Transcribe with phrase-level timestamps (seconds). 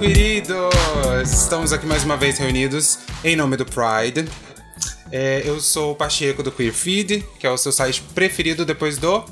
[0.00, 1.30] queridos!
[1.30, 4.26] Estamos aqui mais uma vez reunidos em nome do Pride.
[5.12, 8.96] É, eu sou o Pacheco do Queer Feed, que é o seu site preferido depois
[8.96, 9.22] do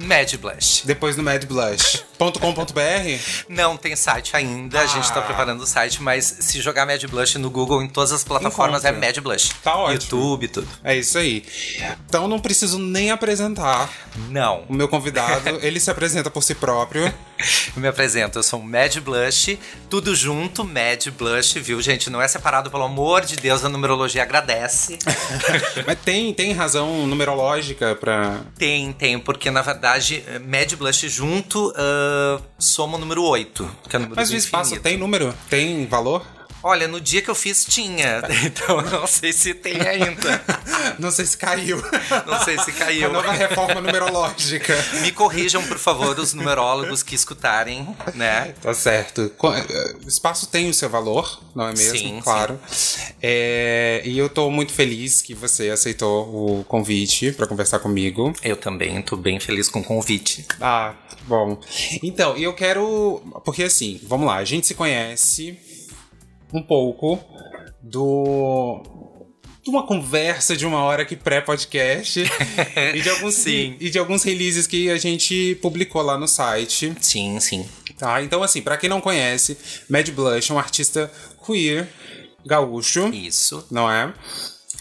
[0.00, 0.82] Mad Blush.
[0.84, 3.44] depois do madblush.com.br.
[3.48, 5.22] Não tem site ainda, a gente tá Ah.
[5.22, 9.04] preparando o site, mas se jogar Mad Blush no Google, em todas as plataformas, Encontra.
[9.04, 9.50] é Mad Blush.
[9.62, 9.92] Tá ótimo.
[9.94, 10.68] YouTube, tudo.
[10.84, 11.44] É isso aí.
[12.08, 13.90] Então não preciso nem apresentar
[14.28, 14.64] Não.
[14.68, 15.48] o meu convidado.
[15.62, 17.12] Ele se apresenta por si próprio.
[17.76, 19.56] Eu me apresento, eu sou Mad Blush,
[19.88, 22.10] tudo junto, Mad Blush, viu, gente?
[22.10, 24.98] Não é separado, pelo amor de Deus, a numerologia agradece.
[25.86, 28.40] Mas tem, tem razão numerológica pra.
[28.56, 29.87] tem, tem, porque na verdade,
[30.46, 34.70] Mad Blush junto uh, soma o número 8, que é o número Mas o espaço
[34.74, 34.82] infinito.
[34.84, 35.34] tem número?
[35.48, 36.24] Tem valor?
[36.62, 40.42] Olha, no dia que eu fiz tinha, então não sei se tem ainda.
[40.98, 41.80] Não sei se caiu.
[42.26, 43.12] Não sei se A caiu.
[43.12, 44.74] nova reforma numerológica.
[45.02, 48.54] Me corrijam, por favor, os numerólogos que escutarem, né?
[48.60, 49.30] Tá certo.
[49.38, 51.96] Co- eh, O espaço tem o seu valor, não é mesmo?
[51.98, 52.58] Sim, claro.
[53.22, 56.26] É, e eu tô muito feliz que você aceitou
[56.60, 58.32] o convite pra conversar comigo.
[58.42, 60.46] Eu também tô bem feliz com o convite.
[60.60, 60.94] Ah,
[61.26, 61.60] bom.
[62.02, 63.22] Então, eu quero.
[63.44, 65.56] Porque assim, vamos lá, a gente se conhece
[66.52, 67.18] um pouco
[67.82, 68.82] do.
[69.62, 72.20] De uma conversa de uma hora que pré-podcast
[72.94, 73.76] e, de alguns, Sim.
[73.78, 76.94] e de alguns releases que a gente publicou lá no site.
[77.00, 77.68] Sim, sim.
[77.98, 79.58] Tá, então assim, pra quem não conhece,
[79.90, 81.12] Mad Blush é um artista
[81.44, 81.88] queer,
[82.46, 83.66] gaúcho, Isso.
[83.70, 84.14] não é?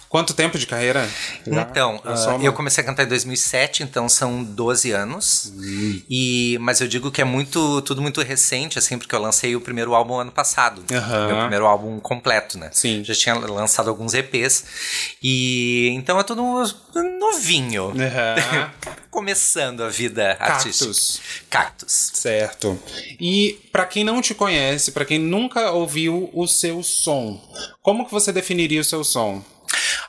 [0.10, 1.08] Quanto tempo de carreira?
[1.46, 1.62] Já?
[1.62, 2.44] Então, soma?
[2.44, 5.52] eu comecei a cantar em 2007, então são 12 anos.
[5.54, 6.02] Hum.
[6.10, 9.62] E, mas eu digo que é muito, tudo muito recente, assim, porque eu lancei o
[9.62, 10.84] primeiro álbum ano passado.
[10.92, 11.28] Aham.
[11.28, 12.70] Meu primeiro álbum completo, né?
[12.72, 13.04] Sim.
[13.04, 14.64] Já tinha lançado alguns EPs.
[15.22, 16.42] E então é tudo
[17.20, 17.90] novinho.
[17.92, 18.72] Aham.
[19.12, 20.86] Começando a vida artística.
[20.86, 21.22] Cactus.
[21.50, 22.12] Cactus.
[22.14, 22.80] Certo.
[23.20, 27.42] E pra quem não te conhece, pra quem nunca ouviu o seu som,
[27.82, 29.44] como que você definiria o seu som?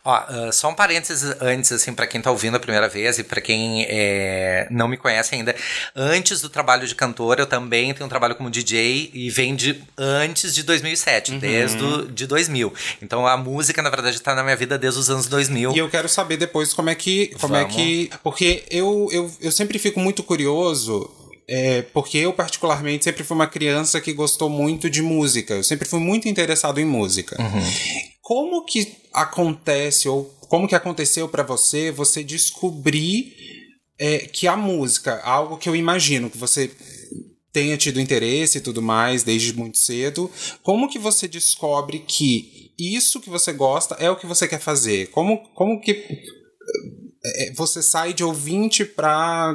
[0.04, 3.24] Ó, ah, só um parênteses antes, assim, pra quem tá ouvindo a primeira vez e
[3.24, 5.54] pra quem é, não me conhece ainda.
[5.94, 9.82] Antes do trabalho de cantor, eu também tenho um trabalho como DJ e vem de
[9.96, 11.38] antes de 2007, Uhum.
[11.38, 12.72] desde de 2000.
[13.02, 15.72] Então a música, na verdade, tá na minha vida desde os anos 2000.
[15.74, 17.28] E eu quero saber depois como é que.
[17.40, 18.10] Como é que.
[18.22, 21.10] Porque eu, eu, eu sempre fico muito curioso.
[21.48, 25.54] É, porque eu, particularmente, sempre fui uma criança que gostou muito de música.
[25.54, 27.36] Eu sempre fui muito interessado em música.
[28.20, 33.34] Como que acontece, ou como que aconteceu pra você, você descobrir
[33.98, 36.70] é, que a música, algo que eu imagino que você
[37.50, 40.30] tenha tido interesse e tudo mais desde muito cedo,
[40.62, 45.06] como que você descobre que isso que você gosta é o que você quer fazer?
[45.10, 46.24] Como, como que
[47.54, 49.54] você sai de ouvinte pra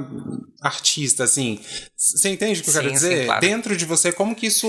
[0.61, 1.59] artista, assim?
[1.95, 3.25] Você entende o que eu quero Sim, sim, dizer?
[3.25, 3.41] claro.
[3.41, 4.67] Dentro de você, como que isso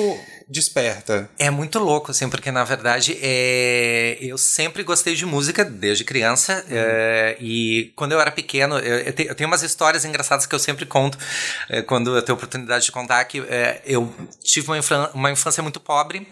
[0.49, 1.29] desperta?
[1.39, 4.19] É muito louco, assim, porque na verdade é...
[4.21, 6.65] eu sempre gostei de música desde criança.
[6.71, 10.55] é, E quando eu era pequeno, eu, eu te- eu tenho umas histórias engraçadas que
[10.55, 11.19] eu sempre conto
[11.69, 14.13] é, quando eu tenho oportunidade de contar que é, eu
[14.43, 16.27] tive uma, infran- uma infância muito pobre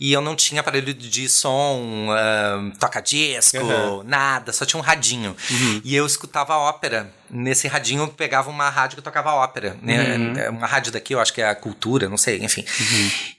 [0.00, 4.02] e eu não tinha aparelho de som, ah, toca-disco, Uhum.
[4.04, 5.36] nada, só tinha um radinho.
[5.84, 7.10] E eu escutava ópera.
[7.30, 9.76] Nesse radinho eu pegava uma rádio que tocava ópera.
[9.82, 10.48] Né?
[10.48, 12.64] Uma rádio daqui, eu acho que é a cultura, não sei, enfim.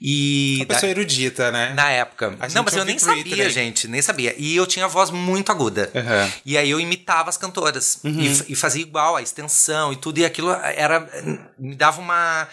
[0.00, 1.72] E Uma da- pessoa erudita, né?
[1.74, 2.30] na época.
[2.54, 3.88] Não, mas eu nem sabia, gente.
[3.88, 4.34] Nem sabia.
[4.36, 5.90] E eu tinha voz muito aguda.
[5.94, 6.32] Aham.
[6.44, 7.98] E aí eu imitava as cantoras.
[8.04, 8.20] Uhum.
[8.20, 10.18] E, f- e fazia igual, a extensão e tudo.
[10.18, 11.08] E aquilo era.
[11.58, 12.46] Me dava uma.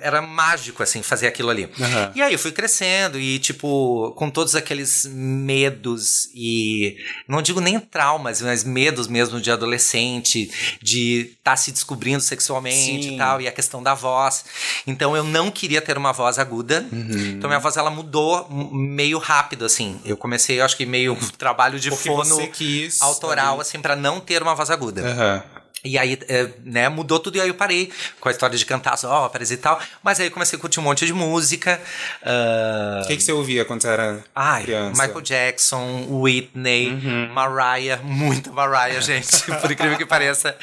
[0.00, 1.68] Era mágico, assim, fazer aquilo ali.
[2.14, 6.96] E aí eu fui crescendo e, tipo, com todos aqueles medos e.
[7.28, 10.50] Não digo nem traumas, mas medos mesmo de adolescente,
[10.82, 13.14] de estar se descobrindo sexualmente Sim.
[13.14, 14.44] e tal, e a questão da voz.
[14.86, 16.86] Então eu não queria ter uma voz aguda.
[16.92, 17.34] Uhum.
[17.36, 20.00] Então minha voz ela mudou meio rápido, assim.
[20.04, 22.36] Eu comecei, eu acho que meio um trabalho de Porque fono
[23.00, 23.62] autoral, ali.
[23.62, 25.02] assim, pra não ter uma voz aguda.
[25.02, 25.42] Aham.
[25.86, 27.90] E aí, é, né, mudou tudo e aí eu parei
[28.20, 29.80] com a história de cantar as óperas e tal.
[30.02, 31.80] Mas aí eu comecei a curtir um monte de música.
[32.24, 35.00] ah, O que, que você ouvia quando você era Ai, criança?
[35.00, 35.06] Uhum.
[35.06, 40.56] Michael Jackson, Whitney, Mariah, muita Mariah, gente, por incrível que pareça.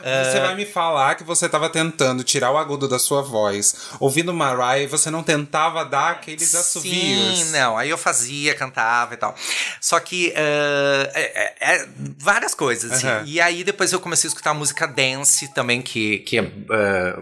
[0.00, 4.32] Você vai me falar que você estava tentando tirar o agudo da sua voz, ouvindo
[4.32, 7.38] Mariah, e você não tentava dar aqueles assovios.
[7.38, 7.76] Sim, não.
[7.76, 9.34] Aí eu fazia, cantava e tal.
[9.80, 11.88] Só que ah, é, é-
[12.18, 13.04] várias coisas.
[13.04, 13.24] Aham.
[13.26, 17.20] E aí depois eu comecei a escutar música dance também, que, que é ah,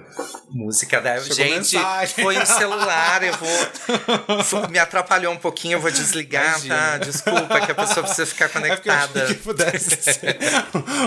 [0.50, 1.18] música da.
[1.20, 2.24] Chegou Gente, mensagem.
[2.24, 4.68] foi um celular, eu vou.
[4.70, 6.74] me atrapalhou um pouquinho, eu vou desligar, Imagina.
[6.74, 6.98] tá?
[6.98, 9.26] Desculpa, que a pessoa precisa ficar É conectada.
[9.26, 10.38] que pudesse ser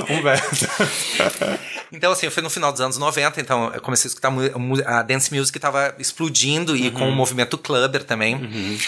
[0.09, 0.67] Humberto.
[1.93, 4.31] Então, assim, foi no final dos anos 90, então eu comecei a escutar
[4.85, 8.79] a dance music estava explodindo e com o movimento clubber também.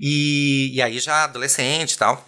[0.00, 2.26] E, e aí já adolescente e tal.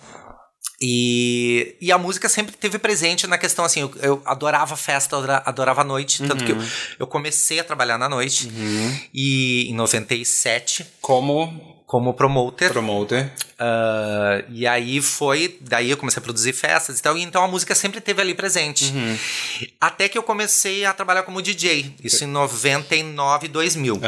[0.85, 5.83] E, e a música sempre teve presente na questão assim, eu, eu adorava festa, adorava
[5.83, 6.47] a noite, tanto uhum.
[6.47, 6.69] que eu, uhum.
[6.99, 8.49] eu comecei a trabalhar na noite.
[8.49, 9.01] Uhum.
[9.15, 10.85] E em 97.
[11.01, 12.73] Como como promoter.
[12.73, 13.31] Promoter.
[13.61, 17.47] Uh, e aí foi, daí eu comecei a produzir festas e tal, e então a
[17.47, 18.87] música sempre esteve ali presente.
[18.87, 19.19] Uhum.
[19.79, 24.01] Até que eu comecei a trabalhar como DJ, isso em 99, 2000, uhum.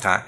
[0.00, 0.24] tá?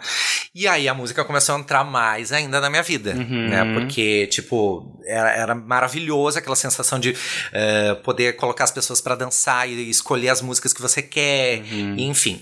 [0.53, 3.49] E aí a música começou a entrar mais ainda na minha vida, uhum.
[3.49, 3.65] né?
[3.75, 9.69] Porque, tipo, era, era maravilhoso aquela sensação de uh, poder colocar as pessoas para dançar
[9.69, 11.95] e escolher as músicas que você quer, uhum.
[11.97, 12.41] enfim.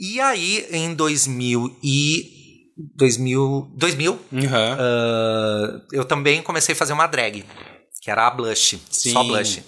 [0.00, 2.37] E aí, em 2000 e
[2.96, 4.40] 2000, 2000 uhum.
[4.40, 7.44] uh, eu também comecei a fazer uma drag,
[8.00, 9.12] que era a Blush, Sim.
[9.12, 9.62] só Blush.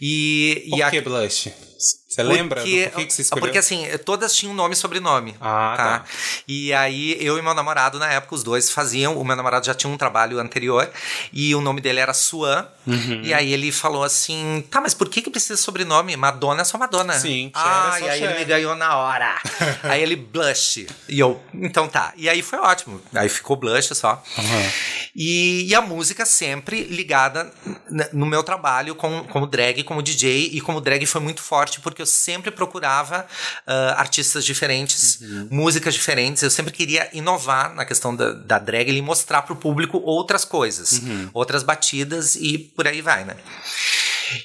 [0.00, 1.02] E, Por e que a...
[1.02, 1.52] Blush?
[2.10, 3.44] Você lembra porque, do que, que você escolheu?
[3.44, 5.36] Porque assim, todas tinham nome e sobrenome.
[5.40, 5.98] Ah, tá?
[6.00, 6.04] tá?
[6.48, 9.16] E aí, eu e meu namorado, na época, os dois faziam.
[9.16, 10.90] O meu namorado já tinha um trabalho anterior
[11.32, 12.66] e o nome dele era Suan.
[12.84, 13.20] Uhum.
[13.22, 16.16] E aí ele falou assim: tá, mas por que, que precisa de sobrenome?
[16.16, 17.12] Madonna é só Madonna.
[17.12, 19.40] Sim, Ah, e aí ele me ganhou na hora.
[19.84, 20.88] aí ele blush.
[21.08, 22.12] E eu, então tá.
[22.16, 23.00] E aí foi ótimo.
[23.14, 24.20] Aí ficou blush só.
[24.36, 24.70] Uhum.
[25.14, 27.52] E, e, a música sempre ligada
[28.12, 30.50] no meu trabalho como, como drag, como DJ.
[30.52, 33.26] E como drag foi muito forte porque eu sempre procurava
[33.66, 35.48] uh, artistas diferentes, uhum.
[35.50, 36.42] músicas diferentes.
[36.42, 40.44] Eu sempre queria inovar na questão da, da drag e mostrar para o público outras
[40.44, 41.30] coisas, uhum.
[41.32, 43.36] outras batidas e por aí vai, né?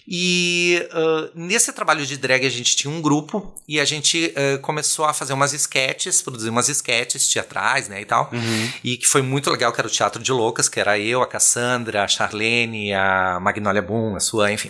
[0.08, 4.60] E uh, nesse trabalho de drag a gente tinha um grupo e a gente uh,
[4.60, 8.30] começou a fazer umas sketches, produzir umas sketches teatrais, né, e tal.
[8.32, 8.70] Uhum.
[8.84, 11.28] E que foi muito legal, que era o Teatro de Loucas, que era eu, a
[11.28, 14.70] Cassandra, a Charlene, a Magnolia Boom, a sua, enfim.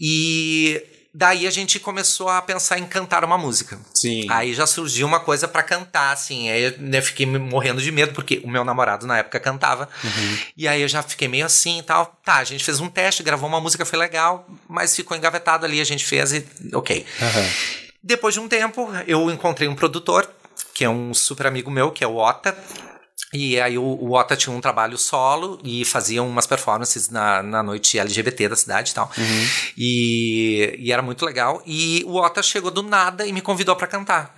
[0.00, 0.82] E
[1.14, 3.78] Daí a gente começou a pensar em cantar uma música.
[3.92, 4.26] Sim.
[4.30, 6.48] Aí já surgiu uma coisa para cantar, assim.
[6.48, 9.90] Aí eu né, fiquei morrendo de medo, porque o meu namorado na época cantava.
[10.02, 10.38] Uhum.
[10.56, 12.18] E aí eu já fiquei meio assim e tal.
[12.24, 15.82] Tá, a gente fez um teste, gravou uma música, foi legal, mas ficou engavetado ali,
[15.82, 17.04] a gente fez e ok.
[17.20, 17.50] Uhum.
[18.02, 20.28] Depois de um tempo, eu encontrei um produtor,
[20.74, 22.56] que é um super amigo meu, que é o Ota.
[23.32, 27.62] E aí o, o Ota tinha um trabalho solo e fazia umas performances na, na
[27.62, 29.10] noite LGBT da cidade e tal.
[29.16, 29.48] Uhum.
[29.76, 31.62] E, e era muito legal.
[31.66, 34.36] E o Ota chegou do nada e me convidou para cantar.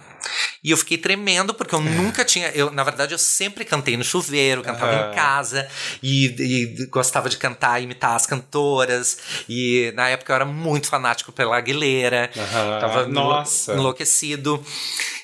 [0.62, 2.48] E eu fiquei tremendo, porque eu nunca tinha.
[2.48, 5.12] Eu, na verdade, eu sempre cantei no chuveiro, cantava uhum.
[5.12, 5.68] em casa,
[6.02, 9.18] e, e, gostava de cantar, imitar as cantoras.
[9.48, 12.30] E na época eu era muito fanático pela Aguilera.
[12.34, 12.80] Uhum.
[12.80, 13.74] Tava Nossa.
[13.74, 14.64] enlouquecido.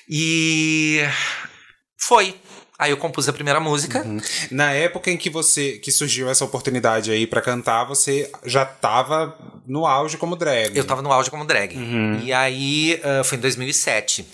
[0.07, 1.01] E
[1.97, 2.35] foi.
[2.81, 4.01] Aí eu compus a primeira música.
[4.01, 4.19] Uhum.
[4.49, 9.37] Na época em que você que surgiu essa oportunidade aí para cantar, você já tava
[9.67, 10.75] no auge como drag.
[10.75, 11.77] Eu tava no auge como drag.
[11.77, 12.19] Uhum.
[12.23, 14.25] E aí uh, foi em 2007.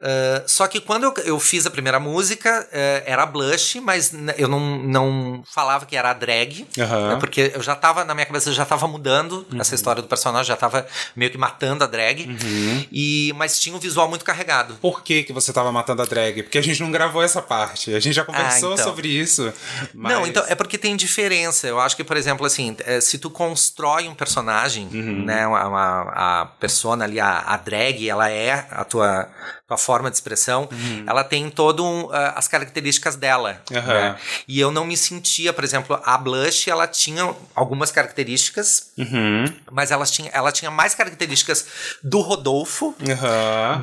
[0.00, 4.48] Uh, só que quando eu, eu, fiz a primeira música, uh, era Blush, mas eu
[4.48, 7.08] não, não falava que era drag, uhum.
[7.08, 9.60] né, porque eu já tava, na minha cabeça, já tava mudando uhum.
[9.60, 12.86] essa história do personagem, já tava meio que matando a drag, uhum.
[12.90, 14.74] e, mas tinha um visual muito carregado.
[14.80, 16.44] Por que, que você tava matando a drag?
[16.44, 18.86] Porque a gente não gravou essa parte, a gente já conversou ah, então.
[18.86, 19.52] sobre isso.
[19.92, 20.14] Mas...
[20.14, 21.66] Não, então, é porque tem diferença.
[21.66, 25.26] Eu acho que, por exemplo, assim, é, se tu constrói um personagem, uhum.
[25.26, 29.28] né, uma, uma, a persona ali, a, a drag, ela é a tua
[29.70, 31.04] a forma de expressão, uhum.
[31.06, 33.60] ela tem todo um, uh, as características dela.
[33.70, 33.80] Uhum.
[33.80, 34.16] Né?
[34.46, 39.52] E eu não me sentia, por exemplo, a Blush, ela tinha algumas características, uhum.
[39.70, 41.66] mas ela tinha, ela tinha mais características
[42.02, 42.94] do Rodolfo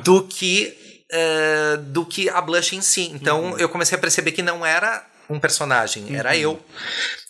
[0.02, 0.76] do que
[1.12, 3.10] uh, do que a Blush em si.
[3.14, 3.58] Então uhum.
[3.58, 6.36] eu comecei a perceber que não era um personagem, era uhum.
[6.36, 6.64] eu.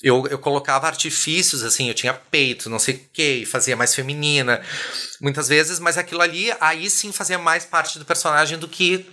[0.02, 0.26] eu.
[0.28, 4.60] Eu colocava artifícios, assim, eu tinha peito, não sei o que, fazia mais feminina,
[5.20, 9.06] muitas vezes, mas aquilo ali, aí sim fazia mais parte do personagem do que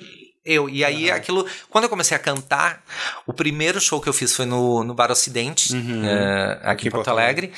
[0.45, 0.69] eu.
[0.69, 1.15] E aí, uhum.
[1.15, 1.45] aquilo.
[1.69, 2.83] Quando eu comecei a cantar,
[3.25, 6.03] o primeiro show que eu fiz foi no, no Bar Ocidente, uhum.
[6.03, 7.51] uh, aqui, aqui, em Porto, Porto Alegre.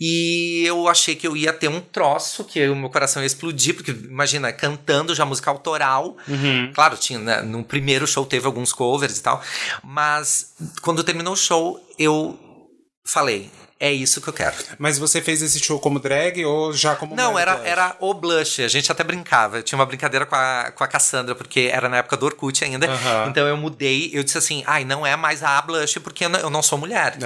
[0.00, 3.74] E eu achei que eu ia ter um troço, que o meu coração ia explodir,
[3.74, 6.16] porque imagina, cantando já música autoral.
[6.26, 6.72] Uhum.
[6.74, 9.42] Claro, tinha, né, no primeiro show teve alguns covers e tal.
[9.84, 12.38] Mas quando terminou o show, eu
[13.04, 13.50] falei,
[13.82, 14.54] é isso que eu quero.
[14.78, 18.62] Mas você fez esse show como drag ou já como Não, era, era o blush.
[18.62, 19.58] A gente até brincava.
[19.58, 22.64] Eu tinha uma brincadeira com a, com a Cassandra, porque era na época do Orkut
[22.64, 22.86] ainda.
[23.28, 24.10] Então eu mudei.
[24.12, 27.16] Eu disse assim: ai, não é mais a blush, porque eu não sou mulher.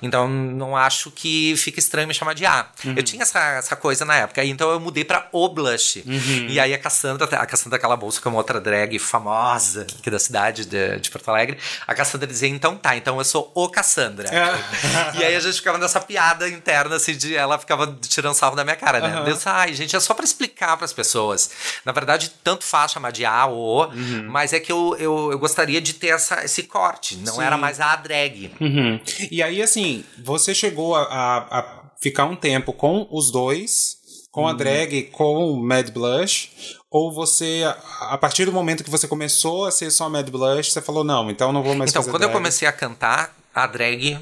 [0.00, 2.66] Então não acho que fica estranho me chamar de A.
[2.82, 2.94] Uhum.
[2.96, 4.42] Eu tinha essa, essa coisa na época.
[4.42, 6.02] Então eu mudei pra o blush.
[6.06, 6.46] Uhum.
[6.48, 10.18] E aí a Cassandra, a Cassandra Calabouço, que é uma outra drag famosa aqui da
[10.18, 14.30] cidade de, de Porto Alegre, a Cassandra dizia: então tá, então eu sou o Cassandra.
[14.34, 14.56] É.
[15.20, 18.64] e aí a gente ficava nessa piada interna, assim, de ela ficava tirando salvo da
[18.64, 19.08] minha cara, né?
[19.08, 19.26] Aham.
[19.28, 21.50] Eu disse, ai, gente, é só pra explicar pras pessoas.
[21.84, 24.26] Na verdade, tanto faz chamar de A ou O, Uhum.
[24.28, 27.16] mas é que eu, eu, eu gostaria de ter essa, esse corte.
[27.18, 27.42] Não Sim.
[27.42, 28.52] era mais a drag.
[28.60, 29.00] Uhum.
[29.30, 33.96] E aí, assim, você chegou a, a- a ficar um tempo com os dois,
[34.30, 34.56] com a Hum.
[34.56, 36.50] drag, com o Mad Blush,
[36.90, 37.62] ou você,
[38.00, 41.30] a, partir do momento que você começou a ser só Mad Blush, você falou, não,
[41.30, 42.38] então não vou mais Então, fazer quando eu drag.
[42.38, 44.18] comecei a cantar, a drag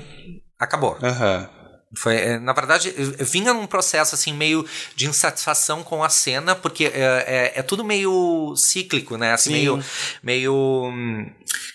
[0.58, 0.96] acabou.
[1.02, 1.48] Aham.
[1.98, 4.64] Foi, é, na verdade, vinha num processo assim meio
[4.96, 9.32] de insatisfação com a cena, porque é, é, é tudo meio cíclico, né?
[9.32, 9.56] Assim, Sim.
[9.56, 9.84] meio,
[10.22, 10.54] meio
[10.92, 11.30] hum,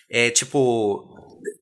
[0.10, 1.06] é tipo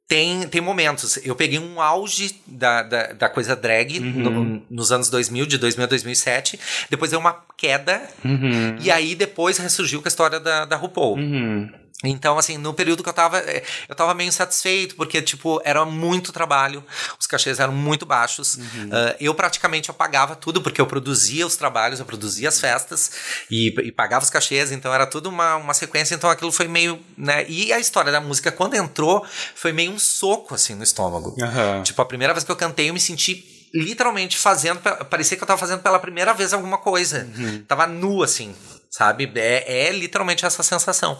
[0.07, 1.17] tem, tem momentos.
[1.23, 4.05] Eu peguei um auge da, da, da coisa drag Uhum.
[4.29, 6.57] no- nos anos 2000, de 2000 a 2007.
[6.89, 8.01] Depois deu uma queda.
[8.23, 8.77] Uhum.
[8.79, 11.17] E aí depois ressurgiu com a história da, da RuPaul.
[11.17, 11.69] Uhum.
[12.04, 15.84] Então, assim, no período que eu tava, eh, eu tava meio insatisfeito, porque, tipo, era
[15.84, 16.84] muito trabalho,
[17.20, 18.60] os cachês eram muito baixos.
[18.92, 23.12] Ah, eu praticamente eu pagava tudo, porque eu produzia os trabalhos, eu produzia as festas
[23.50, 27.00] e, e pagava os cachês, então era tudo uma, uma sequência, então aquilo foi meio,
[27.18, 27.46] né?
[27.50, 29.25] E a história da música, quando entrou,
[29.56, 31.36] foi meio um soco, assim, no estômago.
[31.42, 31.82] Aham.
[31.82, 34.80] Tipo, a primeira vez que eu cantei, eu me senti literalmente fazendo.
[35.10, 37.27] Parecia que eu tava fazendo pela primeira vez alguma coisa.
[37.68, 38.56] Tava nu, assim.
[38.89, 39.32] Sabe?
[39.36, 41.17] É, é literalmente essa sensação.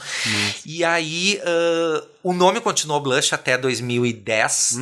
[0.66, 4.78] E aí, ah, o nome continuou Blush até 2010.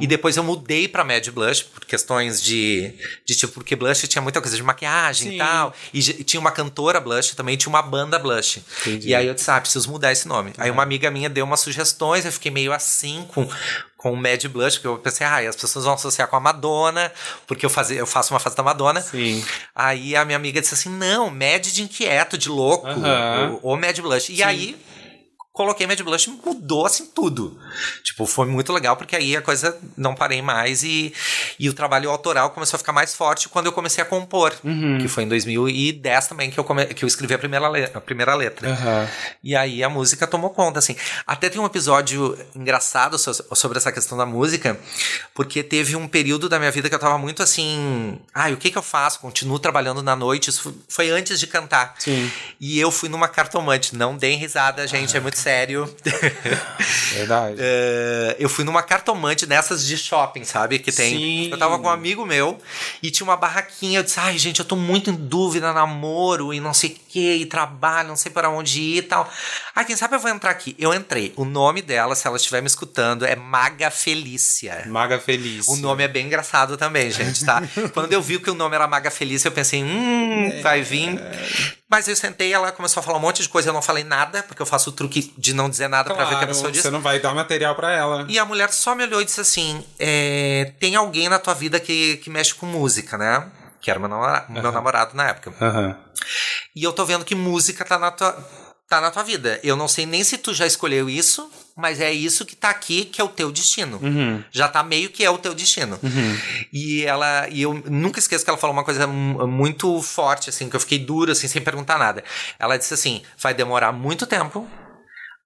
[0.00, 4.22] E depois eu mudei pra Mad Blush por questões de, de tipo, porque Blush tinha
[4.22, 5.34] muita coisa de maquiagem Sim.
[5.34, 5.74] e tal.
[5.92, 8.62] E, e tinha uma cantora Blush também, tinha uma banda Blush.
[8.80, 9.08] Entendi.
[9.08, 10.52] E aí eu disse, ah, preciso mudar esse nome.
[10.56, 13.46] Aí uma amiga minha deu umas sugestões, eu fiquei meio assim com,
[13.96, 17.10] com o Mad Blush, porque eu pensei, ah, as pessoas vão associar com a Madonna,
[17.46, 19.00] porque eu, fazia, eu faço uma fase da Madonna.
[19.00, 19.44] Sim.
[19.74, 22.86] Aí a minha amiga disse assim: não, Mad de inquieto, de louco,
[23.62, 24.30] o, o Mad Blush.
[24.30, 24.76] E aí
[25.56, 27.58] coloquei Mad Blush e mudou assim tudo.
[28.04, 31.14] Tipo, foi muito legal, porque aí a coisa não parei mais e,
[31.58, 34.54] e o trabalho autoral começou a ficar mais forte quando eu comecei a compor.
[34.62, 34.98] Uhum.
[35.00, 38.00] Que foi em 2010 também que eu, come, que eu escrevi a primeira, le- a
[38.02, 38.70] primeira letra.
[38.70, 39.08] Aham.
[39.42, 40.94] E aí a música tomou conta, assim.
[41.26, 44.78] Até tem um episódio engraçado so- sobre essa questão da música,
[45.34, 48.18] porque teve um período da minha vida que eu tava muito assim.
[48.34, 49.20] Ai, o que que eu faço?
[49.20, 50.50] Continuo trabalhando na noite.
[50.50, 51.94] Isso foi antes de cantar.
[51.98, 52.30] Sim.
[52.60, 53.96] E eu fui numa cartomante.
[53.96, 55.88] Não deem risada, gente, é muito sério.
[57.14, 57.56] Verdade.
[57.60, 60.80] É, eu fui numa cartomante dessas de shopping, sabe?
[60.80, 61.16] Que tem.
[61.16, 61.48] Sim.
[61.52, 62.58] Eu tava com um amigo meu
[63.00, 64.00] e tinha uma barraquinha.
[64.00, 67.34] Eu disse, ai, gente, eu tô muito em dúvida, namoro e não sei o que,
[67.36, 69.30] e trabalho, não sei para onde ir e tal.
[69.72, 70.74] Ai, quem sabe eu vou entrar aqui.
[70.80, 71.32] Eu entrei.
[71.36, 74.82] O nome dela, se ela estiver me escutando, é Maga Felícia.
[74.86, 75.68] Maga Feliz.
[75.68, 77.62] O nome é bem engraçado também, gente, tá?
[77.94, 81.20] Quando eu vi que o nome era Maga Felícia, eu pensei, hum, vai vir.
[81.88, 84.42] Mas eu sentei, ela começou a falar um monte de coisa, eu não falei nada,
[84.42, 86.46] porque eu faço o truque de não dizer nada pra ver o que a Claro,
[86.48, 86.82] pessoa diz.
[86.82, 88.26] você não vai dar material pra ela.
[88.28, 91.78] E a mulher só me olhou e disse assim: é, tem alguém na tua vida
[91.80, 93.46] que, que mexe com música, né?
[93.80, 95.52] Que era meu, namora meu namorado na época.
[95.60, 95.96] Aham.
[96.74, 98.32] E eu tô vendo que música tá na tua.
[98.88, 99.58] Tá na tua vida.
[99.64, 103.04] Eu não sei nem se tu já escolheu isso, mas é isso que tá aqui,
[103.04, 103.98] que é o teu destino.
[104.00, 104.44] Uhum.
[104.52, 105.98] Já tá meio que é o teu destino.
[106.72, 107.48] E ela.
[107.50, 110.80] E eu nunca esqueço que ela falou uma coisa mu- muito forte, assim, que eu
[110.80, 112.22] fiquei dura, assim, sem perguntar nada.
[112.60, 114.68] Ela disse assim: vai demorar muito tempo,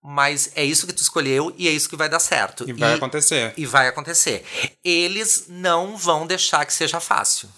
[0.03, 2.69] mas é isso que tu escolheu e é isso que vai dar certo.
[2.69, 3.53] E vai acontecer.
[3.57, 4.45] E vai acontecer.
[4.83, 7.49] Eles não vão deixar que seja fácil.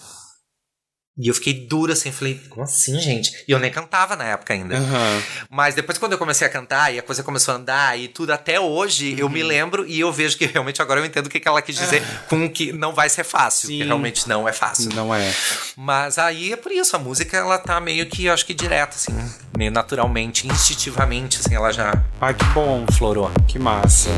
[1.19, 3.45] E eu fiquei dura assim, falei, como assim, gente?
[3.47, 4.79] E eu nem cantava na época ainda.
[4.79, 5.23] Aham.
[5.51, 8.33] Mas depois, quando eu comecei a cantar e a coisa começou a andar e tudo,
[8.33, 9.33] até hoje eu Uhum.
[9.33, 11.77] me lembro e eu vejo que realmente agora eu entendo o que que ela quis
[11.77, 13.79] dizer com que não vai ser fácil, Sim.
[13.79, 14.89] que realmente não é fácil.
[14.95, 15.31] Não é.
[15.77, 18.95] Mas aí é por isso, a música ela tá meio que, eu acho que direto,
[18.95, 19.13] assim,
[19.57, 21.93] meio naturalmente, instintivamente, assim, ela já
[22.23, 22.87] Ah, que bom.
[22.97, 23.31] florou.
[23.47, 24.09] Que massa.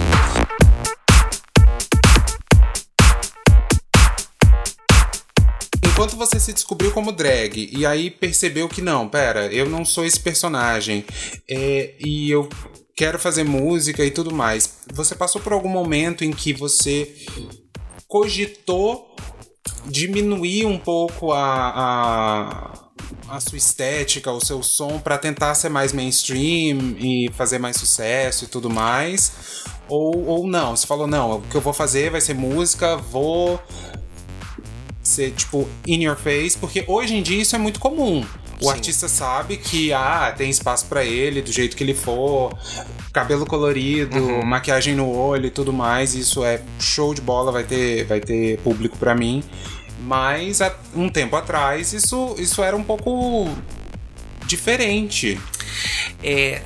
[5.94, 10.04] Enquanto você se descobriu como drag e aí percebeu que não, pera, eu não sou
[10.04, 11.04] esse personagem
[11.48, 12.48] é, e eu
[12.96, 17.14] quero fazer música e tudo mais, você passou por algum momento em que você
[18.08, 19.14] cogitou
[19.86, 25.92] diminuir um pouco a, a, a sua estética, o seu som, para tentar ser mais
[25.92, 29.62] mainstream e fazer mais sucesso e tudo mais?
[29.88, 30.74] Ou, ou não?
[30.74, 33.62] Você falou, não, o que eu vou fazer vai ser música, vou
[35.04, 38.24] ser tipo in your face, porque hoje em dia isso é muito comum.
[38.60, 38.70] O Sim.
[38.70, 42.56] artista sabe que ah, tem espaço pra ele do jeito que ele for,
[43.12, 44.44] cabelo colorido, Uhum.
[44.44, 48.58] maquiagem no olho e tudo mais, isso é show de bola, vai ter, vai ter
[48.60, 49.42] público pra mim.
[50.00, 53.48] Mas há um tempo atrás isso, isso era um pouco
[54.46, 55.38] diferente.
[56.22, 56.60] É,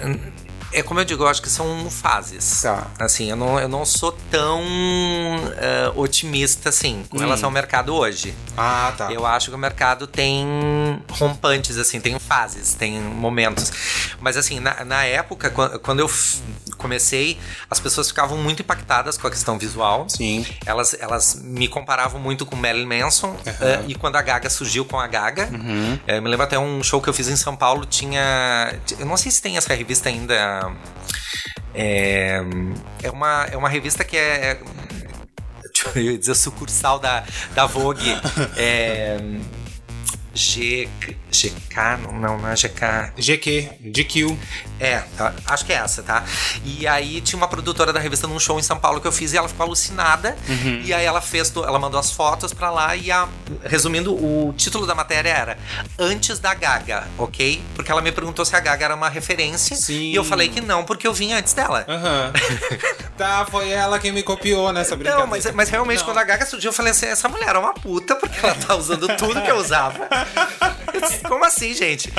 [0.72, 2.62] É como eu digo, eu acho que são fases.
[2.62, 2.86] Tá.
[2.98, 7.20] Assim, eu não, eu não sou tão uh, otimista assim com hum.
[7.20, 8.34] relação ao mercado hoje.
[8.56, 9.12] Ah, tá.
[9.12, 13.72] Eu acho que o mercado tem rompantes, assim, tem fases, tem momentos.
[14.20, 16.10] Mas assim, na, na época, quando eu
[16.76, 17.38] comecei,
[17.70, 20.08] as pessoas ficavam muito impactadas com a questão visual.
[20.08, 20.46] Sim.
[20.64, 23.28] Elas, elas me comparavam muito com Marilyn Manson.
[23.28, 23.34] Uhum.
[23.34, 25.94] Uh, e quando a Gaga surgiu com a Gaga, uhum.
[25.94, 28.74] uh, me lembro até um show que eu fiz em São Paulo, tinha.
[28.98, 30.57] Eu não sei se tem essa revista ainda.
[31.74, 32.40] É,
[33.02, 34.60] é, uma, é uma revista que é.
[35.72, 37.24] Deixa eu dizer, sucursal da,
[37.54, 38.10] da Vogue.
[38.56, 39.16] é,
[40.38, 40.88] G,
[41.32, 43.12] GK, não, não é GK.
[43.18, 44.38] GQ, GQ.
[44.78, 46.24] É, tá, acho que é essa, tá?
[46.64, 49.32] E aí tinha uma produtora da revista num show em São Paulo que eu fiz
[49.32, 50.36] e ela ficou alucinada.
[50.48, 50.82] Uhum.
[50.84, 53.28] E aí ela fez, ela mandou as fotos pra lá e a,
[53.64, 55.58] resumindo, o título da matéria era
[55.98, 57.60] Antes da Gaga, ok?
[57.74, 59.76] Porque ela me perguntou se a Gaga era uma referência.
[59.76, 60.12] Sim.
[60.12, 61.84] E eu falei que não, porque eu vim antes dela.
[61.88, 63.08] Uhum.
[63.18, 65.20] tá, foi ela quem me copiou nessa brincadeira.
[65.20, 66.04] Não, mas, mas realmente não.
[66.04, 68.76] quando a Gaga surgiu eu falei assim, essa mulher é uma puta porque ela tá
[68.76, 70.08] usando tudo que eu usava.
[71.28, 72.12] Como assim, gente?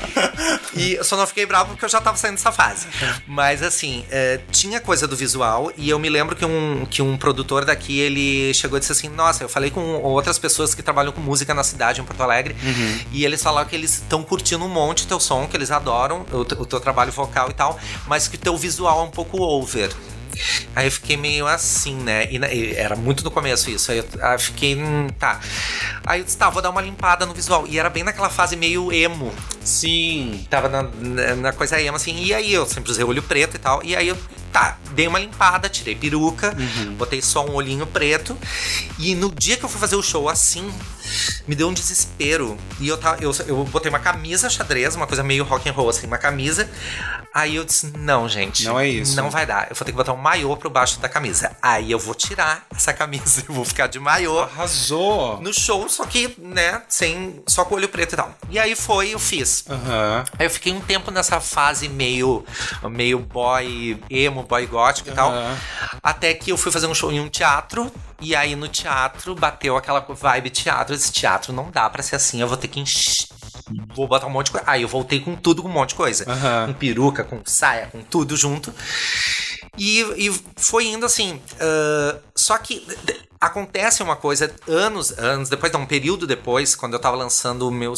[0.75, 2.87] E eu só não fiquei bravo porque eu já tava saindo dessa fase.
[3.27, 7.17] Mas assim, é, tinha coisa do visual e eu me lembro que um, que um
[7.17, 11.11] produtor daqui, ele chegou e disse assim, nossa, eu falei com outras pessoas que trabalham
[11.11, 12.99] com música na cidade, em Porto Alegre, uhum.
[13.11, 16.39] e eles falaram que eles estão curtindo um monte teu som, que eles adoram o,
[16.39, 19.91] o teu trabalho vocal e tal, mas que teu visual é um pouco over.
[20.75, 22.27] Aí eu fiquei meio assim, né?
[22.31, 23.91] E, e era muito no começo isso.
[23.91, 25.39] Aí eu, aí eu fiquei, hum, tá.
[26.05, 27.65] Aí eu disse, tá, vou dar uma limpada no visual.
[27.67, 29.33] E era bem naquela fase meio emo.
[29.63, 30.45] Sim.
[30.49, 32.15] Tava na, na, na coisa emo, assim.
[32.23, 33.83] E aí eu sempre usei olho preto e tal.
[33.83, 34.17] E aí eu
[34.51, 36.95] Tá, dei uma limpada, tirei peruca, uhum.
[36.95, 38.37] botei só um olhinho preto.
[38.97, 40.71] E no dia que eu fui fazer o show assim,
[41.47, 42.57] me deu um desespero.
[42.79, 45.89] E eu, tava, eu, eu botei uma camisa xadrez, uma coisa meio rock and roll,
[45.89, 46.69] assim, uma camisa.
[47.33, 48.65] Aí eu disse: não, gente.
[48.65, 49.15] Não é isso.
[49.15, 49.69] Não vai dar.
[49.69, 51.55] Eu vou ter que botar um maiô pro baixo da camisa.
[51.61, 54.39] Aí eu vou tirar essa camisa, eu vou ficar de maiô.
[54.39, 55.39] Arrasou!
[55.41, 57.41] No show, só que, né, sem.
[57.47, 58.33] Só com o olho preto e tal.
[58.49, 59.63] E aí foi, eu fiz.
[59.69, 60.23] Uhum.
[60.37, 62.43] Aí eu fiquei um tempo nessa fase meio,
[62.83, 65.31] meio boy emo emo, boy gótico e tal.
[66.01, 67.91] Até que eu fui fazer um show em um teatro.
[68.21, 70.93] E aí no teatro bateu aquela vibe teatro.
[70.95, 73.27] Esse teatro não dá para ser assim, eu vou ter que encher
[73.93, 74.67] vou botar um monte de coisa.
[74.69, 76.25] Aí eu voltei com tudo, com um monte de coisa.
[76.27, 76.73] Uhum.
[76.73, 78.73] Com peruca, com saia, com tudo junto.
[79.77, 81.35] E, e foi indo assim.
[81.35, 82.85] Uh, só que
[83.39, 87.71] acontece uma coisa, anos, anos depois, não, um período depois, quando eu tava lançando o
[87.71, 87.93] meu.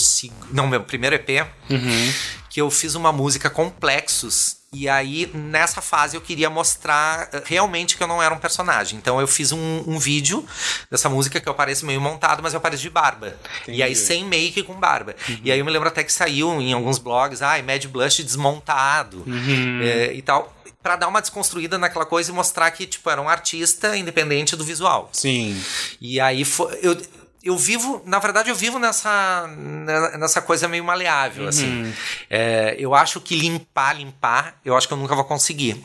[0.51, 2.13] Não, meu primeiro EP, uhum.
[2.49, 7.97] que eu fiz uma música Complexos e aí, nessa fase, eu queria mostrar eh, realmente
[7.97, 8.97] que eu não era um personagem.
[8.97, 10.45] Então, eu fiz um, um vídeo
[10.89, 13.35] dessa música que eu pareço meio montado, mas eu pareço de barba.
[13.63, 13.79] Entendi.
[13.79, 15.13] E aí, sem make com barba.
[15.27, 15.39] Uhum.
[15.43, 18.23] E aí, eu me lembro até que saiu em alguns blogs, ai, ah, Mad Blush
[18.23, 19.81] desmontado uhum.
[19.83, 23.29] é, e tal para dar uma desconstruída naquela coisa e mostrar que, tipo, era um
[23.29, 25.09] artista independente do visual.
[25.13, 25.61] Sim.
[25.99, 26.79] E aí foi.
[26.81, 26.97] Eu,
[27.43, 29.47] eu vivo, na verdade, eu vivo nessa,
[30.19, 31.65] nessa coisa meio maleável, assim.
[31.65, 31.81] uhum.
[31.81, 31.93] assim.
[32.29, 35.83] É, eu acho que limpar, limpar, eu acho que eu nunca vou conseguir.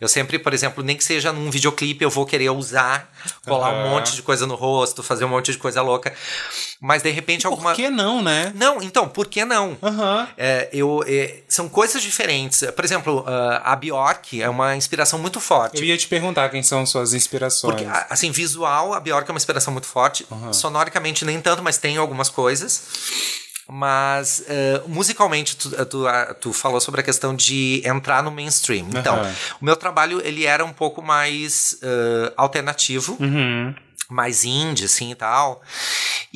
[0.00, 3.10] Eu sempre, por exemplo, nem que seja num videoclipe, eu vou querer usar,
[3.44, 3.86] colar uhum.
[3.86, 6.12] um monte de coisa no rosto, fazer um monte de coisa louca.
[6.80, 7.70] Mas de repente alguma.
[7.70, 8.52] Por que não, né?
[8.54, 9.78] Não, então, por que não?
[9.80, 10.26] Uhum.
[10.36, 12.62] É, eu, é, são coisas diferentes.
[12.74, 15.78] Por exemplo, uh, a Bjork é uma inspiração muito forte.
[15.78, 17.74] Eu ia te perguntar quem são suas inspirações.
[17.74, 20.26] Porque, assim, visual, a Bjork é uma inspiração muito forte.
[20.30, 20.52] Uhum.
[20.52, 22.82] Sonoricamente, nem tanto, mas tem algumas coisas.
[23.68, 26.04] Mas uh, musicalmente, tu, tu,
[26.40, 28.86] tu, falou sobre a questão de entrar no mainstream.
[28.94, 29.16] Então,
[29.60, 33.16] o meu trabalho ele era um pouco mais uh, alternativo.
[33.18, 33.74] Uhum
[34.08, 35.62] mais indie, assim e tal.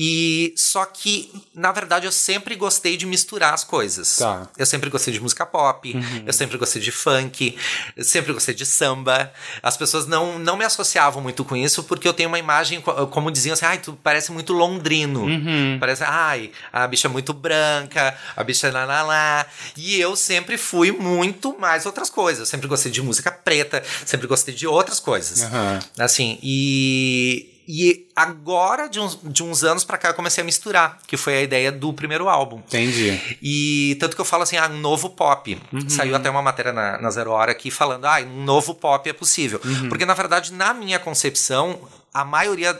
[0.00, 4.16] E só que, na verdade, eu sempre gostei de misturar as coisas.
[4.16, 4.48] Tá.
[4.56, 6.22] Eu sempre gostei de música pop, uhum.
[6.24, 7.58] eu sempre gostei de funk,
[7.96, 9.32] eu sempre gostei de samba.
[9.60, 13.28] As pessoas não, não me associavam muito com isso porque eu tenho uma imagem, como
[13.30, 15.24] diziam assim, ai, tu parece muito londrino.
[15.24, 15.78] Uhum.
[15.80, 19.46] Parece, ai, a bicha é muito branca, a bicha é lá, lá, lá.
[19.76, 22.40] E eu sempre fui muito mais outras coisas.
[22.40, 25.42] Eu sempre gostei de música preta, sempre gostei de outras coisas.
[25.42, 25.78] Uhum.
[25.98, 30.98] Assim, e e agora, de uns, de uns anos para cá, eu comecei a misturar,
[31.06, 32.60] que foi a ideia do primeiro álbum.
[32.60, 33.20] Entendi.
[33.42, 35.60] E tanto que eu falo assim, ah, um novo pop.
[35.70, 35.90] Uhum.
[35.90, 39.12] Saiu até uma matéria na, na Zero Hora aqui falando, ah, um novo pop é
[39.12, 39.60] possível.
[39.62, 39.90] Uhum.
[39.90, 41.78] Porque, na verdade, na minha concepção,
[42.12, 42.72] a maioria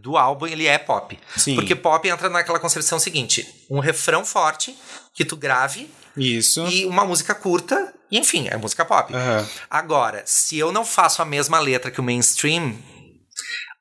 [0.00, 1.18] do álbum ele é pop.
[1.36, 1.56] Sim.
[1.56, 4.78] Porque pop entra naquela concepção seguinte: um refrão forte
[5.12, 5.90] que tu grave.
[6.16, 6.64] Isso.
[6.68, 7.92] E uma música curta.
[8.08, 9.12] E enfim, é música pop.
[9.12, 9.46] Uhum.
[9.68, 12.76] Agora, se eu não faço a mesma letra que o mainstream,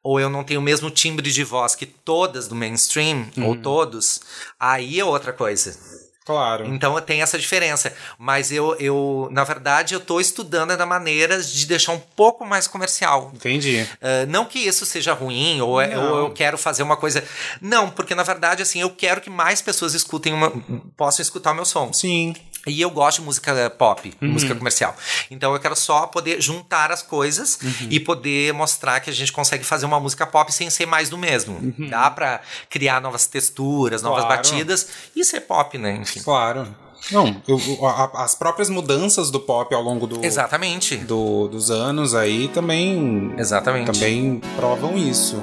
[0.06, 3.48] ou eu não tenho o mesmo timbre de voz que todas do mainstream, uhum.
[3.48, 4.22] ou todos,
[4.60, 5.76] aí é outra coisa.
[6.24, 6.66] Claro.
[6.68, 7.92] Então tem essa diferença.
[8.18, 12.68] Mas eu, eu na verdade, eu tô estudando ainda maneiras de deixar um pouco mais
[12.68, 13.32] comercial.
[13.34, 13.82] Entendi.
[13.82, 17.24] Uh, não que isso seja ruim, ou, é- ou eu quero fazer uma coisa.
[17.60, 20.52] Não, porque na verdade, assim, eu quero que mais pessoas escutem uma.
[20.96, 21.92] possam escutar o meu som.
[21.92, 22.36] Sim.
[22.66, 24.96] E eu gosto de música pop, música comercial.
[25.30, 29.64] Então eu quero só poder juntar as coisas e poder mostrar que a gente consegue
[29.64, 31.74] fazer uma música pop sem ser mais do mesmo.
[31.90, 34.38] Dá pra criar novas texturas, novas Claro.
[34.38, 35.98] batidas e ser pop, né?
[36.02, 36.22] Enfim.
[36.22, 36.68] Claro.
[37.12, 40.98] Não, eu- a- as próprias mudanças do pop ao longo do, Exatamente.
[40.98, 43.92] do- dos anos aí também, Exatamente.
[43.92, 45.40] também provam isso,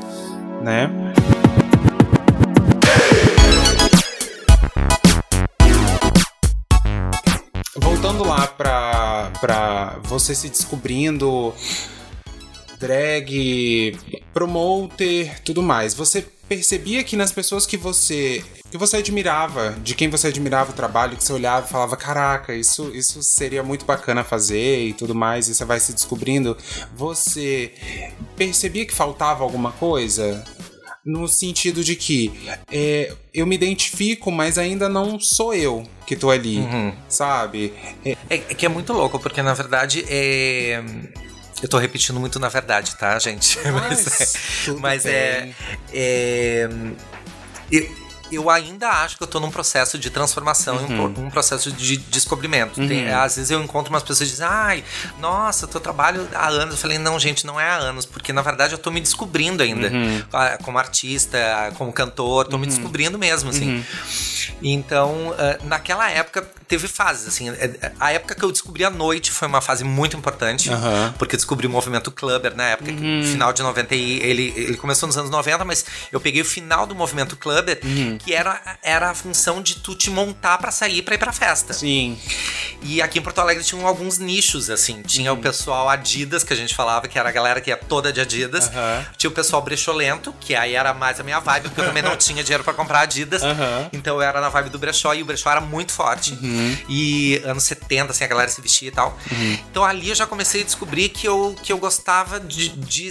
[0.61, 0.91] né?
[8.03, 11.55] Voltando lá pra, pra você se descobrindo
[12.77, 13.97] drag,
[14.35, 15.95] promoter, tudo mais.
[15.95, 20.75] Você percebia que nas pessoas que você que você admirava, de quem você admirava o
[20.75, 25.15] trabalho, que você olhava e falava, caraca, isso, isso seria muito bacana fazer e tudo
[25.15, 26.57] mais, e você vai se descobrindo,
[26.97, 27.75] você
[28.35, 30.43] percebia que faltava alguma coisa?
[31.05, 32.33] No sentido de que
[32.71, 36.61] é, eu me identifico, mas ainda não sou eu que tô ali,
[37.09, 37.73] sabe?
[38.05, 40.81] É, É, é que é muito louco, porque na verdade é.
[41.61, 43.57] Eu tô repetindo muito na verdade, tá, gente?
[43.71, 44.35] Mas
[44.81, 45.55] mas é, bem.
[45.95, 46.69] é.
[47.71, 48.02] eu,
[48.33, 51.97] eu ainda acho que eu tô num processo de transformação, e um, um processo de
[51.97, 52.75] descobrimento.
[52.87, 54.85] Tem- às vezes eu encontro umas pessoas que dizem, ai,
[55.21, 56.75] nossa, eu trabalho há anos.
[56.75, 59.63] Eu falei, não, gente, não é há anos, porque na verdade eu tô me descobrindo
[59.63, 59.91] ainda.
[60.33, 63.85] Ah, Como artista, como cantor, tô me descobrindo mesmo, assim.
[64.63, 67.51] Então, ah, naquela época, teve fases, assim.
[67.51, 71.15] é- A época que eu descobri a noite foi uma fase muito importante, Aham.
[71.19, 74.77] porque eu descobri o movimento clubber na época, que, final de 90 e ele, ele
[74.77, 77.79] começou nos anos 90, mas eu peguei o final do movimento clubber,
[78.25, 81.73] que era, era a função de tu te montar pra sair pra ir pra festa.
[81.73, 82.19] Sim.
[82.83, 85.03] E aqui em Porto Alegre tinham alguns nichos, assim.
[85.03, 88.13] Tinha o pessoal Adidas, que a gente falava, que era a galera que ia toda
[88.13, 88.69] de Adidas.
[88.69, 89.07] Aham.
[89.17, 92.17] Tinha o pessoal brecholento, que aí era mais a minha vibe, porque eu também não
[92.17, 93.43] tinha dinheiro pra comprar Adidas.
[93.43, 93.89] Aham.
[93.93, 96.37] Então eu era na vibe do brechó, e o brechó era muito forte.
[96.89, 99.17] E anos 70, assim, a galera se vestia e tal.
[99.71, 103.09] Então ali eu já comecei a descobrir que eu, que eu gostava de, de,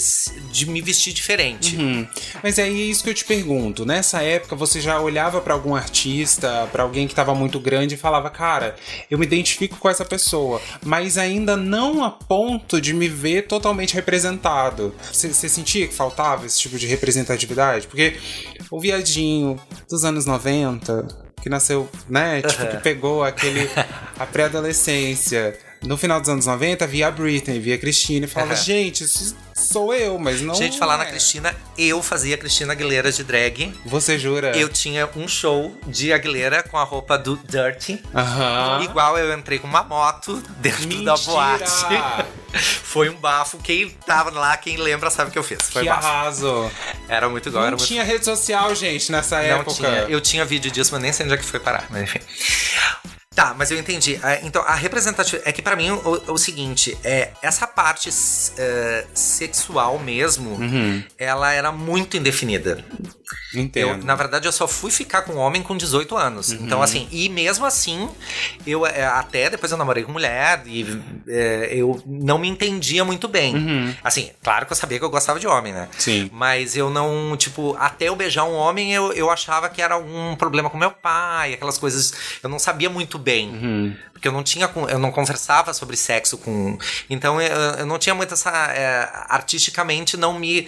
[0.51, 1.77] de me vestir diferente.
[1.77, 2.07] Hum.
[2.43, 3.85] Mas aí é isso que eu te pergunto.
[3.85, 7.97] Nessa época você já olhava pra algum artista, pra alguém que tava muito grande e
[7.97, 8.75] falava, cara,
[9.09, 13.93] eu me identifico com essa pessoa, mas ainda não a ponto de me ver totalmente
[13.93, 14.95] representado.
[15.11, 17.87] Você sentia que faltava esse tipo de representatividade?
[17.87, 18.17] Porque
[18.69, 19.59] o viadinho
[19.89, 21.07] dos anos 90,
[21.41, 23.69] que nasceu, né, tipo, que pegou aquele
[24.17, 25.57] a pré-adolescência.
[25.83, 28.61] No final dos anos 90, via a Britney, via a Cristina e falava, Aham.
[28.61, 30.53] gente, isso sou eu, mas não.
[30.53, 31.07] Gente, falar na é.
[31.07, 33.73] Cristina, eu fazia Cristina Aguilera de drag.
[33.85, 34.55] Você jura?
[34.55, 37.99] Eu tinha um show de Aguilera com a roupa do Dirty.
[38.13, 38.83] Aham.
[38.83, 41.25] Igual eu entrei com uma moto dentro da Mentira!
[41.25, 42.25] boate.
[42.83, 43.57] Foi um bafo.
[43.57, 45.61] Quem tava lá, quem lembra, sabe o que eu fiz.
[45.69, 46.05] Foi Que bafo.
[46.07, 46.71] arraso.
[47.07, 49.73] Era muito igual, Não era muito tinha rede social, gente, nessa Não época.
[49.73, 49.89] tinha.
[50.07, 51.85] Eu tinha vídeo disso, mas nem sei onde é que foi parar.
[51.89, 52.19] Mas enfim.
[53.33, 54.19] Tá, mas eu entendi.
[54.21, 55.49] Ah, Então, a representatividade.
[55.49, 58.09] É que pra mim o, o seguinte: é essa parte
[58.57, 60.57] eh, sexual mesmo,
[61.17, 62.83] ela era muito indefinida.
[63.53, 64.05] Eu, Entendo.
[64.05, 66.51] na verdade, eu só fui ficar com homem com 18 anos.
[66.51, 68.09] Então, assim, e mesmo assim,
[68.65, 73.27] eu é, até depois eu namorei com mulher e é, eu não me entendia muito
[73.27, 73.95] bem.
[74.03, 75.89] Assim, claro que eu sabia que eu gostava de homem, né?
[75.97, 76.29] Sim.
[76.31, 80.35] Mas eu não, tipo, até eu beijar um homem, eu, eu achava que era algum
[80.35, 82.13] problema com meu pai, aquelas coisas.
[82.41, 83.97] Eu não sabia muito bem.
[84.13, 84.69] Porque eu não tinha.
[84.87, 86.77] Eu não conversava sobre sexo com.
[87.09, 88.51] Então eu, eu não tinha muito essa.
[88.71, 90.67] é, artisticamente não me.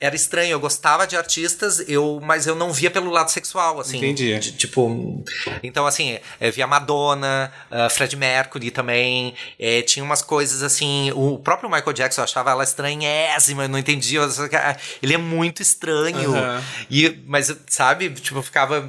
[0.00, 3.96] Era estranho, eu gostava de artistas, eu, mas eu não via pelo lado sexual, assim.
[3.96, 4.38] Entendi.
[4.38, 5.24] de- tipo.
[5.60, 9.34] Então, assim, eu via Madonna, ah, Fred Mercury também.
[9.58, 11.10] eh, tinha umas coisas assim.
[11.16, 14.20] O próprio Michael Jackson eu achava ela estranhésima, eu não entendia.
[14.24, 16.32] ah, Ele é muito estranho.
[16.32, 16.62] Aham.
[16.88, 18.88] E, mas, sabe, tipo, eu ficava.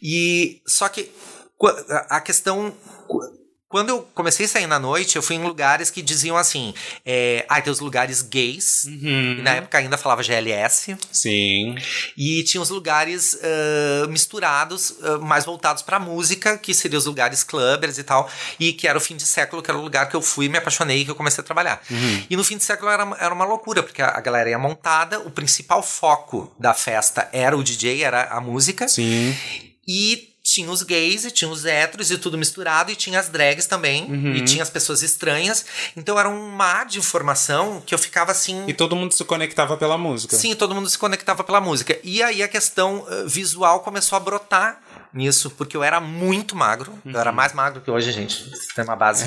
[0.00, 0.60] E.
[0.66, 1.10] Só que
[1.58, 2.72] qu- a a questão.
[3.68, 6.72] Qu- Quando eu comecei a sair na noite, eu fui em lugares que diziam assim:
[7.04, 8.84] é, ah, tem os lugares gays.
[8.84, 9.36] Uhum.
[9.38, 10.96] E na época ainda falava GLS.
[11.12, 11.74] Sim.
[12.16, 17.44] E tinha os lugares ah, misturados, ah, mais voltados pra música, que seriam os lugares
[17.44, 18.30] clubbers e tal.
[18.58, 20.58] E que era o fim de século, que era o lugar que eu fui, me
[20.58, 21.82] apaixonei e que eu comecei a trabalhar.
[22.30, 25.20] E no fim de século era, era uma loucura, porque a, a galera ia montada,
[25.20, 28.88] o principal foco da festa era o DJ, era a música.
[28.88, 29.36] Sim.
[29.86, 33.66] E tinha os gays e tinha os héteros e tudo misturado, e tinha as drags
[33.66, 35.66] também, e tinha as pessoas estranhas.
[35.94, 38.64] Então era um mar de informação que eu ficava assim.
[38.66, 40.34] E todo mundo se conectava pela música.
[40.34, 41.98] Sim, todo mundo se conectava pela música.
[42.02, 44.80] E aí a questão eh, visual começou a brotar
[45.12, 46.92] nisso, porque eu era muito magro.
[47.04, 47.12] Uhum.
[47.12, 48.50] Eu era mais magro que hoje, gente.
[48.74, 49.24] Tem uma base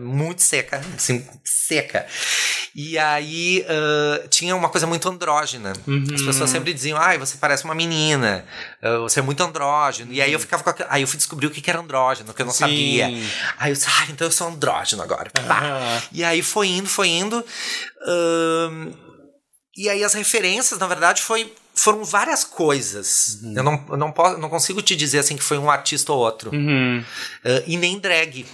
[0.00, 2.06] muito seca, assim, seca.
[2.80, 5.72] E aí uh, tinha uma coisa muito andrógena.
[5.84, 6.04] Uhum.
[6.14, 8.44] As pessoas sempre diziam, ai, você parece uma menina,
[8.80, 10.12] uh, você é muito andrógeno.
[10.12, 12.40] E aí eu ficava com aquilo, Aí eu fui descobrir o que era andrógeno, que
[12.40, 12.60] eu não Sim.
[12.60, 13.06] sabia.
[13.58, 15.28] Aí eu disse, ah, então eu sou andrógeno agora.
[15.36, 16.02] Uhum.
[16.12, 17.38] E aí foi indo, foi indo.
[17.40, 18.94] Uh,
[19.76, 23.40] e aí as referências, na verdade, foi foram várias coisas.
[23.42, 23.54] Uhum.
[23.56, 26.20] Eu, não, eu não, posso, não consigo te dizer assim que foi um artista ou
[26.20, 26.52] outro.
[26.54, 27.04] Uhum.
[27.44, 28.46] Uh, e nem drag.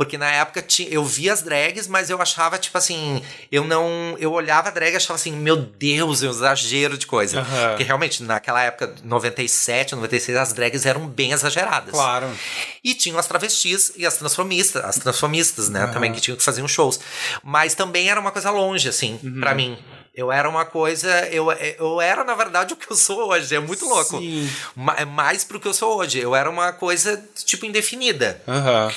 [0.00, 4.16] Porque na época eu via as drags, mas eu achava, tipo assim, eu não.
[4.18, 7.40] Eu olhava a drag e achava assim, meu Deus, é um exagero de coisa.
[7.40, 7.68] Uhum.
[7.68, 11.90] Porque realmente, naquela época, 97, 96, as drags eram bem exageradas.
[11.90, 12.30] Claro.
[12.82, 15.84] E tinham as travestis e as transformistas, as transformistas, né?
[15.84, 15.92] Uhum.
[15.92, 16.98] Também que tinham que fazer uns shows.
[17.44, 19.38] Mas também era uma coisa longe, assim, uhum.
[19.38, 19.76] para mim.
[20.20, 21.08] Eu era uma coisa.
[21.28, 23.54] Eu, eu era, na verdade, o que eu sou hoje.
[23.54, 24.18] É muito louco.
[24.18, 24.50] Sim.
[24.98, 26.18] É mais pro que eu sou hoje.
[26.18, 28.40] Eu era uma coisa, tipo, indefinida.
[28.46, 28.94] Uhum.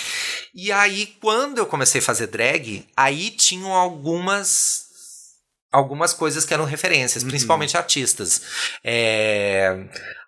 [0.53, 4.83] E aí, quando eu comecei a fazer drag, aí tinham algumas
[5.71, 7.29] algumas coisas que eram referências, uhum.
[7.29, 8.41] principalmente artistas.
[8.83, 9.75] É,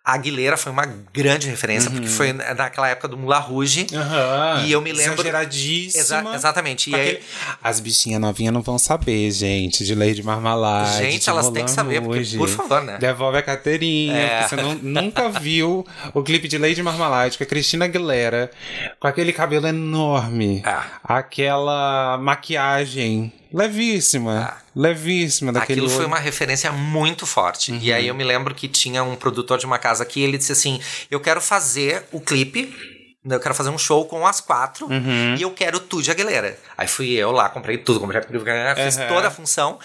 [0.05, 1.95] a Aguilera foi uma grande referência, uhum.
[1.95, 3.87] porque foi naquela época do Mula Rouge.
[3.91, 4.65] Uhum.
[4.65, 5.13] E eu me lembro.
[5.13, 6.01] Exageradíssima.
[6.01, 6.91] Exa exatamente.
[6.91, 7.19] E aí...
[7.63, 10.97] As bichinhas novinhas não vão saber, gente, de de Marmalade.
[10.97, 12.97] Gente, elas têm que saber, porque, por favor, né?
[12.99, 14.47] Devolve a Caterinha, é.
[14.47, 18.51] você não, nunca viu o clipe de de Marmalade com a Cristina Aguilera,
[18.99, 20.77] com aquele cabelo enorme, é.
[21.03, 24.51] aquela maquiagem levíssima.
[24.51, 24.61] Ah.
[24.75, 27.71] Levíssima daquele Aquilo foi uma referência muito forte.
[27.71, 27.79] Uhum.
[27.81, 30.51] E aí eu me lembro que tinha um produtor de uma casa aqui, ele disse
[30.51, 30.79] assim:
[31.09, 32.73] Eu quero fazer o clipe
[33.33, 35.35] eu quero fazer um show com as quatro uhum.
[35.35, 36.59] e eu quero tu de Aguilera.
[36.77, 39.07] Aí fui eu lá, comprei tudo, comprei fiz uhum.
[39.07, 39.79] toda a função.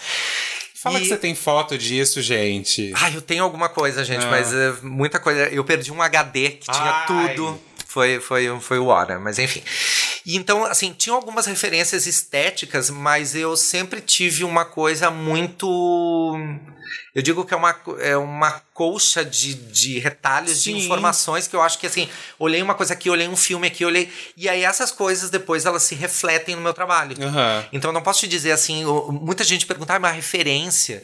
[0.75, 1.01] Fala e...
[1.01, 2.91] que você tem foto disso, gente.
[2.95, 4.29] Ah, eu tenho alguma coisa, gente, ah.
[4.29, 5.47] mas é, muita coisa.
[5.49, 7.05] Eu perdi um HD que tinha Ai.
[7.05, 7.59] tudo.
[7.91, 9.61] Foi, foi, foi o hora, mas enfim.
[10.25, 16.37] E então, assim, tinha algumas referências estéticas, mas eu sempre tive uma coisa muito.
[17.13, 20.77] Eu digo que é uma, é uma colcha de, de retalhos Sim.
[20.77, 22.07] de informações que eu acho que, assim,
[22.39, 24.09] olhei uma coisa aqui, olhei um filme aqui, olhei.
[24.37, 27.17] E aí essas coisas depois elas se refletem no meu trabalho.
[27.19, 27.65] Uhum.
[27.73, 31.03] Então eu não posso te dizer assim, muita gente pergunta, ah, uma referência.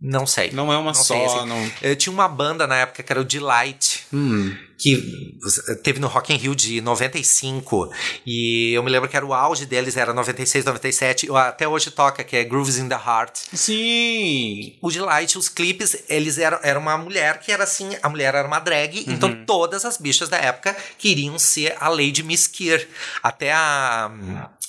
[0.00, 0.52] Não sei.
[0.52, 1.14] Não é uma não só.
[1.14, 1.46] Sei, assim.
[1.48, 1.72] não...
[1.82, 4.54] Eu tinha uma banda na época que era o Delight, hum.
[4.78, 5.36] que
[5.82, 7.90] teve no Rock in Rio de 95.
[8.24, 11.28] E eu me lembro que era o auge deles, era 96, 97.
[11.34, 13.38] Até hoje toca, que é Grooves in the Heart.
[13.52, 14.78] Sim!
[14.80, 18.46] O Delight, os clipes, eles eram era uma mulher que era assim, a mulher era
[18.46, 19.12] uma drag, uhum.
[19.12, 22.88] então todas as bichas da época queriam ser a Lady Miss Kier.
[23.20, 24.10] Até a,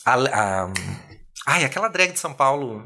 [0.06, 0.74] a, a
[1.46, 2.84] Ai, aquela drag de São Paulo.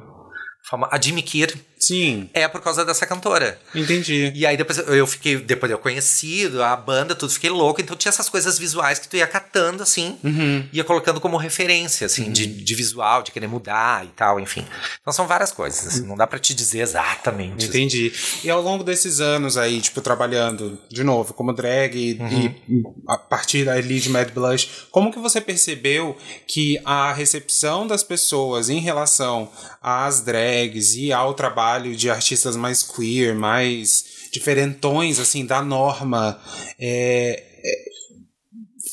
[0.90, 1.54] A Jimmy Kier
[1.86, 2.30] Sim.
[2.34, 3.60] É por causa dessa cantora.
[3.76, 4.32] Entendi.
[4.34, 7.82] E aí depois eu fiquei, depois eu conheci a banda, tudo, fiquei louco.
[7.82, 10.66] Então tinha essas coisas visuais que tu ia catando, assim, uhum.
[10.72, 12.32] ia colocando como referência, assim, uhum.
[12.32, 14.66] de, de visual, de querer mudar e tal, enfim.
[15.02, 17.66] Então são várias coisas, assim, não dá para te dizer exatamente.
[17.66, 18.14] Entendi.
[18.44, 22.56] E ao longo desses anos aí, tipo, trabalhando, de novo, como drag uhum.
[22.70, 26.16] e a partir ali de Mad Blush, como que você percebeu
[26.48, 29.50] que a recepção das pessoas em relação
[29.82, 36.40] às drags e ao trabalho trabalho de artistas mais queer, mais diferentões, assim, da norma,
[36.80, 37.86] é, é,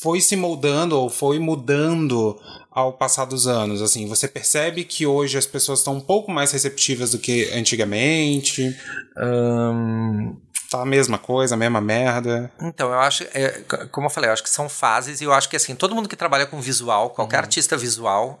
[0.01, 2.39] foi se moldando ou foi mudando
[2.71, 3.81] ao passar dos anos?
[3.81, 8.75] Assim, você percebe que hoje as pessoas estão um pouco mais receptivas do que antigamente?
[9.17, 10.35] Um,
[10.69, 12.51] tá a mesma coisa, a mesma merda?
[12.61, 15.49] Então, eu acho, é, como eu falei, eu acho que são fases e eu acho
[15.49, 17.43] que assim, todo mundo que trabalha com visual, qualquer uhum.
[17.43, 18.39] artista visual,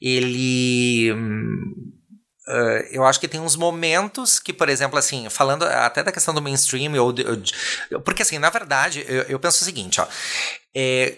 [0.00, 1.12] ele
[2.46, 6.34] Uh, eu acho que tem uns momentos que, por exemplo, assim, falando até da questão
[6.34, 7.14] do mainstream, ou,
[7.92, 10.06] ou porque assim, na verdade, eu, eu penso o seguinte, ó,
[10.74, 11.14] é,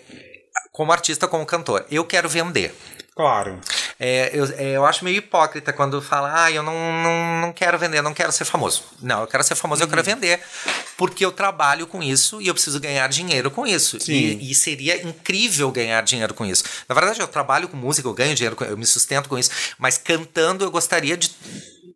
[0.70, 2.74] como artista, como cantor, eu quero vender.
[3.14, 3.61] Claro.
[3.98, 7.79] É, eu, é, eu acho meio hipócrita quando fala, ah, eu não, não, não quero
[7.79, 8.83] vender, não quero ser famoso.
[9.00, 9.87] Não, eu quero ser famoso, uhum.
[9.87, 10.14] eu quero uhum.
[10.14, 10.40] vender,
[10.96, 13.98] porque eu trabalho com isso e eu preciso ganhar dinheiro com isso.
[14.11, 16.64] E, e, seria incrível ganhar dinheiro com isso.
[16.88, 19.96] Na verdade, eu trabalho com música, eu ganho dinheiro, eu me sustento com isso, mas
[19.96, 21.31] cantando eu gostaria de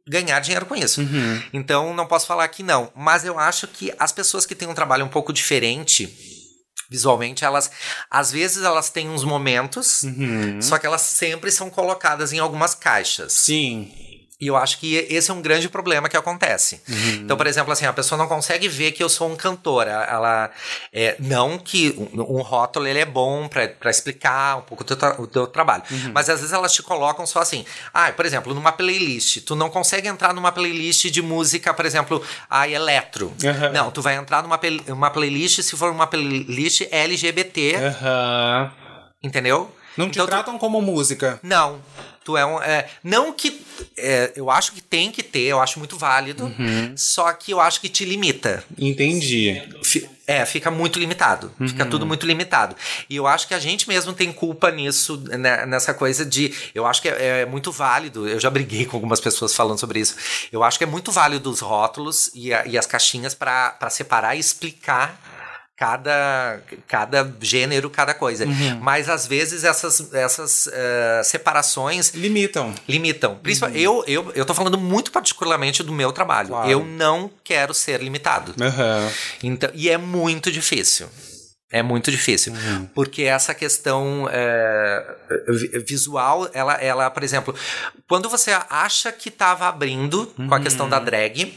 [0.07, 1.01] ganhar dinheiro com isso.
[1.01, 1.43] Uhum.
[1.53, 2.93] Então, não posso falar que não.
[2.95, 6.38] Mas eu acho que as pessoas que têm um trabalho um pouco diferente
[6.89, 7.71] visualmente, elas
[8.11, 10.61] às vezes elas têm uns momentos, uhum.
[10.63, 13.33] só que elas sempre são colocadas em algumas caixas.
[13.33, 14.08] Sim.
[14.41, 16.81] E eu acho que esse é um grande problema que acontece.
[16.89, 17.15] Uhum.
[17.25, 19.89] Então, por exemplo, assim, a pessoa não consegue ver que eu sou um cantor.
[19.89, 20.49] Ela,
[20.93, 24.97] é, não que um, um rótulo ele é bom para explicar um pouco o teu,
[24.97, 25.83] tra o teu trabalho.
[25.91, 26.13] Uhum.
[26.15, 27.65] Mas às vezes elas te colocam só assim.
[27.93, 29.41] Ah, por exemplo, numa playlist.
[29.45, 33.33] Tu não consegue entrar numa playlist de música, por exemplo, a eletro.
[33.43, 33.73] Uhum.
[33.73, 37.75] Não, tu vai entrar numa uma playlist se for uma playlist LGBT.
[39.21, 39.75] Entendeu?
[39.97, 40.61] Não te então, tratam tu...
[40.61, 41.41] como música.
[41.43, 41.81] Não.
[42.29, 42.61] Tu é um.
[42.61, 43.59] É, não que.
[43.97, 46.45] É, eu acho que tem que ter, eu acho muito válido.
[46.45, 46.93] Uhum.
[46.95, 48.63] Só que eu acho que te limita.
[48.77, 49.63] Entendi.
[49.83, 51.51] F é, fica muito limitado.
[51.59, 51.67] Uhum.
[51.67, 52.77] Fica tudo muito limitado.
[53.09, 56.53] E eu acho que a gente mesmo tem culpa nisso, né, nessa coisa de.
[56.75, 58.29] Eu acho que é, é, muito válido.
[58.29, 60.15] Eu já briguei com algumas pessoas falando sobre isso.
[60.53, 64.37] Eu acho que é muito válido os rótulos e, a, e as caixinhas para separar
[64.37, 65.38] e explicar
[65.79, 68.45] cada, cada gênero, cada coisa.
[68.45, 68.81] Uhum.
[68.81, 72.13] Mas às vezes essas, essas uh, separações.
[72.15, 72.75] Limitam.
[72.89, 73.37] Limitam.
[73.37, 74.03] Principalmente, uhum.
[74.07, 76.49] eu, eu, eu tô falando muito particularmente do meu trabalho.
[76.49, 76.69] Claro.
[76.69, 78.53] Eu não quero ser limitado.
[78.61, 79.11] Uhum.
[79.45, 81.09] Então, e é muito difícil.
[81.71, 82.55] É muito difícil.
[82.55, 82.87] Uhum.
[82.87, 85.17] Porque essa questão é,
[85.87, 87.55] visual, ela, ela, por exemplo,
[88.09, 91.55] quando você acha que estava abrindo com a questão da drag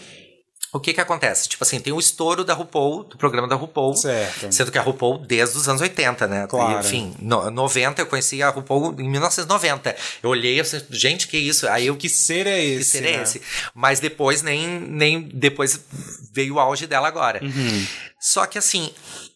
[0.73, 1.49] o que que acontece?
[1.49, 3.93] Tipo assim, tem o estouro da RuPaul, do programa da RuPaul.
[3.95, 4.51] Certo.
[4.51, 6.47] Sendo que a RuPaul desde os anos 80, né?
[6.47, 6.79] Claro.
[6.79, 9.95] Enfim, no, 90 eu conheci a RuPaul em 1990.
[10.23, 11.67] Eu olhei e assim, gente, que isso?
[11.67, 12.77] Aí eu, que ser é esse?
[12.77, 13.11] Que ser né?
[13.17, 13.41] é esse?
[13.75, 15.79] Mas depois nem, nem depois
[16.33, 17.43] veio o auge dela agora.
[17.43, 17.87] Uhum.
[18.19, 18.91] Só que assim,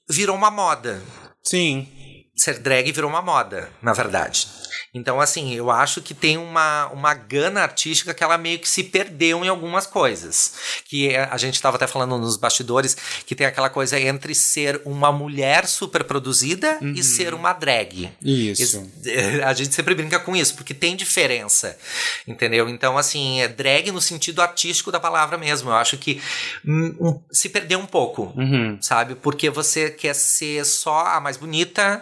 [0.10, 1.02] virou uma moda.
[1.44, 1.88] Sim.
[2.36, 4.48] Ser drag virou uma moda, na verdade.
[4.96, 8.82] Então, assim, eu acho que tem uma, uma gana artística que ela meio que se
[8.82, 10.54] perdeu em algumas coisas.
[10.86, 14.82] Que é, a gente estava até falando nos bastidores que tem aquela coisa entre ser
[14.86, 16.94] uma mulher super produzida uhum.
[16.94, 18.10] e ser uma drag.
[18.24, 18.90] Isso.
[19.46, 21.78] A gente sempre brinca com isso, porque tem diferença.
[22.26, 22.70] Entendeu?
[22.70, 25.72] Então, assim, é drag no sentido artístico da palavra mesmo.
[25.72, 26.22] Eu acho que
[26.66, 28.78] um, se perdeu um pouco, uhum.
[28.80, 29.16] sabe?
[29.16, 32.02] Porque você quer ser só a mais bonita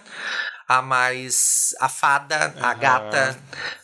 [0.68, 3.38] a mais a fada, a gata,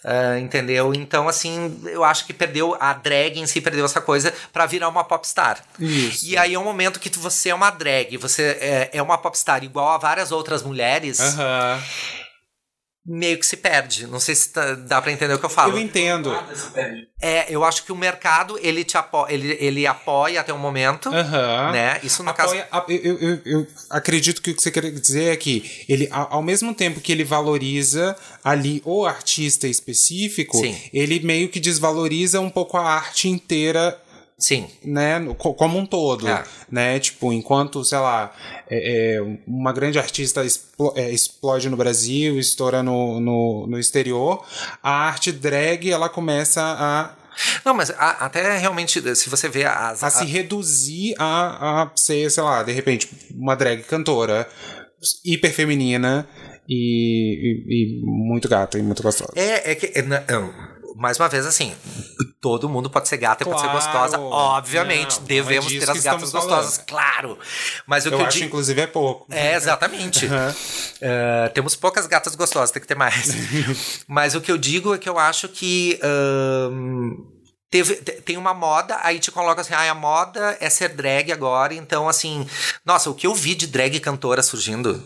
[0.03, 0.93] uh, entendeu?
[0.93, 4.89] Então, assim, eu acho que perdeu a drag em si, perdeu essa coisa para virar
[4.89, 5.59] uma popstar.
[5.79, 6.25] Isso.
[6.25, 9.63] E aí é um momento que você é uma drag, você é, é uma popstar
[9.63, 11.19] igual a várias outras mulheres.
[11.19, 12.28] Uhum
[13.10, 14.06] meio que se perde.
[14.06, 15.74] Não sei se tá, dá para entender o que eu falo.
[15.74, 16.32] Eu entendo.
[17.19, 21.10] É, eu acho que o mercado ele te apoia, ele, ele apoia até um momento,
[21.10, 21.72] uhum.
[21.72, 22.00] né?
[22.04, 22.86] Isso no apoia, caso.
[22.88, 26.74] Eu, eu, eu, acredito que o que você quer dizer é que ele, ao mesmo
[26.74, 30.80] tempo que ele valoriza ali o artista específico, Sim.
[30.93, 34.00] ele meio que desvaloriza um pouco a arte inteira
[34.39, 34.67] Sim.
[34.84, 36.43] Né, como um todo, é.
[36.71, 38.34] né, tipo, enquanto, sei lá,
[38.69, 40.41] é, é, uma grande artista
[40.95, 44.43] é, explode no Brasil, estoura no, no, no exterior,
[44.82, 47.15] a arte drag, ela começa a
[47.65, 50.04] não, mas a, até realmente, se você vê as.
[50.04, 54.45] A, a se reduzir a, a ser, sei lá, de repente, uma drag cantora
[55.23, 56.28] hiper feminina
[56.67, 59.32] e, e, e muito gata e muito gostosa.
[59.36, 59.97] É, é que.
[59.97, 60.54] É, não,
[60.99, 61.73] mais uma vez, assim,
[62.41, 63.57] todo mundo pode ser gata claro.
[63.57, 64.19] e pode ser gostosa.
[64.19, 66.88] Obviamente, não, devemos não é ter as gatas gostosas, falando.
[66.88, 67.39] claro.
[67.88, 68.47] Mas o eu que eu acho, digo.
[68.47, 69.25] inclusive, é pouco.
[69.33, 70.25] É, exatamente.
[70.25, 70.53] Uhum.
[70.99, 73.33] Uh, temos poucas gatas gostosas, tem que ter mais.
[74.05, 75.97] Mas o que eu digo é que eu acho que.
[76.03, 77.39] Uh,
[77.71, 81.71] Teve, tem uma moda, aí te coloca assim, ah, a moda é ser drag agora,
[81.71, 82.47] então assim,
[82.83, 85.03] nossa, o que eu vi de drag cantora surgindo,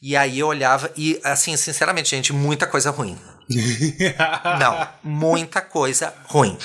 [0.00, 3.18] e aí eu olhava, e assim, sinceramente, gente, muita coisa ruim.
[4.58, 6.56] não, muita coisa ruim.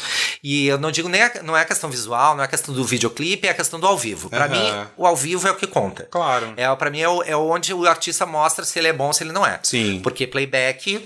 [0.43, 2.73] E eu não digo nem a, não é a questão visual, não é a questão
[2.73, 4.29] do videoclipe, é a questão do ao vivo.
[4.29, 4.51] Para Uhum.
[4.51, 6.07] mim, o ao vivo é o que conta.
[6.09, 6.53] Claro.
[6.55, 9.23] É, para mim é, o- é onde o artista mostra se ele é bom, se
[9.23, 9.59] ele não é.
[9.63, 9.99] Sim.
[10.01, 10.97] Porque playback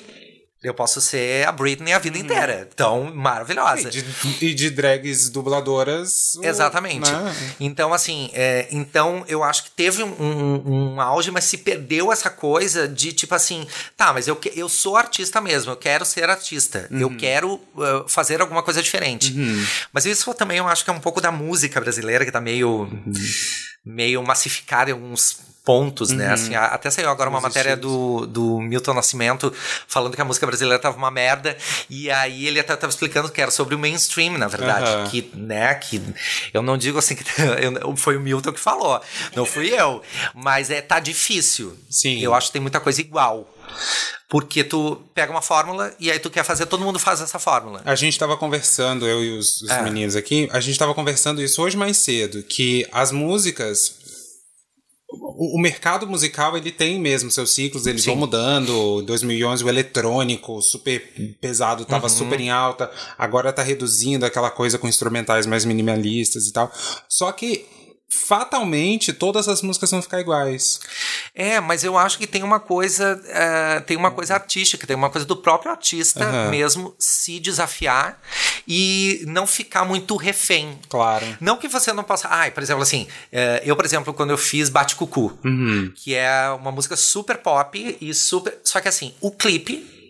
[0.64, 2.24] eu posso ser a Britney a vida Uhum.
[2.24, 2.68] inteira.
[2.72, 3.88] Então, maravilhosa.
[3.88, 4.06] E de,
[4.46, 6.36] e de drags dubladoras.
[6.42, 7.10] Exatamente.
[7.12, 7.36] né?
[7.60, 12.12] Então, assim, é, então eu acho que teve um, um- um auge, mas se perdeu
[12.12, 16.30] essa coisa de tipo assim, tá, mas eu, eu sou artista mesmo, eu quero ser
[16.30, 17.00] artista, Uhum.
[17.00, 19.34] eu quero uh, fazer alguma coisa diferente.
[19.92, 22.82] Mas isso também eu acho que é um pouco da música brasileira, que tá meio,
[22.82, 23.14] Uhum.
[23.86, 26.28] meio massificada em alguns pontos, né?
[26.28, 26.34] Uhum.
[26.34, 27.92] Assim, a- até saiu agora uma Os matéria estilos.
[27.92, 29.54] do, do Milton Nascimento
[29.88, 31.56] falando que a música brasileira tava uma merda,
[31.90, 35.08] e aí ele até tava explicando que era sobre o mainstream, na verdade, Aham.
[35.10, 36.02] que, né, que
[36.54, 37.24] eu não digo assim que
[37.86, 39.00] eu- foi o Milton que falou,
[39.36, 40.02] não fui eu,
[40.34, 41.78] mas é tá difícil.
[41.90, 42.20] Sim.
[42.20, 43.48] Eu acho que tem muita coisa igual.
[44.28, 47.82] Porque tu pega uma fórmula e aí tu quer fazer, todo mundo faz essa fórmula.
[47.86, 49.82] A gente tava conversando, eu e os, os É.
[49.82, 53.96] meninos aqui, a gente tava conversando isso hoje mais cedo, que as músicas
[55.12, 58.12] o, o mercado musical ele tem mesmo seus ciclos, eles Sim.
[58.12, 59.02] vão mudando.
[59.02, 61.02] Em 2011 o eletrônico super
[61.40, 62.10] pesado estava uhum.
[62.10, 66.72] super em alta, agora tá reduzindo aquela coisa com instrumentais mais minimalistas e tal.
[67.10, 67.66] Só que
[68.28, 70.80] fatalmente todas as músicas vão ficar iguais.
[71.34, 75.10] É, mas eu acho que tem uma coisa, uh, tem uma coisa artística, tem uma
[75.10, 76.50] coisa do próprio artista uhum.
[76.50, 78.22] mesmo se desafiar
[78.68, 80.78] e não ficar muito refém.
[80.90, 81.26] Claro.
[81.40, 82.28] Não que você não possa.
[82.30, 85.92] Ai, por exemplo, assim, uh, eu, por exemplo, quando eu fiz Bate Cucu, uhum.
[85.96, 88.58] que é uma música super pop e super.
[88.64, 90.01] Só que assim, o clipe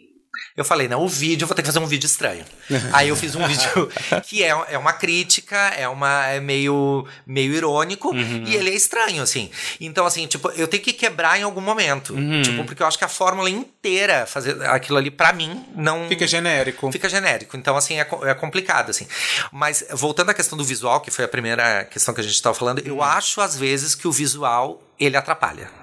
[0.56, 2.44] eu falei, não, o vídeo, eu vou ter que fazer um vídeo estranho.
[2.92, 3.92] Aí eu fiz um vídeo
[4.24, 8.44] que é, é uma crítica, é uma é meio, meio irônico, uhum.
[8.46, 9.50] e ele é estranho, assim.
[9.80, 12.14] Então, assim, tipo, eu tenho que quebrar em algum momento.
[12.14, 12.42] Uhum.
[12.42, 16.08] Tipo, porque eu acho que a fórmula inteira, fazer aquilo ali, para mim, não.
[16.08, 16.92] Fica genérico.
[16.92, 17.56] Fica genérico.
[17.56, 19.08] Então, assim, é, é complicado, assim.
[19.52, 22.56] Mas, voltando à questão do visual, que foi a primeira questão que a gente estava
[22.56, 23.04] falando, eu uhum.
[23.04, 25.81] acho, às vezes, que o visual ele atrapalha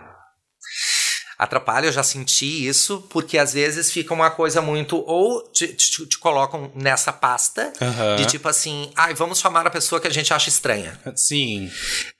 [1.38, 4.96] atrapalha, eu já senti isso, porque às vezes fica uma coisa muito.
[5.06, 8.16] Ou te, te, te colocam nessa pasta uhum.
[8.16, 10.98] de tipo assim, ai, ah, vamos chamar a pessoa que a gente acha estranha.
[11.14, 11.70] Sim.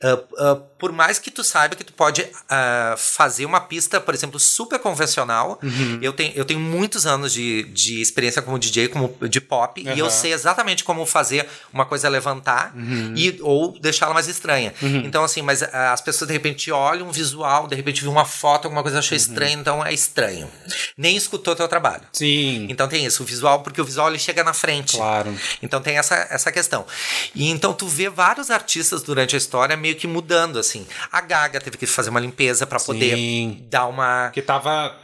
[0.03, 4.15] Uh, uh, por mais que tu saiba que tu pode uh, fazer uma pista, por
[4.15, 5.59] exemplo, super convencional.
[5.63, 5.99] Uhum.
[6.01, 9.95] Eu, tenho, eu tenho muitos anos de, de experiência como DJ, como de pop, uhum.
[9.95, 13.15] e eu sei exatamente como fazer uma coisa levantar uhum.
[13.17, 14.73] e, ou deixá-la mais estranha.
[14.81, 14.99] Uhum.
[14.99, 18.67] Então, assim, mas as pessoas de repente olham um visual, de repente vê uma foto,
[18.67, 19.23] alguma coisa achou uhum.
[19.23, 20.51] estranho, então é estranho.
[20.97, 22.03] Nem escutou teu trabalho.
[22.13, 22.67] Sim.
[22.69, 24.97] Então tem isso, o visual, porque o visual ele chega na frente.
[24.97, 25.35] Claro.
[25.63, 26.87] Então tem essa, essa questão.
[27.35, 30.87] E então tu vê vários artistas durante a história meio que mudando, assim.
[31.11, 33.17] A Gaga teve que fazer uma limpeza para poder
[33.69, 34.31] dar uma.
[34.31, 34.95] Que tava.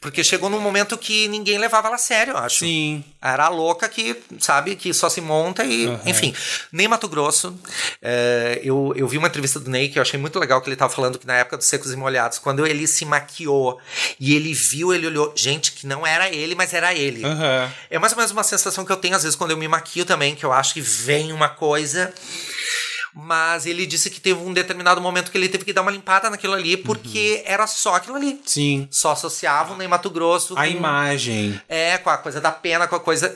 [0.00, 2.60] Porque chegou num momento que ninguém levava ela a sério, eu acho.
[2.60, 3.04] Sim.
[3.20, 5.86] Era a louca que, sabe, que só se monta e.
[5.86, 6.00] Uhum.
[6.06, 6.34] Enfim.
[6.70, 7.58] Nem Mato Grosso.
[8.00, 10.76] É, eu, eu vi uma entrevista do Ney que eu achei muito legal que ele
[10.76, 13.80] tava falando que na época dos Secos e Molhados, quando ele se maquiou
[14.20, 17.24] e ele viu, ele olhou, gente, que não era ele, mas era ele.
[17.24, 17.70] Uhum.
[17.88, 20.04] É mais ou menos uma sensação que eu tenho às vezes quando eu me maquio
[20.04, 22.12] também, que eu acho que vem uma coisa
[23.18, 26.28] mas ele disse que teve um determinado momento que ele teve que dar uma limpada
[26.28, 27.50] naquilo ali, porque uhum.
[27.50, 28.42] era só aquilo ali.
[28.44, 28.86] Sim.
[28.90, 30.52] Só associavam em Mato Grosso.
[30.54, 31.58] A imagem.
[31.66, 33.34] É, com a coisa da pena, com a coisa.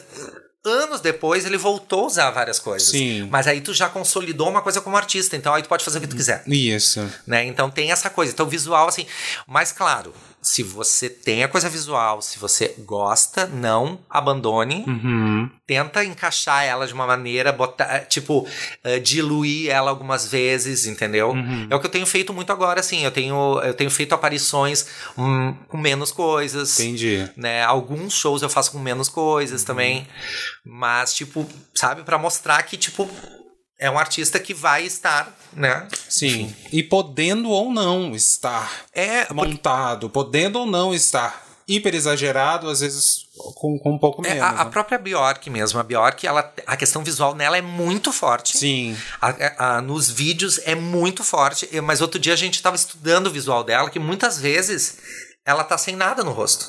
[0.62, 2.88] Anos depois ele voltou a usar várias coisas.
[2.88, 3.26] Sim.
[3.30, 6.00] Mas aí tu já consolidou uma coisa como artista, então aí tu pode fazer o
[6.02, 6.42] que tu quiser.
[6.46, 7.00] Isso.
[7.26, 7.44] Né?
[7.44, 8.32] Então tem essa coisa.
[8.32, 9.06] Então visual, assim.
[9.46, 14.84] Mas claro, se você tem a coisa visual, se você gosta, não abandone.
[14.86, 15.50] Uhum.
[15.66, 21.30] Tenta encaixar ela de uma maneira, botar, tipo, uh, diluir ela algumas vezes, entendeu?
[21.30, 21.66] Uhum.
[21.68, 23.04] É o que eu tenho feito muito agora, assim.
[23.04, 24.86] Eu tenho, eu tenho feito aparições
[25.16, 26.80] hum, com menos coisas.
[26.80, 27.28] Entendi.
[27.36, 27.62] Né?
[27.62, 29.66] Alguns shows eu faço com menos coisas uhum.
[29.66, 30.08] também.
[30.64, 33.08] Mas, tipo, sabe, para mostrar que, tipo,
[33.80, 35.88] é um artista que vai estar, né?
[36.08, 36.54] Sim.
[36.70, 40.30] E podendo ou não estar é, montado, porque...
[40.30, 44.36] podendo ou não estar hiper exagerado, às vezes com, com um pouco menos.
[44.36, 44.60] É, a, né?
[44.60, 48.58] a, própria Bjork mesmo, a Bjork, ela, a questão visual nela é muito forte.
[48.58, 48.94] Sim.
[49.20, 53.30] A, a, nos vídeos é muito forte, mas outro dia a gente estava estudando o
[53.30, 54.98] visual dela, que muitas vezes
[55.46, 56.66] ela tá sem nada no rosto.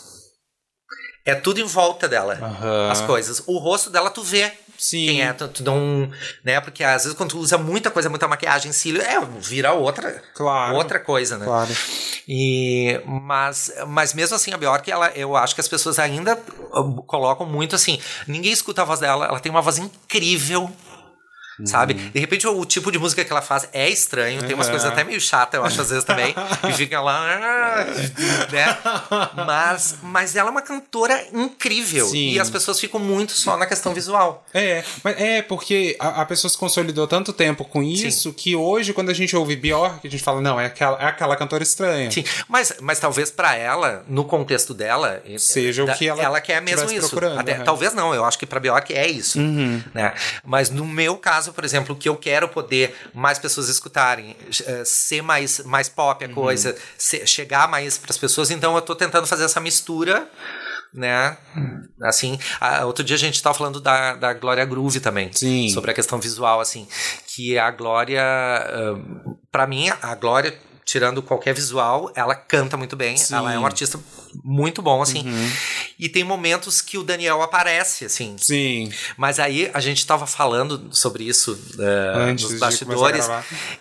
[1.26, 2.90] É tudo em volta dela, uhum.
[2.90, 3.44] as coisas.
[3.46, 4.54] O rosto dela tu vê.
[4.82, 5.06] Sim.
[5.06, 6.10] Quem é, tu, tu não.
[6.44, 6.60] Né?
[6.60, 10.24] Porque às vezes quando tu usa muita coisa, muita maquiagem, cílio, é, vira outra.
[10.34, 10.76] Claro.
[10.76, 11.46] Outra coisa, né?
[11.46, 11.70] Claro.
[12.28, 16.36] E, mas, mas mesmo assim, a Bjork, ela, eu acho que as pessoas ainda
[16.74, 18.02] uh, colocam muito assim.
[18.28, 20.68] Ninguém escuta a voz dela, ela tem uma voz incrível
[21.66, 21.94] sabe?
[21.94, 22.12] Uhum.
[22.12, 25.04] De repente o tipo de música que ela faz é estranho, tem umas coisas até
[25.04, 26.34] meio chatas, eu acho, às vezes também,
[26.70, 28.72] e fica lá, né?
[29.46, 32.32] Mas, mas ela é uma cantora incrível Sim.
[32.32, 34.46] e as pessoas ficam muito só na questão visual.
[34.54, 38.34] É, mas é porque a, a pessoa se consolidou tanto tempo com isso Sim.
[38.34, 41.36] que hoje, quando a gente ouve Bjork, a gente fala, não, é aquela, é aquela
[41.36, 42.12] cantora estranha.
[42.12, 46.42] Sim, mas, mas talvez para ela, no contexto dela, seja da, o que ela, ela
[46.42, 47.18] quer mesmo isso.
[47.38, 47.64] Até, uhum.
[47.64, 49.82] Talvez não, eu acho que para Bjork é isso, uhum.
[49.94, 50.14] né?
[50.44, 54.86] Mas no meu caso, caso, por exemplo, que eu quero poder mais pessoas escutarem, uh,
[54.86, 56.34] ser mais, mais pop a uhum.
[56.34, 60.28] coisa, ser, chegar mais para as pessoas, então eu estou tentando fazer essa mistura
[60.94, 61.38] né?
[62.04, 65.32] Assim, a, outro dia a gente estava falando da, da Glória Groove também.
[65.32, 65.70] Sim.
[65.70, 66.86] Sobre a questão visual, assim.
[67.34, 73.16] Que a Glória, uh, para mim, a Glória tirando qualquer visual, ela canta muito bem.
[73.16, 73.36] Sim.
[73.36, 73.98] Ela é um artista
[74.44, 75.26] muito bom, assim.
[75.26, 75.52] Uhum.
[76.02, 78.36] E tem momentos que o Daniel aparece, assim.
[78.40, 78.92] Sim.
[79.16, 83.30] Mas aí a gente tava falando sobre isso uh, Antes nos bastidores.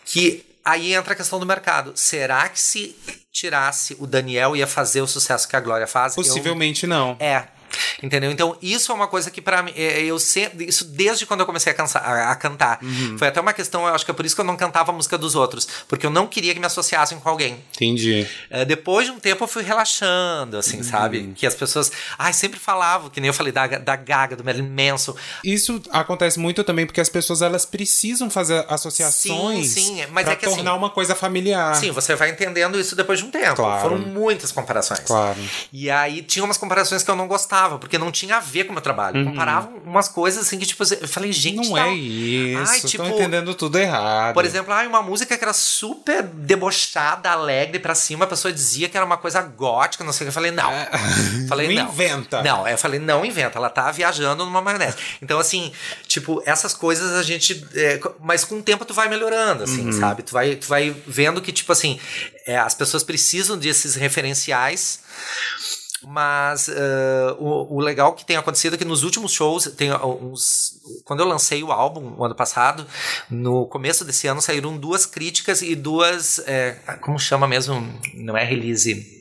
[0.05, 1.93] Que aí entra a questão do mercado.
[1.95, 2.95] Será que se
[3.33, 6.14] tirasse o Daniel ia fazer o sucesso que a Glória faz?
[6.14, 6.91] Possivelmente Eu...
[6.91, 7.16] não.
[7.18, 7.49] É.
[8.03, 8.31] Entendeu?
[8.31, 11.47] Então, isso é uma coisa que para mim, é, eu sempre, isso desde quando eu
[11.47, 12.79] comecei a, a, a cantar.
[12.83, 13.16] Uhum.
[13.18, 14.95] Foi até uma questão, eu acho que é por isso que eu não cantava a
[14.95, 17.62] música dos outros, porque eu não queria que me associassem com alguém.
[17.75, 18.27] Entendi.
[18.49, 20.83] É, depois de um tempo eu fui relaxando, assim, Uhum.
[20.85, 21.33] sabe?
[21.37, 24.68] Que as pessoas, ai, sempre falavam, que nem eu falei da, da Gaga, do Marilyn
[24.68, 25.14] Manson.
[25.45, 30.33] Isso acontece muito também porque as pessoas elas precisam fazer associações Sim, sim, mas pra
[30.33, 31.75] é que assim- tornar uma coisa familiar.
[31.77, 33.57] Sim, você vai entendendo isso depois de um tempo.
[33.57, 33.81] Claro.
[33.83, 35.01] Foram muitas comparações.
[35.01, 35.39] Claro.
[35.73, 38.71] E aí tinha umas comparações que eu não gostava, porque não tinha a ver com
[38.71, 39.25] o meu trabalho.
[39.25, 41.71] Comparavam umas coisas assim que, tipo, eu falei, gente, Uhum.
[41.71, 42.71] Não é isso.
[42.73, 44.35] Ai, tipo, entendendo tudo errado.
[44.35, 48.89] Por exemplo, ah, uma música que era super debochada, alegre pra cima, a pessoa dizia
[48.89, 50.29] que era uma coisa gótica, não sei o que.
[50.31, 50.71] Eu falei, não.
[51.49, 51.93] Falei, Não não.
[51.93, 52.43] inventa.
[52.43, 54.97] Não, eu falei, não inventa, ela tá viajando numa maionese.
[55.21, 55.73] Então, assim,
[56.07, 57.67] tipo, essas coisas a gente.
[57.75, 59.93] é, mas com o tempo tu vai melhorando, assim, Uhum.
[59.93, 60.23] sabe?
[60.23, 61.99] Tu vai, tu vai vendo que, tipo assim,
[62.47, 65.01] é, as pessoas precisam desses referenciais.
[66.07, 70.81] Mas eh, o, o legal que tem acontecido é que nos últimos shows, tem uns.
[71.05, 72.87] Quando eu lancei o álbum o ano passado,
[73.31, 76.39] no começo desse ano saíram duas críticas e duas.
[76.47, 77.75] eh, como chama mesmo?
[78.15, 79.21] Não é release.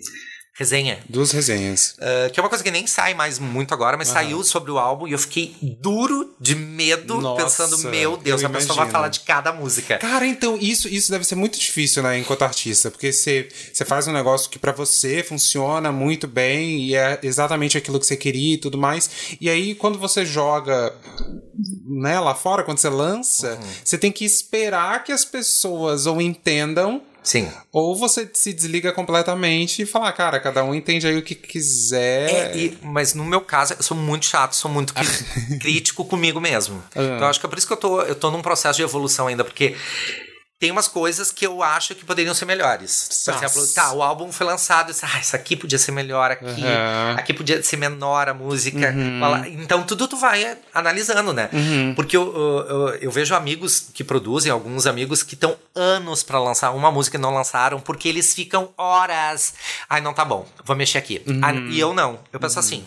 [0.59, 0.99] Resenha.
[1.07, 1.95] Duas resenhas.
[1.97, 4.77] Uh, que é uma coisa que nem sai mais muito agora, mas saiu sobre o
[4.77, 8.83] álbum e eu fiquei duro de medo, Nossa, pensando, meu Deus, eu a pessoa vai
[8.83, 8.91] imagino.
[8.91, 9.97] falar de cada música.
[9.99, 13.47] Cara, então isso, isso deve ser muito difícil, né, enquanto artista, porque você
[13.85, 18.17] faz um negócio que pra você funciona muito bem e é exatamente aquilo que você
[18.17, 19.09] queria e tudo mais.
[19.39, 20.93] E aí quando você joga
[21.87, 23.67] né, lá fora, quando você lança, Uhum.
[23.83, 27.47] você tem que esperar que as pessoas ou entendam Sim.
[27.71, 32.29] ou você se desliga completamente e fala, cara, cada um entende aí o que quiser.
[32.53, 34.93] É, e- mas no meu caso, eu sou muito chato, sou muito
[35.59, 36.81] crítico comigo mesmo.
[36.95, 39.27] Então acho que é por isso que eu tô, eu tô num processo de evolução
[39.27, 39.75] ainda, porque
[40.59, 43.07] tem umas coisas que eu acho que poderiam ser melhores.
[43.25, 43.45] Por Nossa.
[43.45, 47.15] exemplo, tá, o álbum foi lançado, disse, ah, isso aqui podia ser melhor aqui, Uhum.
[47.17, 48.93] aqui podia ser menor a música.
[49.21, 51.49] Fala- Então tudo tu vai analisando, né?
[51.95, 56.71] Porque eu, eu, eu- vejo amigos que produzem, alguns amigos que estão anos pra lançar
[56.71, 59.53] uma música e não lançaram, porque eles ficam horas.
[59.89, 61.21] Ai, não tá bom, vou mexer aqui.
[61.41, 62.19] Ah, e eu não.
[62.33, 62.83] Eu penso assim,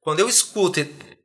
[0.00, 0.80] quando eu escuto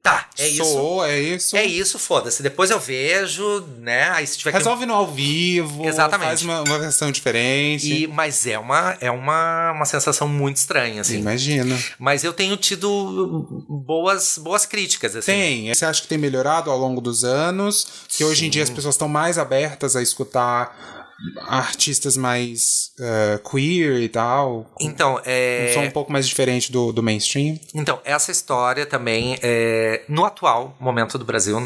[0.05, 0.63] tá, é isso.
[0.63, 1.57] Sou, é isso.
[1.57, 2.43] É isso, foda-se.
[2.43, 4.09] Depois eu vejo, né?
[4.11, 4.57] Aí se tiver que.
[4.59, 6.27] Resolve no ao vivo, Exatamente.
[6.27, 8.03] faz uma, uma versão diferente.
[8.03, 11.17] E, mas é uma, é uma, uma sensação muito estranha, assim.
[11.17, 11.75] Imagina.
[11.97, 15.31] Mas eu tenho tido boas, boas críticas, assim.
[15.31, 15.73] Tem.
[15.73, 17.87] Você acha que tem melhorado ao longo dos anos?
[18.07, 21.04] Que hoje em dia as pessoas estão mais abertas a escutar
[21.47, 24.71] artistas mais eh, queer e tal?
[24.79, 25.67] Então, é.
[25.69, 27.59] Um som um pouco mais diferente do, do mainstream?
[27.73, 31.59] Então, essa história também, é, no atual momento do Brasil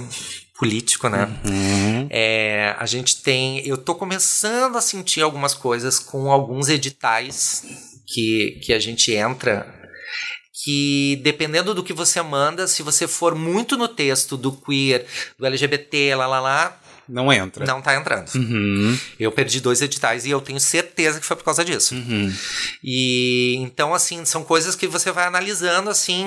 [0.60, 1.28] político, né?
[2.10, 3.66] É, a gente tem.
[3.66, 7.64] Eu tô começando a sentir algumas coisas com alguns editais
[8.06, 9.74] que, que a gente entra.
[10.62, 15.06] Que dependendo do que você manda, se você for muito no texto do queer,
[15.38, 16.80] do LGBT, lá lá lá,
[17.10, 17.66] Não entra.
[17.66, 18.30] não tá entrando.
[18.36, 18.98] Uhum.
[19.20, 21.96] Eu perdi dois editais e eu tenho certeza que foi por causa disso.
[21.96, 22.34] Uhum.
[22.84, 26.24] E então, assim, são coisas que você vai analisando, assim.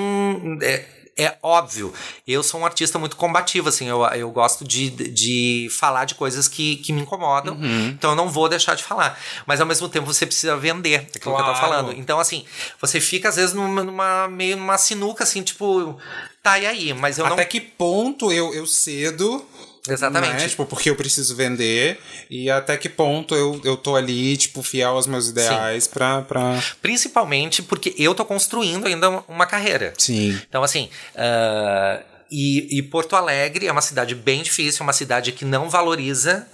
[0.60, 1.92] É, é óbvio,
[2.26, 6.48] eu sou um artista muito combativo, assim, eu, eu gosto de, de falar de coisas
[6.48, 7.58] que, que me incomodam,
[7.90, 9.20] então eu não vou deixar de falar.
[9.46, 11.58] Mas ao mesmo tempo você precisa vender aquilo que eu tô Claro.
[11.58, 11.92] falando.
[11.92, 12.46] Então, assim,
[12.80, 15.98] você fica às vezes numa, numa meio numa sinuca, assim, tipo,
[16.42, 16.94] tá, e aí?
[16.94, 17.48] Mas eu Até não.
[17.48, 19.44] que ponto eu, eu cedo.
[19.88, 20.34] Exatamente.
[20.34, 20.48] Né?
[20.48, 21.98] Tipo, porque eu preciso vender.
[22.30, 26.62] E até que ponto eu, eu tô ali, tipo, fiel aos meus ideais pra, pra.
[26.80, 29.92] Principalmente porque eu tô construindo ainda uma carreira.
[29.98, 30.40] Sim.
[30.48, 30.88] Então, assim.
[31.16, 32.00] ah,
[32.32, 36.46] e, e Porto Alegre é uma cidade bem difícil, é uma cidade que não valoriza,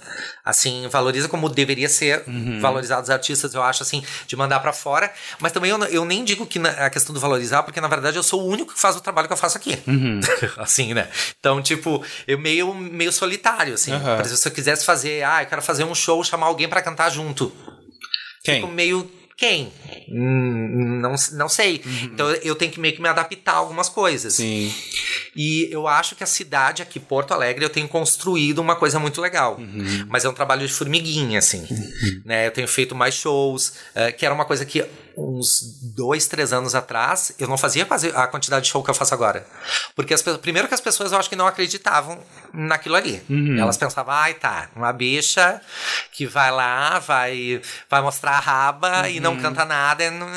[0.43, 2.23] assim, valoriza como deveria ser
[2.59, 5.11] valorizado os artistas, eu acho, assim, de mandar pra fora.
[5.39, 8.17] Mas também eu, eu nem digo que na- a questão do valorizar, porque na verdade
[8.17, 9.77] eu sou o único que faz o trabalho que eu faço aqui.
[10.57, 11.07] assim, né?
[11.39, 13.93] Então, tipo, eu meio, meio solitário, assim.
[13.93, 14.15] Aham.
[14.17, 16.81] Por exemplo, se eu quisesse fazer, ah, eu quero fazer um show, chamar alguém pra
[16.81, 17.51] cantar junto.
[18.43, 18.55] Quem?
[18.61, 19.09] Fico meio.
[19.39, 19.71] Quem?
[20.09, 21.81] Hum, não, não sei.
[22.03, 24.33] Então eu tenho que meio que me adaptar a algumas coisas.
[24.33, 24.69] Sim.
[25.33, 29.21] E eu acho que a cidade aqui, Porto Alegre, eu tenho construído uma coisa muito
[29.21, 29.57] legal.
[30.09, 31.65] Mas é um trabalho de formiguinha, assim.
[32.25, 32.47] Né?
[32.47, 34.83] Eu tenho feito mais shows, eh, que era uma coisa que
[35.17, 38.93] uns dois, três anos atrás eu não fazia quase a quantidade de show que eu
[38.95, 39.45] faço agora.
[39.95, 42.19] Porque as, primeiro que as pessoas eu acho que não acreditavam
[42.53, 43.21] naquilo ali.
[43.59, 45.61] Elas pensavam, ai tá, uma bicha
[46.11, 50.03] que vai lá, vai, vai mostrar a raba e não canta nada.
[50.03, 50.27] e não-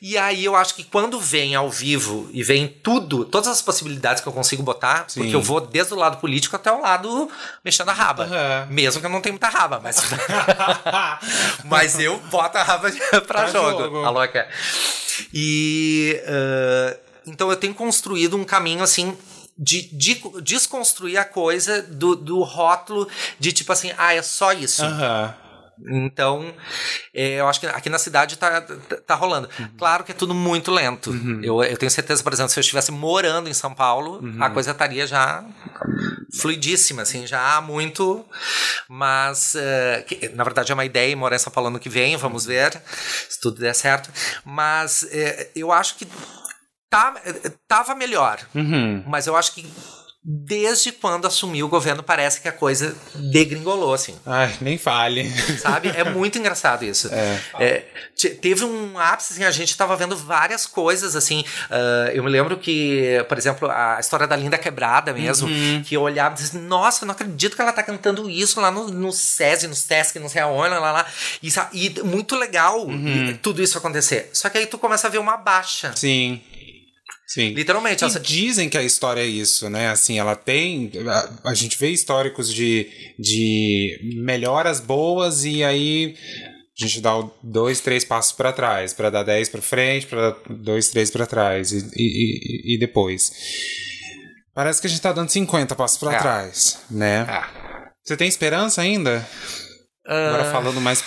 [0.00, 4.22] E aí eu acho que quando vem ao vivo e vem tudo, todas as possibilidades
[4.22, 5.20] que eu consigo botar, Sim.
[5.20, 7.30] porque eu vou desde o lado político até o lado
[7.64, 8.66] mexendo a raba.
[8.68, 10.00] Mesmo que eu não tenha muita raba, mas.
[11.64, 12.90] mas eu boto a raba
[13.26, 13.82] pra Pra jogo.
[13.82, 14.04] jogo.
[14.04, 14.48] A louca.
[15.32, 16.20] E.
[16.26, 19.16] ah, então eu tenho construído um caminho assim
[19.56, 23.06] de, de desconstruir a coisa do, do rótulo
[23.38, 24.82] de tipo assim, ah, é só isso.
[24.84, 25.34] Aham.
[25.88, 26.54] Então,
[27.14, 29.48] é, eu acho que aqui na cidade tá, tá, tá rolando.
[29.78, 31.12] Claro que é tudo muito lento.
[31.42, 34.72] Eu, eu tenho certeza, por exemplo, se eu estivesse morando em São Paulo, a coisa
[34.72, 35.44] estaria já
[36.34, 38.24] fluidíssima, assim, já há muito.
[38.88, 42.16] Mas, é, que, na verdade, é uma ideia morar em São Paulo ano que vem,
[42.16, 42.80] vamos ver
[43.28, 44.10] se tudo der certo.
[44.44, 46.06] Mas é, eu acho que
[46.88, 47.14] tá,
[47.66, 48.40] tava melhor.
[48.54, 49.04] Uhum.
[49.06, 49.66] Mas eu acho que
[50.22, 54.14] desde quando assumiu o governo parece que a coisa degringolou, assim.
[54.26, 55.30] Ai, nem fale.
[55.58, 55.88] Sabe?
[55.88, 57.08] É muito engraçado isso.
[57.58, 61.42] É, te- teve um ápice, assim, a gente tava vendo várias coisas, assim.
[61.70, 65.48] ah, eu me lembro que, por exemplo, a história da Linda Quebrada mesmo,
[65.86, 68.70] que eu olhava e disse, nossa, eu não acredito que ela tá cantando isso lá
[68.70, 71.06] no, no SESI, no SESC, não sei aonde, lá, lá.
[71.42, 72.86] E, e muito legal
[73.42, 74.28] tudo isso acontecer.
[74.34, 75.92] Só que aí tu começa a ver uma baixa.
[75.96, 76.42] Sim.
[77.32, 77.50] Sim.
[77.50, 78.02] Literalmente.
[78.02, 79.88] E essa- dizem que a história é isso, né?
[79.88, 80.90] Assim, ela tem.
[81.44, 86.16] A, a gente vê históricos de, de melhoras boas e aí
[86.76, 90.88] a gente dá dois, três passos para trás, para dar dez para frente, para dois,
[90.88, 93.30] três para trás e, e, e- depois.
[94.52, 96.18] Parece que a gente tá dando 50 passos para É.
[96.18, 97.20] trás, né?
[97.28, 97.92] Ah.
[98.02, 99.24] Você tem esperança ainda?
[100.10, 101.04] Agora falando mais.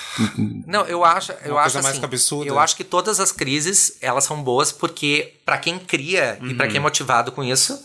[0.66, 2.48] Não, eu acho, eu acho coisa mais assim, cabeçuda.
[2.48, 6.68] eu acho que todas as crises, elas são boas porque pra quem cria e pra
[6.68, 7.78] quem é motivado com isso,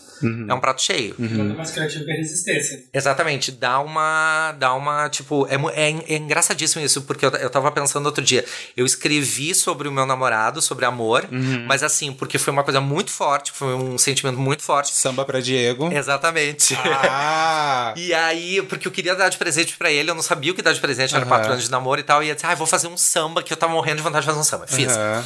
[0.47, 1.15] é um prato cheio.
[1.15, 2.83] Quanto mais criativo que a resistência.
[2.93, 7.71] Exatamente, dá uma, dá uma, tipo, é, é, é engraçadíssimo isso, porque eu, eu tava
[7.71, 8.43] pensando outro dia,
[8.75, 11.27] eu escrevi sobre o meu namorado, sobre amor,
[11.67, 14.93] mas assim, porque foi uma coisa muito forte, foi um sentimento muito forte.
[14.95, 15.91] Samba para Diego.
[15.91, 16.75] Exatamente.
[16.85, 17.93] Ah!
[17.95, 20.61] E aí, porque eu queria dar de presente pra ele, eu não sabia o que
[20.61, 21.29] dar de presente, era Aham.
[21.29, 23.41] quatro anos de namoro e tal, e eu disse, ah, eu vou fazer um samba,
[23.41, 24.67] que eu tava morrendo de vontade de fazer um samba.
[24.67, 24.95] Fiz.
[24.95, 25.25] Aham.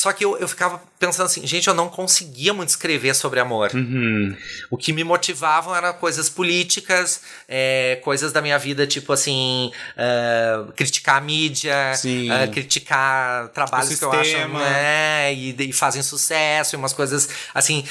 [0.00, 3.70] Só que eu, eu ficava pensando assim, gente, eu não conseguia muito escrever sobre amor.
[3.74, 4.34] Uhum.
[4.70, 10.64] O que me motivavam eram coisas políticas, é, coisas da minha vida, tipo assim, é,
[10.74, 11.92] criticar a mídia,
[12.32, 17.28] é, criticar trabalhos O que eu acho né, e, e fazem sucesso, e umas coisas
[17.52, 17.84] assim,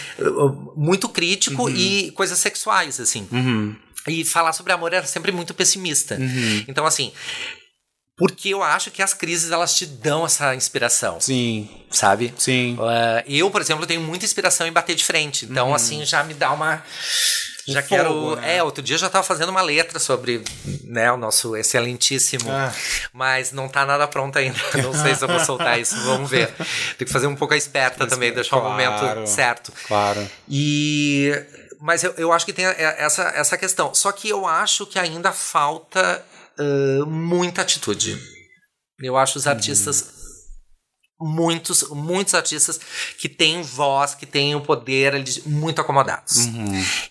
[0.75, 3.27] muito crítico e coisas sexuais, assim.
[3.31, 3.75] Uhum.
[4.07, 6.17] E falar sobre amor era sempre muito pessimista.
[6.67, 7.11] Então, assim,
[8.19, 12.33] porque eu acho que as crises elas te dão essa inspiração, Sim, sabe?
[12.37, 12.75] sim.
[12.75, 15.45] Uh, eu, por exemplo, tenho muita inspiração em bater de frente.
[15.45, 16.83] Então, assim, já me dá uma.
[17.67, 18.35] Já Um fogo, quero.
[18.37, 18.57] né?
[18.57, 20.43] É, outro dia eu já tava fazendo uma letra sobre
[20.83, 22.49] né, o nosso excelentíssimo.
[22.51, 22.73] Ah.
[23.13, 24.57] Mas não tá nada pronto ainda.
[24.81, 25.95] Não sei se eu vou soltar isso.
[26.01, 26.51] Vamos ver.
[26.97, 28.71] Tem que fazer um pouco a esperta também, deixar o Claro.
[28.71, 29.71] momento certo.
[29.87, 30.27] Claro.
[30.49, 31.31] E.
[31.79, 33.93] Mas eu, eu acho que tem essa, essa questão.
[33.93, 36.25] Só que eu acho que ainda falta
[36.59, 38.17] ah, muita atitude.
[39.01, 40.18] Eu acho os artistas.
[41.19, 42.79] Muitos, muitos artistas
[43.17, 46.47] que têm voz, que têm o poder, eles muito acomodados.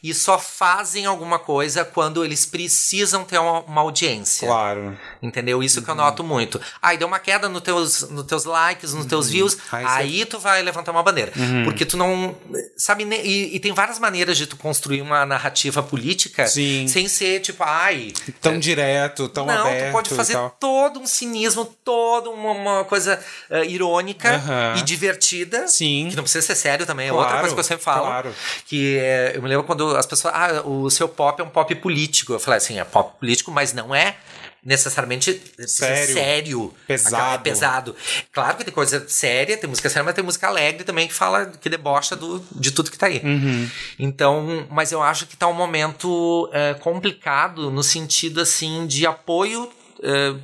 [0.02, 4.48] E só fazem alguma coisa quando eles precisam ter uma, uma audiência.
[4.48, 4.98] Claro.
[5.22, 5.62] Entendeu?
[5.62, 6.60] Isso que eu noto muito.
[6.80, 10.38] Aí deu uma queda nos teus, nos teus likes, nos teus views, Aí aí, tu
[10.38, 11.32] vai levantar uma bandeira.
[11.64, 12.34] Porque tu não.
[12.76, 16.86] Sabe, e, e tem várias maneiras de tu construir uma narrativa política Sim.
[16.88, 18.12] sem ser tipo, ai.
[18.40, 19.88] Tão direto, tão não, aberto.
[19.88, 23.97] tu pode fazer todo um cinismo, toda uma, uma coisa eh, irônica
[24.34, 24.74] Aham.
[24.78, 25.66] e divertida.
[25.68, 26.08] Sim.
[26.10, 27.06] Que não precisa ser sério também.
[27.08, 28.06] É Claro, outra coisa que eu sempre falo.
[28.06, 28.34] claro.
[28.66, 30.34] Que é, eu me lembro quando as pessoas.
[30.34, 32.32] Ah, o seu pop é um pop político.
[32.32, 34.16] Eu falei assim, é pop político, mas não é
[34.64, 36.14] necessariamente Sério.
[36.14, 36.74] sério.
[36.86, 37.34] Pesado.
[37.34, 37.96] É pesado.
[38.32, 41.46] Claro que tem coisa séria, tem música séria, mas tem música alegre também que fala,
[41.46, 43.20] que debocha do, de tudo que tá aí.
[43.24, 43.70] Uhum.
[43.98, 49.70] Então, mas eu acho que tá um momento é, complicado no sentido assim de apoio
[50.02, 50.34] é,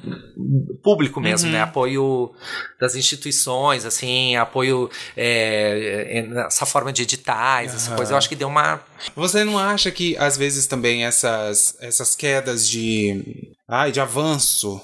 [0.82, 1.61] público mesmo, né?
[1.62, 2.32] Apoio
[2.80, 8.12] das instituições, assim, apoio é, é, nessa forma de editais, essa coisa.
[8.12, 8.80] Eu acho que deu uma
[9.16, 13.52] Você não acha que, às vezes, também essas, essas quedas de.
[13.66, 14.78] Ai, de avanço,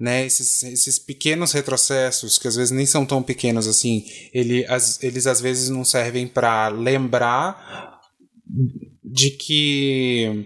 [0.00, 0.26] né?
[0.26, 4.04] Esses, esses pequenos retrocessos, que às vezes nem são tão pequenos assim,
[4.34, 8.00] ele, as- eles às vezes não servem para lembrar
[9.04, 10.44] de que.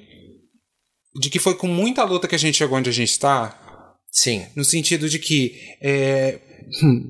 [1.19, 3.59] de que foi com muita luta que a gente chegou onde a gente está.
[4.11, 4.47] Sim.
[4.55, 6.39] No sentido de que, é,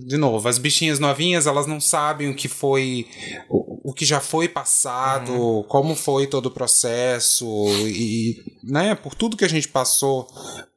[0.07, 3.07] de novo, as bichinhas novinhas, elas não sabem o que foi,
[3.48, 7.46] o, o que já foi passado, como foi todo o processo,
[7.86, 10.26] e, né, por tudo que a gente passou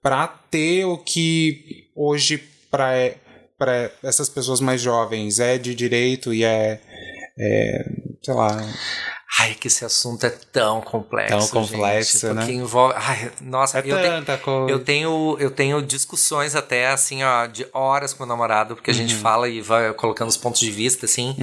[0.01, 3.15] para ter o que hoje para
[3.57, 6.81] para essas pessoas mais jovens é de direito e é,
[7.37, 7.85] é
[8.21, 8.57] sei lá,
[9.43, 11.37] Ai, que esse assunto é tão complexo.
[11.37, 12.41] Tão complexo, gente, né?
[12.41, 12.93] Porque envolve.
[12.97, 14.71] Ai, nossa, é eu, te- tanta coisa.
[14.71, 18.93] eu tenho, eu tenho discussões até assim, ó, de horas com o namorado, porque a
[18.93, 21.35] gente fala e vai colocando os pontos de vista, assim.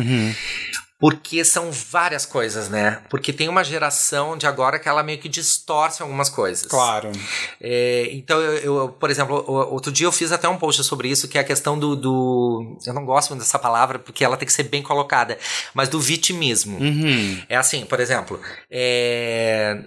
[1.01, 3.01] Porque são várias coisas, né?
[3.09, 6.67] Porque tem uma geração de agora que ela meio que distorce algumas coisas.
[6.67, 7.11] Claro.
[7.59, 11.27] É, então, eu, eu, por exemplo, outro dia eu fiz até um post sobre isso,
[11.27, 12.79] que é a questão do, do.
[12.87, 15.39] Eu não gosto muito dessa palavra, porque ela tem que ser bem colocada,
[15.73, 16.79] mas do vitimismo.
[16.79, 17.41] Uhum.
[17.49, 18.39] É assim, por exemplo,
[18.71, 19.83] é,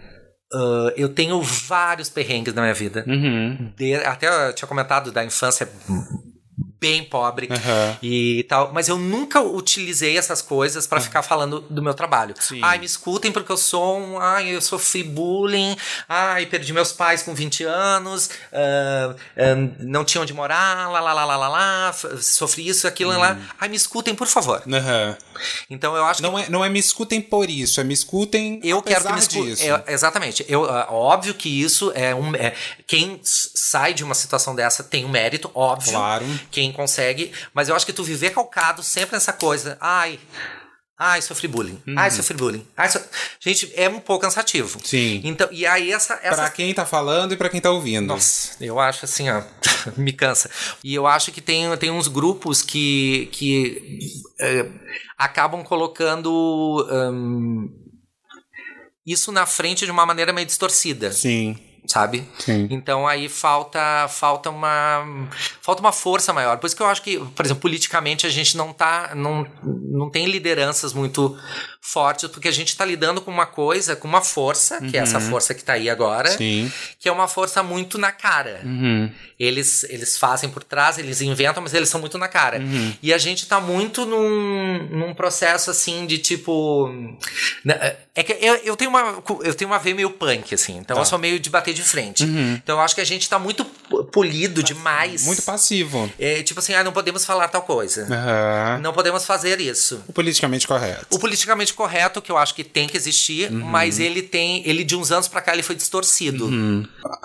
[0.51, 3.05] uh, eu tenho vários perrengues na minha vida.
[3.07, 3.72] Uhum.
[3.78, 5.70] De- até eu tinha comentado da infância
[6.84, 7.98] bem pobre Aham.
[8.04, 12.36] e tal, mas eu nunca utilizei essas coisas pra ficar falando do meu trabalho.
[12.42, 12.60] Sim.
[12.62, 15.78] Ai, me escutem porque eu sou um, ai, eu sofri bullying,
[16.10, 21.14] ai, perdi meus pais com 20 anos, ah, ah, não tinha onde morar, lá, lá,
[21.14, 23.38] lá, lá, lá, lá, sofri isso, aquilo, lá.
[23.62, 24.62] Ai, me escutem, por favor.
[24.68, 25.16] Aham.
[25.70, 28.60] Então eu acho que Não, é, não é me escutem por isso, é me escutem
[28.62, 29.46] eu quero que me escutem.
[29.46, 29.64] disso.
[29.64, 30.46] É, exatamente.
[30.50, 32.36] Eu, ah, óbvio que isso é um.
[32.36, 32.54] é-
[32.86, 35.94] quem sai de uma situação dessa tem um mérito, óbvio.
[35.94, 36.26] Claro.
[36.52, 37.32] Quem consegue.
[37.54, 39.78] Mas eu acho que tu viver calcado sempre nessa coisa.
[39.80, 40.20] Ai.
[40.98, 41.82] Ai, sofri bullying.
[41.88, 41.96] Uhum.
[41.98, 42.66] Ai, sofri bullying.
[42.78, 43.00] Ai, so...
[43.40, 44.80] Gente, é um pouco cansativo.
[44.84, 45.22] Sim.
[45.24, 46.20] Então, e aí essa.
[46.22, 46.36] essa...
[46.36, 48.08] Pra quem tá falando e pra quem tá ouvindo.
[48.08, 49.44] Nossa, eu acho assim, ó,
[49.98, 50.50] me cansa.
[50.84, 54.00] E eu acho que tem, tem uns grupos que, que
[54.40, 54.70] eh,
[55.18, 57.70] acabam colocando hum,
[59.06, 61.60] isso na frente de uma maneira meio distorcida, Sim,
[61.94, 62.28] sabe?
[62.39, 62.68] sim.
[62.72, 65.06] Então aí falta falta uma
[65.62, 66.58] falta uma força maior.
[66.58, 70.10] Por isso que eu acho que, por exemplo, politicamente a gente não tá não, não
[70.10, 71.38] tem lideranças muito
[71.86, 75.20] fortes, porque a gente está lidando com uma coisa, com uma força, que é essa
[75.20, 76.72] força que está aí agora, Sim.
[76.98, 78.62] que é uma força muito na cara.
[78.64, 79.12] Uhum.
[79.38, 82.62] Eles, eles fazem por trás, eles inventam, mas eles são muito na cara.
[83.02, 86.88] E a gente tá muito num, num processo assim de tipo.
[87.66, 89.22] né, É que eu, eu tenho uma.
[89.44, 90.78] Eu tenho uma veia meio punk, assim.
[90.78, 91.02] Então Tá.
[91.02, 92.24] eu sou meio de bater de frente.
[92.24, 93.66] Então eu acho que a gente tá muito
[94.12, 95.26] polido demais.
[95.26, 96.12] Muito passivo.
[96.20, 98.08] É, tipo assim, ah, não podemos falar tal coisa.
[98.10, 98.80] Aham.
[98.82, 100.04] Não podemos fazer isso.
[100.08, 101.08] O politicamente correto.
[101.12, 104.68] O politicamente correto, que eu acho que tem que existir, mas ele tem.
[104.68, 106.50] Ele de uns anos pra cá ele foi distorcido.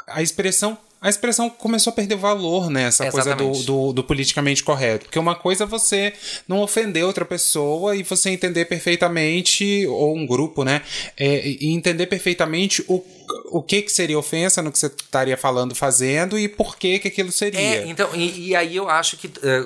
[0.06, 0.78] A expressão.
[1.00, 2.84] A expressão começou a perder valor, né?
[2.84, 3.66] Essa coisa do, Exatamente.
[3.66, 5.04] do, do politicamente correto.
[5.04, 6.12] Porque uma coisa é você
[6.46, 10.82] não ofender outra pessoa e você entender perfeitamente, ou um grupo, né?
[11.16, 13.04] É, e entender perfeitamente o,
[13.50, 17.08] o que, que seria ofensa no que você estaria falando, fazendo e por que, que
[17.08, 17.60] aquilo seria.
[17.60, 19.30] É, então, e, e aí eu acho que.
[19.42, 19.64] eh,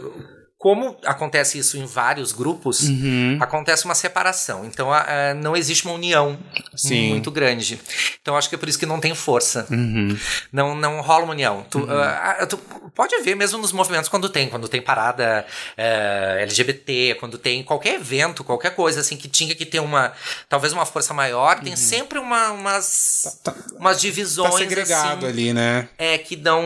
[0.63, 3.37] como acontece isso em vários grupos, Uhum.
[3.41, 4.65] acontece uma separação.
[4.65, 5.01] Então a-
[5.31, 6.39] a- não existe uma união
[6.77, 7.09] Sim.
[7.09, 7.81] muito grande.
[8.23, 9.67] Então acho que é por isso que não tem força.
[9.69, 10.17] Uhum.
[10.53, 11.67] Não, não rola uma união.
[11.69, 12.57] Tu, ah, ah, tu
[12.95, 15.45] pode ver mesmo nos movimentos quando tem, quando tem parada
[15.77, 20.13] eh, LGBT, quando tem qualquer evento, qualquer coisa assim que tinha que ter uma
[20.49, 25.53] talvez uma força maior, tem sempre uma, umas, Tá- umas Tá divisões segregado assim, ali,
[25.53, 25.89] né?
[25.99, 26.63] é que dão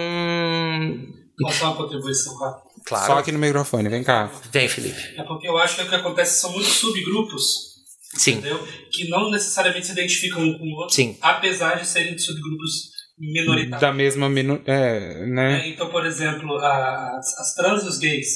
[1.39, 2.66] dar uma contribuição rápida?
[2.87, 3.07] Claro.
[3.07, 4.31] Só aqui no microfone, vem cá.
[4.51, 5.01] Vem, Felipe.
[5.19, 7.45] É porque eu acho que o que acontece são muitos subgrupos,
[8.15, 8.33] Sim.
[8.35, 8.67] entendeu?
[8.93, 11.19] Que não necessariamente se identificam um com o outro, Sim.
[11.21, 13.81] apesar de serem subgrupos minoritários.
[13.81, 14.63] Da mesma minu...
[14.67, 15.61] É, né?
[15.63, 18.27] É, então, por exemplo, as, as trans e os gays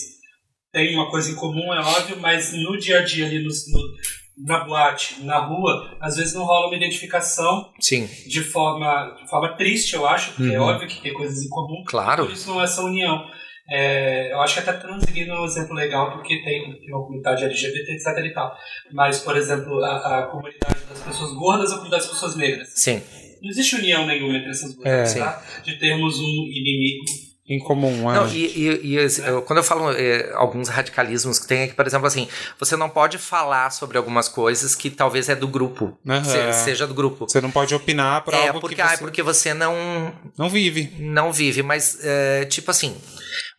[0.73, 4.21] têm uma coisa em comum, é óbvio, mas no dia a dia ali nos- no-
[4.47, 8.09] na boate, na rua, às vezes não rola uma identificação Sim.
[8.27, 11.83] de forma, de forma triste, eu acho, porque é óbvio que tem coisas em comum.
[11.87, 12.25] Claro.
[12.25, 13.23] Por isso não é essa união.
[13.71, 16.89] É, eu acho que até trans gay não é um exemplo legal, porque tem, tem
[16.93, 18.57] uma comunidade LGBT, etc e tal.
[18.93, 22.69] Mas, por exemplo, a, a comunidade das pessoas gordas e a comunidade das pessoas negras.
[22.75, 23.01] Sim.
[23.43, 25.19] Não existe união nenhuma entre essas duas, É.
[25.21, 25.43] tá?
[25.65, 27.05] De termos um inimigo
[27.49, 28.15] Em comum, é.
[28.15, 28.95] Não, e, e- e
[29.27, 32.29] eu- quando eu falo eh, alguns radicalismos que tem, é que, por exemplo, assim,
[32.61, 35.99] você não pode falar sobre algumas coisas que talvez é do grupo.
[36.09, 36.23] Aham.
[36.23, 37.27] se- seja do grupo.
[37.29, 40.49] Você não pode opinar por É, algo porque, que ah, você porque você não, não
[40.49, 40.93] vive.
[41.01, 42.95] não vive, mas, eh, tipo assim,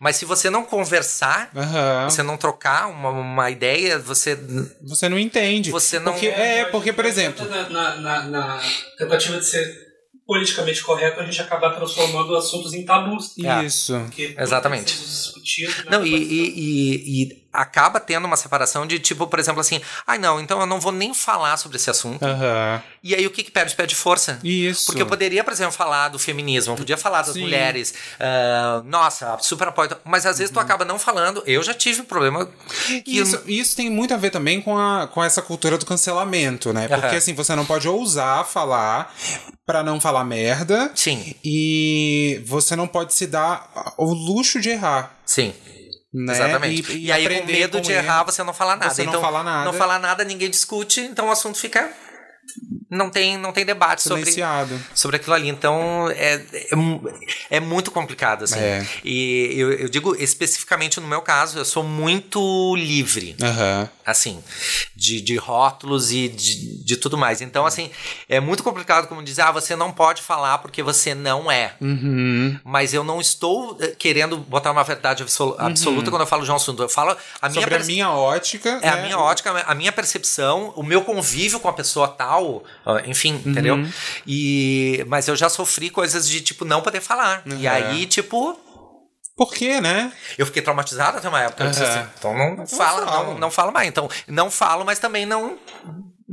[0.02, 2.10] mas se você não conversar, Aham.
[2.10, 4.36] você não trocar uma, uma ideia, você.
[4.82, 5.70] Você não entende.
[5.70, 7.48] Você não- Porque, é, porque, por exemplo.
[7.48, 8.62] Na, na, na- na
[8.98, 9.91] tentativa de ser
[10.26, 13.34] politicamente correto, a gente acaba transformando assuntos em tabus.
[13.44, 13.64] É.
[13.66, 14.06] Isso.
[14.12, 14.98] Que Exatamente.
[14.98, 15.86] discutido, né?
[15.90, 20.18] Não, e, e, e- e acaba tendo uma separação de tipo, por exemplo, assim, ai
[20.18, 22.24] não, então eu não vou nem falar sobre esse assunto.
[22.24, 22.82] Aham.
[23.04, 23.76] E aí o que, que perde?
[23.76, 24.40] Perde força.
[24.42, 24.86] Isso.
[24.86, 27.42] Porque eu poderia, por exemplo, falar do feminismo, eu podia falar das Sim.
[27.42, 29.90] mulheres, ah, nossa, super apoio.
[30.06, 31.44] Mas às vezes tu acaba não falando.
[31.46, 35.08] Eu já tive um problema que Isso, isso tem muito a ver também com, a,
[35.08, 36.88] com essa cultura do cancelamento, né?
[36.88, 37.18] Porque Aham.
[37.18, 39.14] assim, você não pode ousar falar
[39.72, 40.92] pra não falar merda.
[40.94, 45.16] Sim, E você não pode se dar o luxo de errar.
[45.26, 45.54] sim.
[46.14, 46.34] Né?
[46.34, 46.92] Exatamente.
[46.92, 48.04] E, aí, com medo com de erro.
[48.06, 48.94] errar, você não fala nada.
[48.94, 49.64] Você não então, fala nada.
[49.64, 51.90] Não fala nada, ninguém discute, então o assunto fica
[52.90, 54.80] não tem, não tem debate sobre, Silenciado.
[54.94, 55.50] sobre aquilo ali.
[55.50, 56.70] Então é, é,
[57.52, 58.60] é muito complicado, assim.
[58.60, 58.86] É.
[59.04, 63.90] E eu, eu digo especificamente no meu caso, eu sou muito livre Aham.
[64.06, 64.44] assim,
[64.96, 67.42] de, de rótulos e de, de tudo mais.
[67.42, 67.90] Então, assim,
[68.28, 71.74] é muito complicado como dizer, ah, você não pode falar porque você não é.
[71.80, 72.60] Uhum.
[72.64, 76.52] Mas eu não estou eh, querendo botar uma verdade absolu- absoluta quando eu falo de
[76.52, 76.84] um assunto.
[76.84, 77.70] Eu falo a minha Uhum.
[77.72, 78.80] Sobre a minha ótica.
[78.82, 79.04] é a né?
[79.04, 82.41] minha ótica, a minha percepção, o meu convívio com a pessoa tal,
[82.86, 83.52] ah, enfim, Uhum.
[83.52, 83.88] entendeu?
[84.28, 87.44] E mas eu já sofri coisas de tipo não poder falar.
[87.46, 87.72] E Uhum.
[87.72, 88.58] aí, tipo,
[89.36, 90.12] Por quê, né?
[90.38, 91.64] eu fiquei traumatizado até uma época.
[91.64, 91.72] Aham.
[91.72, 93.24] assim, então não, não fala, fala.
[93.26, 93.88] não, não fala mais.
[93.88, 95.58] Então, não falo, mas também não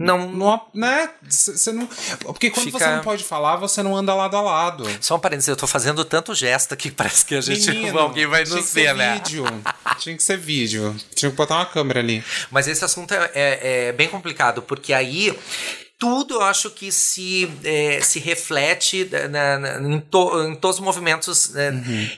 [0.00, 1.10] não Não, né?
[1.28, 1.88] Você não.
[2.20, 4.84] Porque quando Fica- você não pode falar, você não anda lado a lado.
[5.00, 8.26] Só um parênteses, eu tô fazendo tanto gesto que parece que a gente Menino, alguém
[8.26, 9.14] vai tinha nos que ser ver, né?
[9.14, 9.44] vídeo.
[9.98, 10.94] Tinha que ser vídeo.
[11.16, 12.22] Tinha que botar uma câmera ali.
[12.50, 15.36] Mas esse assunto é, é- é bem complicado, porque aí
[15.98, 20.82] tudo eu acho que se, é, se reflete na- na- em, to- em todos os
[20.84, 21.72] movimentos né?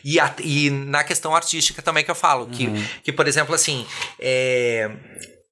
[0.05, 2.47] e, a- e na questão artística também que eu falo.
[2.49, 2.69] Que,
[3.03, 3.87] que por exemplo, assim.
[4.19, 4.91] é,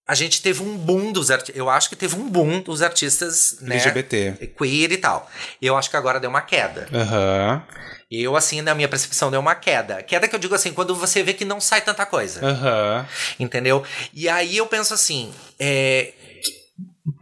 [0.07, 1.55] a gente teve um boom dos artistas.
[1.57, 4.53] Eu acho que teve um boom dos artistas né, LGBT.
[4.57, 5.31] queer e tal.
[5.61, 6.89] Eu acho que agora deu uma queda.
[6.93, 7.62] Aham.
[8.11, 10.03] Eu, assim, na minha percepção, deu uma queda.
[10.03, 12.41] Queda que eu digo assim, quando você vê que não sai tanta coisa.
[12.43, 13.07] Aham.
[13.39, 13.85] Entendeu?
[14.14, 16.14] E aí eu penso assim, é,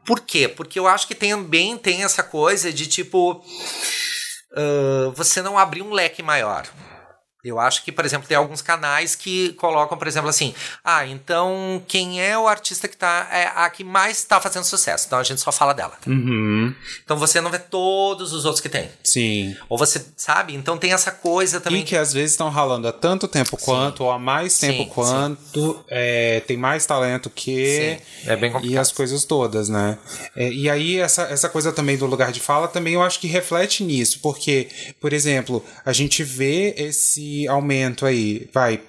[0.07, 0.49] por quê?
[0.49, 3.45] Porque eu acho que também tem essa coisa de tipo.
[4.53, 6.67] ah, você não abrir um leque maior.
[7.49, 11.83] Eu acho que, por exemplo, tem alguns canais que colocam, por exemplo, assim: ah, então
[11.87, 13.29] quem é o artista que tá.
[13.31, 15.05] É a que mais está fazendo sucesso.
[15.07, 15.95] Então a gente só fala dela.
[16.07, 16.75] Uhum.
[17.05, 18.89] Então você não vê todos os outros que tem.
[19.05, 19.57] Sim.
[19.69, 20.55] Ou você, sabe?
[20.55, 21.81] Então tem essa coisa também.
[21.81, 24.89] E que às vezes estão ralando há tanto tempo quanto, ou há mais tempo Sim,
[24.89, 27.99] quanto, é, tem mais talento que.
[28.25, 28.81] Sim, é bem E complicado.
[28.81, 29.99] as coisas todas, né?
[30.35, 33.27] É, e aí, essa, essa coisa também do lugar de fala, também eu acho que
[33.27, 34.69] reflete nisso, porque,
[35.01, 38.81] por exemplo, a gente vê esse aumento aí, vai,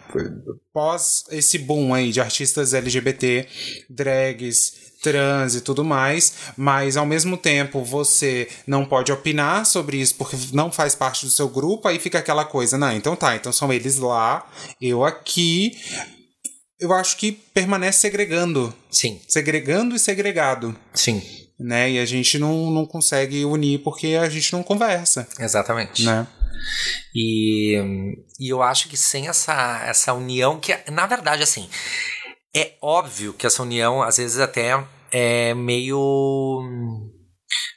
[0.71, 3.47] pós esse boom aí de artistas LGBT,
[3.89, 10.15] drags, trans e tudo mais, mas ao mesmo tempo você não pode opinar sobre isso
[10.15, 13.51] porque não faz parte do seu grupo, aí fica aquela coisa, não, então tá, então
[13.51, 14.47] são eles lá,
[14.81, 15.77] eu aqui.
[16.79, 21.23] Eu acho que permanece segregando Sim, segregando e segregado, sim,
[21.59, 21.89] né?
[21.89, 26.03] E a gente não, não consegue unir porque a gente não conversa, exatamente.
[26.05, 26.27] né?
[27.14, 27.76] E,
[28.39, 31.70] e eu acho que sem essa, essa união, que na verdade, assim,
[32.55, 35.99] é óbvio que essa união, às vezes, até é meio.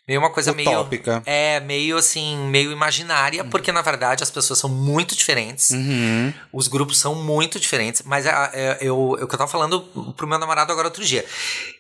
[0.07, 0.69] Meio uma coisa meio.
[0.71, 1.23] Utópica.
[1.27, 5.71] É, meio assim, meio imaginária, porque na verdade as pessoas são muito diferentes.
[5.71, 6.33] Uhum.
[6.53, 9.81] Os grupos são muito diferentes, mas a- é, eu, eu que eu tava falando
[10.17, 11.25] pro meu namorado agora outro dia.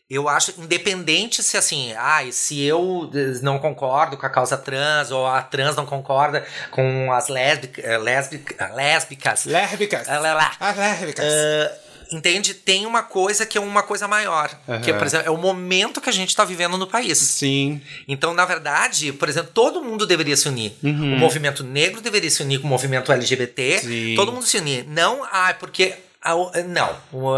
[0.08, 5.12] Eu acho, independente se assim, ah, se eu eh, não concordo com a causa trans,
[5.12, 10.08] ou a trans não concorda com as lésbicas, lésbicas, lésbicas, Lérbicas.
[10.08, 10.52] Ah, lá, lá.
[10.58, 11.24] As lérbicas.
[11.24, 11.78] Ah,
[12.12, 12.54] entende?
[12.54, 14.48] Tem uma coisa que é uma coisa maior.
[14.82, 14.98] Que, Aham.
[14.98, 17.18] por exemplo, é o momento que a gente tá vivendo no país.
[17.18, 17.80] Sim.
[18.08, 20.72] Então, na verdade, por exemplo, todo mundo deveria se unir.
[20.82, 21.14] Uhum.
[21.14, 23.78] O movimento negro deveria se unir com o movimento LGBT.
[23.78, 24.14] Sim.
[24.16, 24.84] Todo mundo se unir.
[24.88, 25.94] Não, ah, porque.
[26.22, 26.94] a o- não.
[27.12, 27.28] O,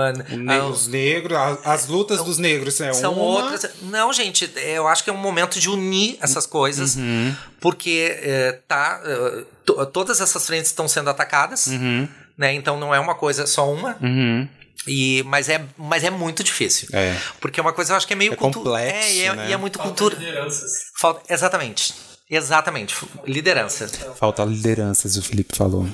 [0.70, 3.22] os negros, as lutas dos negros é são uma.
[3.22, 3.70] outras.
[3.82, 7.34] Não, gente, eu acho que é um momento de unir essas coisas, Uhum.
[7.60, 9.00] porque é, tá.
[9.04, 12.08] é, to- todas essas frentes estão sendo atacadas, Uhum.
[12.36, 12.52] né?
[12.54, 13.96] Então não é uma coisa só uma.
[14.00, 14.48] Uhum.
[14.86, 16.88] E, mas, é, mas é muito difícil.
[16.92, 17.16] É.
[17.40, 19.34] Porque é uma coisa, eu acho que é meio É cultu- complexo, É, e é,
[19.34, 19.48] né?
[19.50, 20.16] e é muito Falta cultura.
[20.18, 20.70] lideranças.
[20.98, 21.94] Falta, exatamente.
[22.30, 22.94] Exatamente.
[23.26, 23.88] Liderança.
[24.18, 25.86] Falta lideranças, o Felipe falou.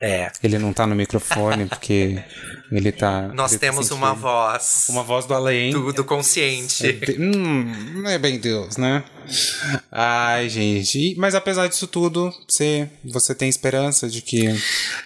[0.00, 0.30] É.
[0.42, 2.22] Ele não tá no microfone porque
[2.70, 3.28] ele tá.
[3.28, 5.70] Nós ele temos uma voz Uma voz do além.
[5.70, 6.92] do, do consciente.
[6.92, 9.02] De- Hum, não é bem Deus, né?
[9.90, 11.14] Ai, gente.
[11.16, 14.54] Mas apesar disso tudo, você, você tem esperança de que,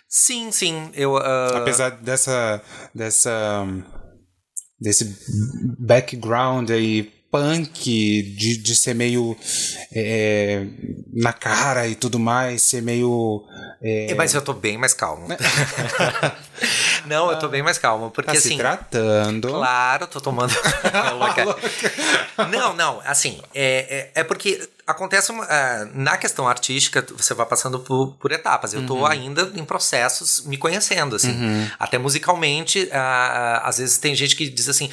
[0.09, 0.91] Sim, sim.
[0.95, 1.17] Eu.
[1.17, 2.61] ah, apesar dessa.
[2.95, 3.65] dessa.
[4.81, 5.17] desse
[5.79, 9.37] background aí punk, de, de ser meio
[9.93, 10.65] é,
[11.13, 13.45] na cara e tudo mais, ser meio.
[13.81, 15.29] é, Mas eu tô bem mais calmo.
[17.07, 18.11] Não, eu tô bem mais calmo.
[18.11, 18.51] Porque tá assim.
[18.51, 19.49] se tratando.
[19.49, 20.53] Claro, tô tomando.
[21.19, 21.45] Louca.
[22.51, 24.61] não, não, assim, é, é, é porque
[24.91, 28.73] acontece uma, uh, na questão artística, você vai passando por, por etapas.
[28.75, 31.33] Eu estou ainda em processos me conhecendo, assim.
[31.33, 31.69] Uhum.
[31.79, 32.89] Até musicalmente,
[33.63, 34.91] às vezes tem gente que diz assim,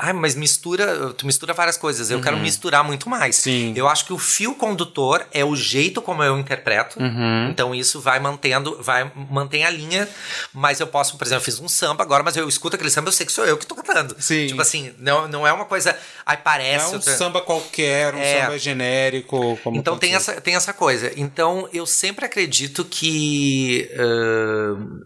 [0.00, 2.10] ah, mas mistura, tu mistura várias coisas.
[2.10, 3.36] Eu quero misturar muito mais.
[3.38, 3.42] Uhum.
[3.42, 3.72] Sim.
[3.76, 6.98] Eu acho que o fio condutor é o jeito como eu interpreto.
[7.00, 7.48] Uhum.
[7.50, 10.08] Então isso vai mantendo, vai mantém a linha.
[10.52, 13.08] Mas eu posso, por exemplo, eu fiz um samba agora, mas eu escuto aquele samba,
[13.08, 14.14] eu sei que sou eu que tô cantando.
[14.18, 14.46] Sim.
[14.46, 15.96] Tipo assim, não, não é uma coisa.
[16.24, 16.84] Ai, parece.
[16.84, 18.40] Não é um outra- samba qualquer, um É.
[18.44, 19.31] samba genérico.
[19.62, 21.10] Como então tem essa, tem essa coisa.
[21.16, 23.90] Então eu sempre acredito que.
[23.96, 25.00] ahn,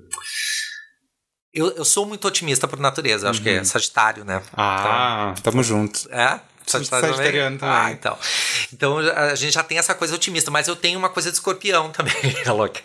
[1.54, 4.42] eu, eu sou muito otimista por natureza, acho que é Sagitário, né?
[4.52, 6.00] Ah, tamo junto.
[6.06, 6.40] Então, é?
[6.66, 7.74] Sagitário Sagitariano também.
[7.74, 8.18] Ah, então.
[8.72, 11.90] Então a gente já tem essa coisa otimista, mas eu tenho uma coisa de escorpião
[11.90, 12.14] também,
[12.44, 12.80] é louca.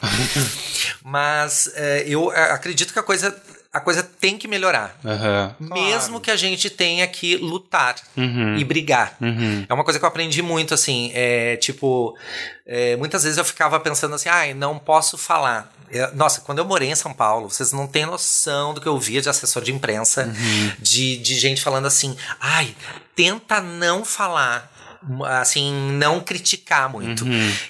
[1.04, 3.36] mas é, eu é, acredito que a coisa,
[3.74, 4.94] a coisa tem que melhorar.
[5.06, 5.56] Aham.
[5.60, 8.58] Mesmo que a gente tenha que lutar Uhum.
[8.58, 9.16] e brigar.
[9.22, 9.66] Uhum.
[9.70, 11.10] É uma coisa que eu aprendi muito, assim.
[11.14, 12.16] É tipo,
[12.66, 15.72] é, muitas vezes eu ficava pensando assim, ai, não posso falar.
[15.90, 18.98] É, Nossa, quando eu morei em São Paulo, vocês não têm noção do que eu
[19.00, 20.30] via de assessor de imprensa,
[20.80, 22.76] de, de gente falando assim, ai,
[23.16, 24.72] tenta não falar,
[25.42, 27.26] assim, não criticar muito.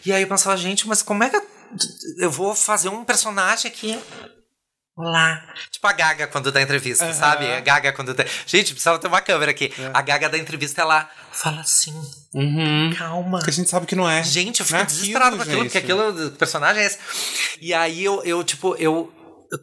[0.05, 1.43] E aí eu pensava, gente, mas como é que eu,
[2.17, 3.97] eu vou fazer um personagem aqui?
[4.95, 5.41] Olá.
[5.71, 7.13] Tipo a Gaga quando dá entrevista, Aham.
[7.13, 7.45] sabe?
[7.51, 8.25] A Gaga quando dá.
[8.45, 9.71] Gente, precisava ter uma câmera aqui.
[9.93, 11.93] A Gaga da entrevista, ela fala assim,
[12.33, 12.93] Uhum.
[12.97, 13.37] calma.
[13.39, 14.21] Porque a gente sabe que não é.
[14.23, 16.99] Gente, eu fico é desesperado com aquilo, porque aquilo do personagem é esse.
[17.61, 19.11] E aí eu, eu tipo, eu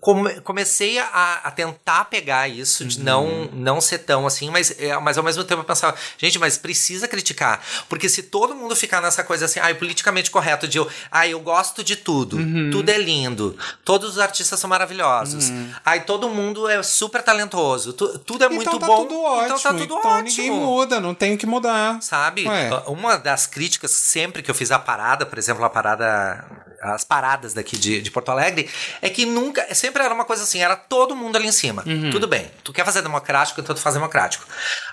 [0.01, 2.89] come- comecei a, a tentar pegar isso, Uhum.
[2.89, 6.39] de não, não ser tão assim, mas, é, mas ao mesmo tempo eu pensava, gente,
[6.39, 7.61] mas precisa criticar.
[7.89, 11.41] Porque se todo mundo ficar nessa coisa assim, ai, politicamente correto, de eu, ai, eu
[11.41, 12.71] gosto de tudo, Uhum.
[12.71, 15.51] tudo é lindo, todos os artistas são maravilhosos,
[15.85, 19.07] ai, todo mundo é super talentoso, tu- tudo é muito então tá bom.
[19.07, 19.45] tudo ótimo.
[19.47, 21.99] Então tá tudo então ótimo ninguém muda, não tem o que mudar.
[22.03, 22.47] sabe?
[22.47, 22.71] Ué.
[22.87, 26.45] Uma das críticas sempre que eu fiz a parada, por exemplo, a parada,
[26.83, 28.69] as paradas daqui de, de Porto Alegre,
[29.03, 31.83] é que nunca, sempre era uma coisa assim, era todo mundo ali em cima.
[31.87, 32.11] Uhum.
[32.11, 34.45] Tudo bem, tu quer fazer democrático, então tu faz democrático.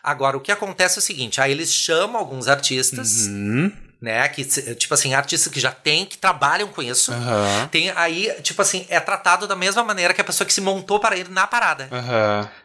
[0.03, 3.71] Agora, o que acontece é o seguinte, aí eles chamam alguns artistas, Uhum.
[4.01, 4.43] né, que,
[4.75, 7.67] tipo assim, artistas que já tem, que trabalham com isso, Aham.
[7.71, 10.99] tem aí, tipo assim, é tratado da mesma maneira que a pessoa que se montou
[10.99, 11.89] para ir na parada.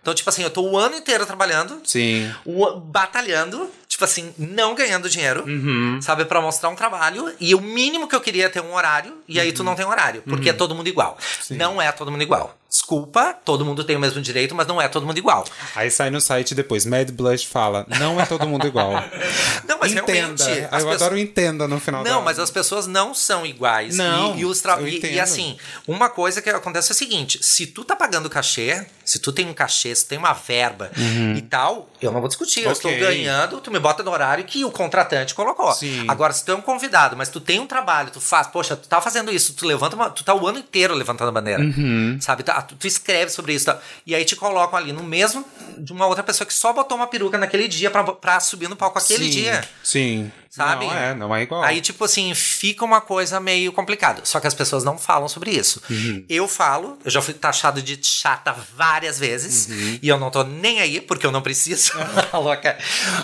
[0.02, 2.30] Então, tipo assim, eu tô o ano inteiro trabalhando, Sim.
[2.44, 5.98] o- batalhando, tipo assim, não ganhando dinheiro, Uhum.
[6.00, 7.32] sabe, Pra mostrar um trabalho.
[7.40, 9.84] E o mínimo que eu queria é ter um horário, e aí tu não tem
[9.84, 10.54] horário, porque Uhum.
[10.54, 11.18] é todo mundo igual.
[11.50, 12.56] Não é todo mundo igual.
[12.70, 15.44] Desculpa, todo mundo tem o mesmo direito, mas não é todo mundo igual.
[15.74, 18.92] Aí sai no site depois, Mad Blush fala, não é todo mundo igual.
[19.66, 20.44] Não, mas entenda.
[20.44, 20.62] realmente.
[20.64, 23.96] Eu pessoas- adoro entenda no final Não, mas as pessoas não são iguais.
[23.96, 25.56] Não, E, e os tra- e, e assim,
[25.86, 29.46] uma coisa que acontece é o seguinte: se tu tá pagando cachê, se tu tem
[29.48, 30.90] um cachê, se tu tem uma verba
[31.36, 32.64] e tal, eu não vou discutir.
[32.64, 32.98] Eu estou Uhum.
[32.98, 35.72] Ganhando, tu me bota no horário que o contratante colocou.
[35.72, 36.04] Sim.
[36.08, 38.86] Agora, se tu é um convidado, mas tu tem um trabalho, tu faz, poxa, tu
[38.88, 41.62] tá fazendo isso, tu levanta uma, tu tá o ano inteiro levantando a bandeira.
[41.62, 42.18] Uhum.
[42.20, 42.42] Sabe?
[42.42, 43.66] Tá, tu, tu escreve sobre isso.
[43.66, 45.44] Tá, e aí te colocam ali no mesmo
[45.78, 48.76] de uma outra pessoa que só botou uma peruca naquele dia pra, pra subir no
[48.76, 49.68] palco aquele Sim, dia.
[49.82, 50.32] Sim.
[50.50, 50.84] Sabe?
[50.84, 51.62] Não é, não é igual.
[51.62, 54.22] Aí, tipo assim, fica uma coisa meio complicada.
[54.24, 55.80] Só que as pessoas não falam sobre isso.
[55.88, 56.24] Uhum.
[56.28, 59.68] Eu falo, eu já fui taxado de chata várias vezes.
[59.68, 59.98] Uhum.
[60.02, 61.92] E eu não tô nem aí, porque eu não preciso.
[62.34, 62.76] Louca.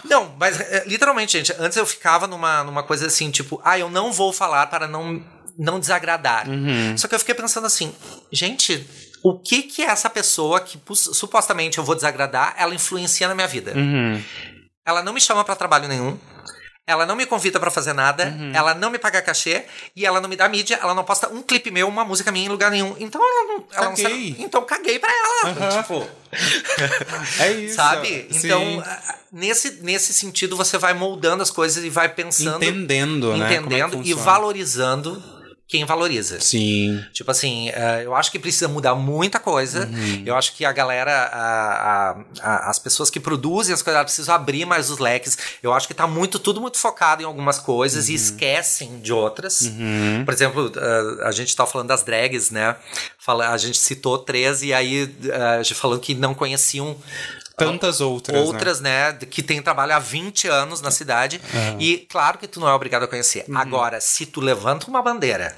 [0.05, 3.91] Não, mas é, literalmente, gente, antes eu ficava numa, numa coisa assim, tipo, ah, eu
[3.91, 5.21] não vou falar para não,
[5.59, 6.49] não desagradar.
[6.49, 6.97] Uhum.
[6.97, 7.93] Só que eu fiquei pensando assim,
[8.31, 8.87] gente.
[9.29, 13.73] O que que essa pessoa que supostamente eu vou desagradar, ela influencia na minha vida?
[13.75, 14.23] Uhum.
[14.87, 16.17] Ela não me chama pra trabalho nenhum.
[16.89, 18.53] Ela não me convida pra fazer nada, Uhum.
[18.55, 19.65] ela não me paga cachê
[19.97, 22.47] e ela não me dá mídia, ela não posta um clipe meu, uma música minha
[22.47, 22.95] em lugar nenhum.
[23.01, 23.65] Então ela não.
[23.73, 24.05] Ela não Caguei.
[24.05, 25.51] sabe- então caguei pra ela.
[25.51, 25.83] Aham.
[25.83, 26.09] Tipo,
[27.43, 27.75] É isso.
[27.75, 28.29] sabe?
[28.31, 28.85] Então,
[29.33, 33.53] nesse, nesse sentido, você vai moldando as coisas e vai pensando, entendendo, né?
[33.53, 35.21] é entendendo e valorizando
[35.69, 36.41] quem valoriza.
[36.41, 37.05] Sim.
[37.13, 39.87] Tipo assim, eh, eu acho que precisa mudar muita coisa.
[39.87, 40.23] Uhum.
[40.25, 44.35] Eu acho que a galera, a- a- a- as pessoas que produzem as coisas, precisam
[44.35, 45.37] abrir mais os leques.
[45.63, 48.17] Eu acho que tá muito, tudo muito focado em algumas coisas e Uhum.
[48.17, 49.69] esquecem de outras.
[50.25, 52.77] Por exemplo, eh, a gente tá falando das drags, né?
[53.27, 56.97] A gente citou três e aí eh, a gente falou que não conheciam
[57.57, 58.37] Tantas outras.
[58.37, 58.45] né?
[58.45, 61.41] outras, né, que tem trabalho há 20 anos na cidade.
[61.79, 63.45] E claro que tu não é obrigado a conhecer.
[63.49, 63.57] Uhum.
[63.57, 65.57] Agora, se tu levanta uma bandeira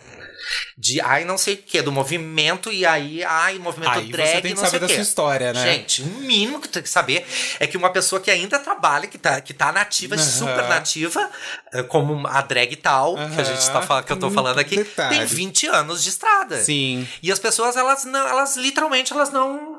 [0.76, 4.40] de ai não sei o que, do movimento, e aí, ai, movimento Aí drag, você
[4.40, 4.94] tem que não saber da quê.
[4.94, 5.72] sua história, né?
[5.72, 7.26] Gente, o mínimo que tu tem que saber
[7.58, 10.24] é que uma pessoa que ainda trabalha, que tá, que tá nativa, Aham.
[10.24, 11.28] super nativa,
[11.72, 15.18] eh, como a drag tal, que a gente tá que eu tô falando aqui, detalhe.
[15.18, 16.58] tem 20 anos de estrada.
[16.58, 17.06] Sim.
[17.22, 19.77] E as pessoas, elas não, elas literalmente, elas não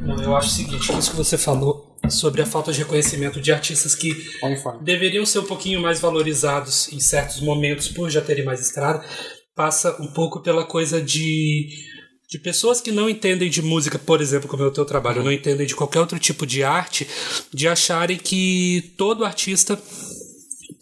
[0.00, 3.52] Não, eu acho o seguinte, isso que você falou sobre a falta de reconhecimento de
[3.52, 4.14] artistas que
[4.82, 9.04] deveriam ser um pouquinho mais valorizados em certos momentos por já terem mais estrada,
[9.54, 11.68] passa um pouco pela coisa de
[12.32, 15.30] de pessoas que não entendem de música, por exemplo, como é o teu trabalho, não
[15.30, 17.06] entendem de qualquer outro tipo de arte,
[17.52, 19.78] de acharem que todo artista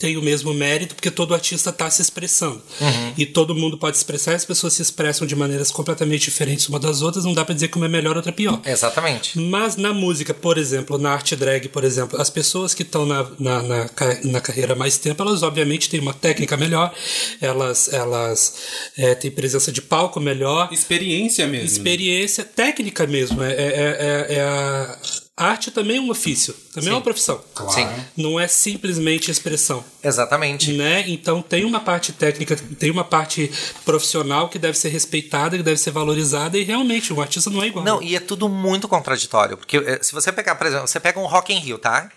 [0.01, 2.62] tem o mesmo mérito, porque todo artista está se expressando.
[2.80, 3.12] Uhum.
[3.18, 7.03] E todo mundo pode expressar, as pessoas se expressam de maneiras completamente diferentes uma das
[7.03, 8.62] outras, não dá para dizer que uma é melhor outra é pior.
[8.64, 9.38] Exatamente.
[9.38, 13.28] Mas na música, por exemplo, na arte drag, por exemplo, as pessoas que estão na,
[13.38, 13.90] na, na,
[14.24, 16.94] na, carreira há mais tempo, elas obviamente têm uma técnica melhor,
[17.38, 18.55] elas, elas
[18.96, 20.70] é, têm presença de palco melhor.
[20.72, 21.66] Experiência mesmo.
[21.66, 23.42] Experiência, técnica mesmo.
[23.42, 24.98] É, é, é, é a
[25.43, 26.91] arte também é um ofício, também Sim.
[26.91, 27.43] é uma profissão.
[27.55, 27.72] Claro.
[27.72, 27.88] Sim.
[28.16, 29.84] Não é simplesmente expressão.
[30.03, 30.72] Exatamente.
[30.72, 31.05] Né?
[31.09, 33.51] Então tem uma parte técnica, tem uma parte
[33.84, 37.68] profissional que deve ser respeitada, que deve ser valorizada e realmente o artista não é
[37.68, 37.84] igual.
[37.84, 41.18] Não, e é tudo muito contraditório, porque eh, se você pegar, por exemplo, você pega
[41.18, 42.11] um Rock in Rio, tá?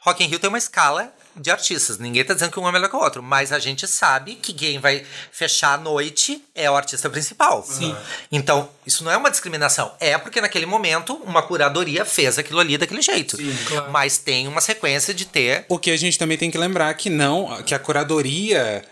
[0.00, 1.98] Rock in Rio tem uma escala de artistas.
[1.98, 4.52] Ninguém está dizendo que um é melhor que o outro, mas a gente sabe que
[4.52, 7.62] quem vai fechar a noite é o artista principal.
[7.62, 7.94] Sim.
[8.30, 9.92] Então, isso não é uma discriminação.
[10.00, 13.36] É porque naquele momento uma curadoria fez aquilo ali daquele jeito.
[13.36, 13.90] Sim, claro.
[13.90, 15.64] Mas tem uma sequência de ter.
[15.68, 18.84] O que a gente também tem que lembrar que não, que a curadoria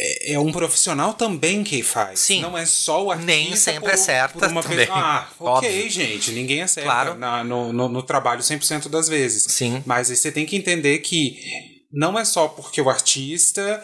[0.00, 2.20] é, é um profissional também que faz.
[2.20, 2.40] Sim.
[2.40, 3.32] Não é só o artista.
[3.32, 4.86] Nem sempre por, é certa uma também.
[4.90, 5.90] Ah, ok, Óbvio.
[5.90, 6.30] gente.
[6.30, 7.14] Ninguém acerta claro.
[7.16, 9.52] na, no, no, no trabalho 100% das vezes.
[9.52, 9.82] Sim.
[9.84, 13.82] Mas aí você tem que entender que não é só porque o artista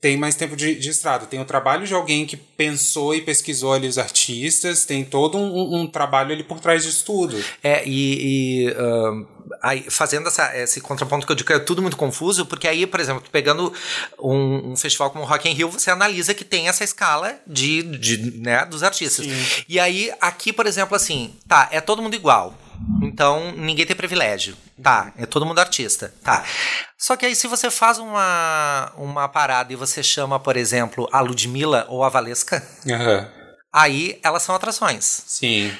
[0.00, 3.72] tem mais tempo de, de, estrada, tem o trabalho de alguém que pensou e pesquisou
[3.72, 7.42] ali os artistas, tem todo um, um trabalho ali por trás disso tudo.
[7.62, 9.26] É, e, e uh,
[9.62, 12.86] aí, fazendo essa, esse contraponto que eu digo que é tudo muito confuso, porque aí,
[12.86, 13.72] por exemplo, pegando
[14.18, 17.82] um, um festival como o Rock in Rio, você analisa que tem essa escala de,
[17.82, 19.26] de né, dos artistas.
[19.26, 19.64] Sim.
[19.68, 22.58] E aí, aqui, por exemplo, assim, tá, é todo mundo igual.
[23.02, 24.56] Então, ninguém tem privilégio.
[24.82, 26.12] Tá, é todo mundo artista.
[26.22, 26.44] Tá.
[26.98, 31.20] Só que aí, se você faz uma, uma parada e você chama, por exemplo, a
[31.20, 33.26] Ludmilla ou a Valesca, uhum.
[33.72, 35.04] aí elas são atrações.
[35.26, 35.72] Sim.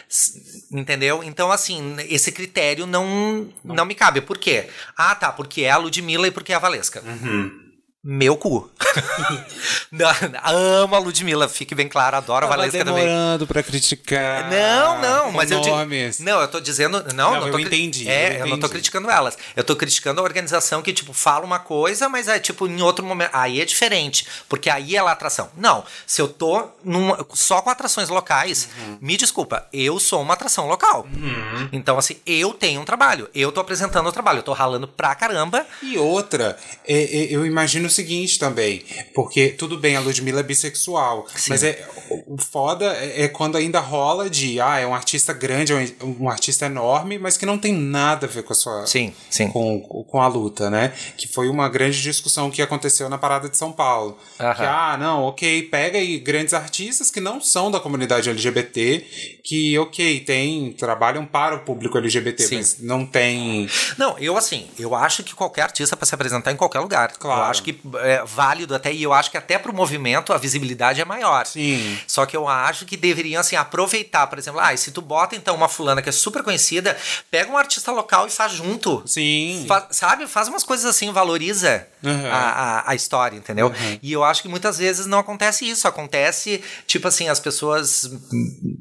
[0.70, 1.22] Entendeu?
[1.24, 4.20] Então, assim, esse critério não, não, não me cabe.
[4.20, 4.68] Por quê?
[4.96, 7.02] Ah, tá, porque é a Ludmilla e porque é a Valesca.
[7.05, 7.63] Uhum
[8.05, 8.70] meu cu.
[10.44, 13.05] Amo a Ludmilla, fique bem claro, adoro Tava a Valesca também.
[13.05, 14.50] demorando pra criticar.
[14.50, 15.74] Não, não, mas eu digo.
[16.20, 18.09] Não, eu tô dizendo, não, não, não eu entendi.
[18.09, 18.40] É, eu, entendi.
[18.40, 19.38] eu não tô criticando elas.
[19.57, 23.05] Eu tô criticando a organização que tipo fala uma coisa, mas é tipo em outro
[23.05, 25.48] momento, aí é diferente, porque aí é lá atração.
[25.57, 28.98] Não, se eu tô numa, só com atrações locais, uhum.
[29.00, 31.07] me desculpa, eu sou uma atração local.
[31.16, 31.68] Uhum.
[31.72, 35.14] Então assim, eu tenho um trabalho, eu tô apresentando o trabalho, eu tô ralando pra
[35.14, 35.66] caramba.
[35.82, 38.82] E outra, é, é, eu imagino seguinte também,
[39.14, 41.51] porque tudo bem, a Ludmilla é bissexual, Sim.
[41.51, 41.88] mas é
[42.26, 46.24] o foda é, é, quando ainda rola de ah, é um artista grande, é um,
[46.24, 49.49] um, artista enorme, mas que não tem nada a ver com a sua sim, sim.
[49.49, 50.92] Com, com a luta, né?
[51.16, 54.18] Que foi uma grande discussão que aconteceu na parada de São Paulo.
[54.38, 54.55] Aham.
[54.55, 59.05] Que ah, não, ok, pega aí grandes artistas que não são da comunidade LGBT,
[59.42, 62.57] que ok, tem, trabalham para o público LGBT, sim.
[62.57, 63.68] mas não tem.
[63.99, 67.12] Não, eu assim, eu acho que qualquer artista para se apresentar em qualquer lugar.
[67.18, 67.40] Claro.
[67.40, 71.01] Eu acho que é válido até, e eu acho que até pro movimento a visibilidade
[71.01, 71.47] é maior.
[71.47, 71.99] Sim.
[72.07, 75.55] Só que eu acho que deveriam, assim, aproveitar, por exemplo, ah, se tu bota então
[75.55, 76.97] uma fulana que é super conhecida,
[77.30, 79.03] pega um artista local e faz junto.
[79.07, 79.64] Sim.
[79.68, 80.26] Fa sabe?
[80.26, 82.26] Faz umas coisas assim, valoriza uhum.
[82.30, 83.68] a, a, a, história, entendeu?
[83.68, 83.99] Uhum.
[84.03, 85.87] E eu acho que muitas vezes não acontece isso.
[85.87, 88.11] Acontece, tipo assim, as pessoas.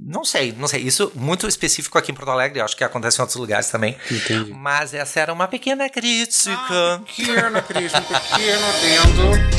[0.06, 0.82] Não sei, não sei.
[0.82, 3.98] Isso muito específico aqui em Porto Alegre, acho que acontece em outros lugares também.
[4.10, 4.54] Entendi.
[4.54, 6.56] Mas essa era uma pequena crítica.
[6.70, 9.54] Ah, pequena crítica, um pequeno adendo.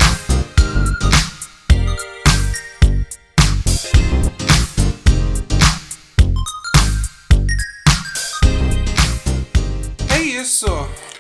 [10.41, 10.67] isso.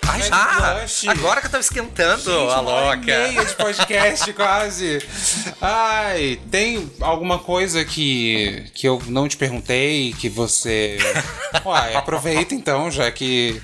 [0.06, 1.10] Ai, já?
[1.10, 2.98] Agora que eu tava esquentando Gente, a louca.
[2.98, 4.98] meia de podcast quase.
[5.60, 10.98] Ai, tem alguma coisa que, que eu não te perguntei, que você...
[11.64, 13.60] Uai, aproveita então, já que...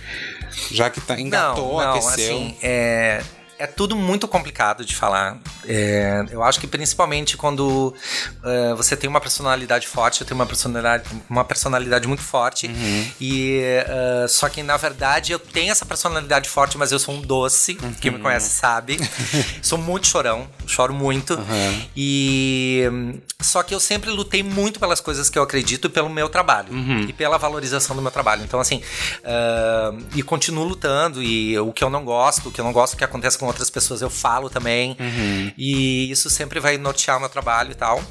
[0.72, 2.36] Já que tá, engatou, não, não, aqueceu.
[2.36, 3.22] Assim, é
[3.60, 5.36] é tudo muito complicado de falar.
[5.66, 7.94] É, eu acho que principalmente quando
[8.42, 12.68] uh, você tem uma personalidade forte, eu tenho uma personalidade, uma personalidade muito forte.
[12.68, 13.10] Uhum.
[13.20, 17.20] E uh, só que na verdade eu tenho essa personalidade forte, mas eu sou um
[17.20, 17.76] doce.
[17.82, 17.92] Uhum.
[18.00, 18.98] Quem me conhece sabe.
[19.60, 21.34] sou muito chorão, choro muito.
[21.34, 21.82] Uhum.
[21.94, 26.30] E só que eu sempre lutei muito pelas coisas que eu acredito e pelo meu
[26.30, 27.02] trabalho uhum.
[27.02, 28.42] e pela valorização do meu trabalho.
[28.42, 28.82] Então assim,
[29.18, 32.96] uh, e continuo lutando e o que eu não gosto, o que eu não gosto
[32.96, 34.96] que aconteça com outras pessoas eu falo também.
[34.98, 35.52] Uhum.
[35.56, 38.02] E isso sempre vai nortear o meu trabalho e tal.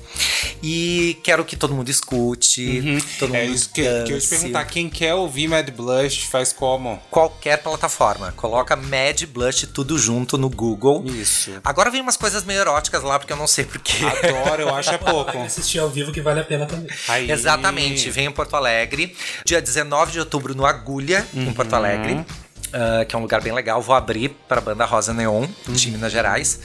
[0.62, 2.80] E quero que todo mundo escute.
[2.80, 3.00] Uhum.
[3.18, 4.66] Todo é mundo isso que, que eu ia te perguntar.
[4.66, 7.02] Quem quer ouvir Mad Blush faz como?
[7.10, 8.32] Qualquer plataforma.
[8.34, 11.04] Coloca Mad Blush tudo junto no Google.
[11.06, 11.52] Isso.
[11.64, 14.06] Agora vem umas coisas meio eróticas lá, porque eu não sei porquê.
[14.06, 15.38] Adoro, eu acho é pouco.
[15.40, 16.90] assistir ao vivo que vale a pena também.
[17.08, 17.32] Aí.
[17.32, 18.10] Exatamente.
[18.10, 19.16] Vem em Porto Alegre.
[19.46, 22.26] Dia 19 de outubro no Agulha, em Porto Alegre.
[22.70, 23.82] Uh, que é um lugar bem legal.
[23.82, 26.60] Vou abrir para a banda Rosa Neon, de Minas Gerais.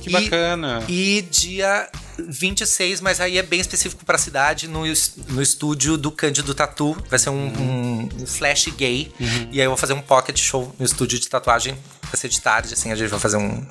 [0.00, 0.82] Que E- bacana.
[0.88, 1.86] E dia
[2.18, 4.84] 26, mas aí é bem específico para a cidade, no,
[5.28, 6.96] no estúdio do Cândido Tatu.
[7.10, 9.12] Vai ser um, um- um flash gay.
[9.52, 11.76] E aí eu vou fazer um pocket show no estúdio de tatuagem.
[12.04, 13.66] Vai ser de tarde, assim, a gente vai fazer um,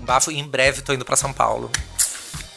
[0.00, 0.30] um bafo.
[0.30, 1.70] E em breve tô indo para São Paulo.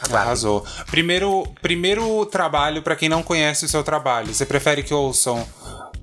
[0.01, 0.19] Aguardem.
[0.27, 0.63] Arrasou.
[0.91, 5.43] Primeiro, primeiro trabalho, pra quem não conhece o seu trabalho, você prefere que ouçam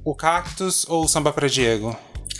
[0.04, 1.96] o Cactus ou o Samba pra Diego?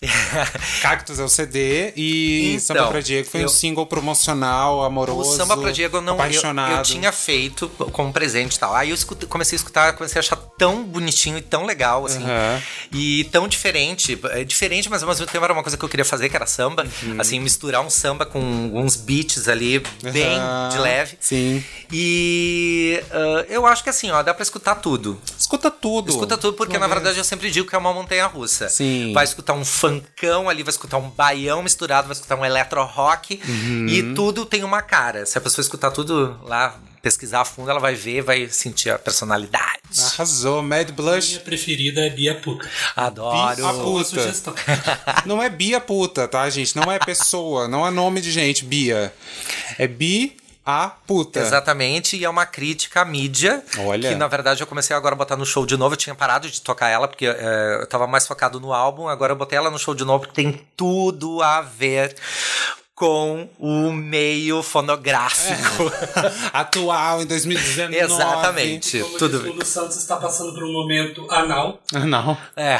[0.80, 4.82] Cactus é o CD e Então, Samba pra Diego foi um eu- single promocional, O
[4.84, 5.36] amoroso.
[5.36, 6.76] Samba pra Diego eu não eu, apaixonado.
[6.78, 8.74] eu tinha feito como presente e tal.
[8.74, 12.22] Aí eu escutei- comecei a escutar, comecei a achar tão bonitinho e tão legal, assim.
[12.22, 12.62] Aham.
[12.92, 14.18] E tão diferente.
[14.30, 16.46] É diferente, mas ao mesmo tempo era uma coisa que eu queria fazer, que era
[16.46, 16.86] samba.
[17.02, 17.20] Uhum.
[17.20, 19.80] Assim, misturar um samba com uns beats ali,
[20.12, 20.68] bem Aham.
[20.70, 21.16] de leve.
[21.20, 21.64] Sim.
[21.90, 25.20] E ah, eu acho que assim, ó, dá pra escutar tudo.
[25.38, 26.10] Escuta tudo.
[26.10, 28.68] Escuta tudo, porque na verdade eu sempre digo que é uma montanha russa.
[28.68, 29.12] Sim.
[29.12, 33.40] Vai escutar um funkão ali, vai escutar um baião misturado, vai escutar um electro rock.
[33.46, 33.86] Uhum.
[33.88, 35.24] E tudo tem uma cara.
[35.26, 38.98] Se a pessoa escutar tudo lá, pesquisar a fundo, ela vai ver, vai sentir a
[38.98, 39.78] personalidade.
[40.14, 40.62] Arrasou.
[40.62, 42.68] Mad Blush Minha preferida é Bia Puta.
[42.94, 43.56] Adoro.
[43.56, 44.54] Bia- Puta.
[45.24, 46.76] não é Bia puta, tá, gente?
[46.76, 49.12] Não é pessoa, não é nome de gente, Bia.
[49.78, 50.36] É Bi
[50.70, 51.40] a puta.
[51.40, 53.64] Exatamente, e é uma crítica à mídia.
[53.78, 54.10] Olha.
[54.10, 55.94] Que na verdade eu comecei agora a botar no show de novo.
[55.94, 59.08] Eu tinha parado de tocar ela, porque é, eu tava mais focado no álbum.
[59.08, 62.14] Agora eu botei ela no show de novo, porque tem tudo a ver
[62.94, 65.84] com o meio fonográfico.
[66.52, 67.96] Atual em 2019.
[67.96, 68.98] Exatamente.
[69.00, 71.80] Como tudo diz, o Santos está passando por um momento anal.
[71.92, 72.36] Não.
[72.56, 72.78] É.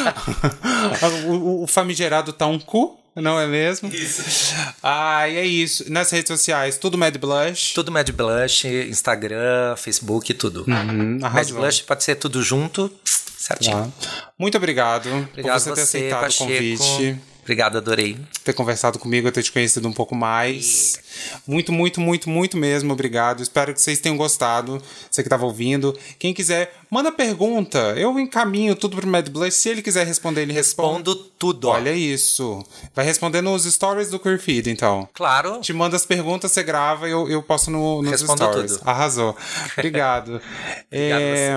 [1.26, 3.88] o, o- o famigerado tá um cu, não é mesmo?
[3.92, 4.54] Isso.
[4.82, 5.90] Ah, e é isso.
[5.92, 7.72] Nas redes sociais, tudo Mad Blush.
[7.74, 10.64] tudo Mad Blush, Instagram, Facebook, tudo.
[10.68, 11.50] Hum, Mad.
[11.50, 12.90] Blush pode ser tudo junto,
[13.36, 13.92] certinho.
[14.00, 14.30] Tá.
[14.38, 16.44] Muito obrigado, Obrigado por você ter aceitado Pacheco.
[16.44, 17.20] o convite.
[17.42, 18.16] Obrigado, adorei.
[18.44, 21.00] ter conversado comigo, ter te conhecido um pouco mais.
[21.44, 23.42] Muito, muito, muito, muito mesmo, obrigado.
[23.42, 24.80] Espero que vocês tenham gostado.
[25.10, 25.96] Você que estava ouvindo.
[26.20, 27.94] Quem quiser, manda pergunta.
[27.96, 29.54] Eu encaminho tudo pro Mad Blush.
[29.54, 30.98] Se ele quiser responder, ele responde.
[30.98, 31.68] Respondo tudo.
[31.68, 32.64] Olha isso.
[32.94, 35.08] Vai responder nos stories do Queer Feed, então.
[35.12, 35.60] Claro.
[35.60, 38.76] Te manda as perguntas, você grava e eu, eu posto no, nos Respondo stories.
[38.76, 38.88] tudo.
[38.88, 39.36] Arrasou.
[39.76, 40.40] Obrigado.
[40.90, 41.52] É,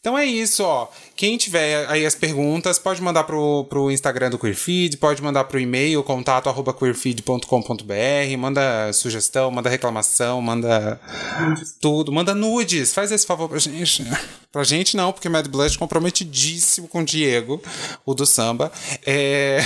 [0.00, 0.88] Então é isso, ó.
[1.20, 5.60] Quem tiver aí as perguntas, pode mandar pro, pro Instagram do Queerfeed, pode mandar pro
[5.60, 10.98] e-mail, contato arroba queerfeed.com.br, manda sugestão, manda reclamação, manda
[11.78, 14.02] tudo, manda nudes, faz esse favor pra gente.
[14.50, 17.62] Pra gente não, porque Mad Blush é comprometidíssimo com o Diego,
[18.04, 18.72] o do samba.
[19.06, 19.60] É...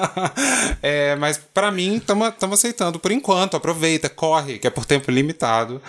[0.82, 3.56] é, mas pra mim, estamos aceitando por enquanto.
[3.56, 5.80] Aproveita, corre, que é por tempo limitado.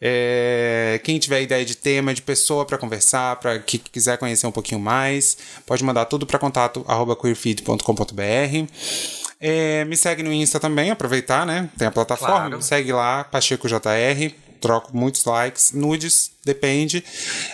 [0.00, 4.52] É, Quem tiver ideia de tema, de pessoa pra conversar, para que quiser conhecer um
[4.52, 5.36] pouquinho mais,
[5.66, 8.68] pode mandar tudo para contato arroba queerfeed.com.br.
[9.40, 11.68] É, me segue no Insta também, aproveitar, né?
[11.76, 12.56] Tem a plataforma, Claro.
[12.56, 14.34] me segue lá, Pacheco JR.
[14.64, 17.04] Troco muitos likes, nudes, depende.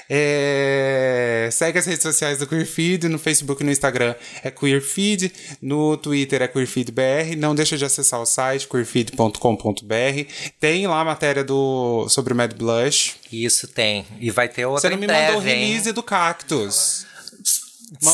[0.09, 4.15] É, Segue as redes sociais do Queerfeed, no Facebook e no Instagram
[4.45, 7.35] é Queerfeed, no Twitter é QueerFeedBR.
[7.37, 10.33] Não deixa de acessar o site queerfeed.com.br.
[10.61, 13.17] Tem lá a matéria do, sobre o Mad Blush.
[13.33, 14.07] Isso tem.
[14.21, 17.10] E vai ter outra Você não me mandou o release do Cactus.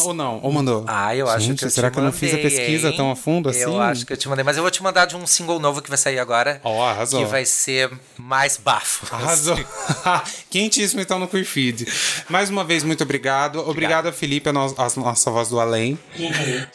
[0.04, 0.40] Ou não?
[0.42, 0.84] Ou mandou?
[0.86, 2.88] Ah, eu acho Gente, que eu será te que eu não fiz a mandei, pesquisa
[2.88, 2.96] hein?
[2.96, 3.60] tão a fundo assim?
[3.60, 5.82] Eu acho que eu te mandei, mas eu vou te mandar de um single novo
[5.82, 6.60] que vai sair agora.
[6.64, 7.20] Ó, arrasou.
[7.20, 9.06] Que vai ser mais bafo.
[9.14, 9.58] Arrasou.
[10.50, 11.86] Quentíssimo então no Queerfeed.
[12.28, 13.58] Mais uma vez, muito obrigado.
[13.68, 15.98] Obrigado a Felipe, a, no- a nossa voz do além.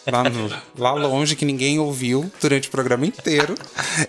[0.05, 3.55] Lá, no- lá longe, que ninguém ouviu durante o programa inteiro.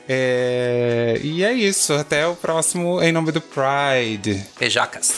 [0.08, 1.94] É, E é isso.
[1.94, 4.44] Até o próximo Em Nome do Pride.
[4.58, 5.12] Beijocas.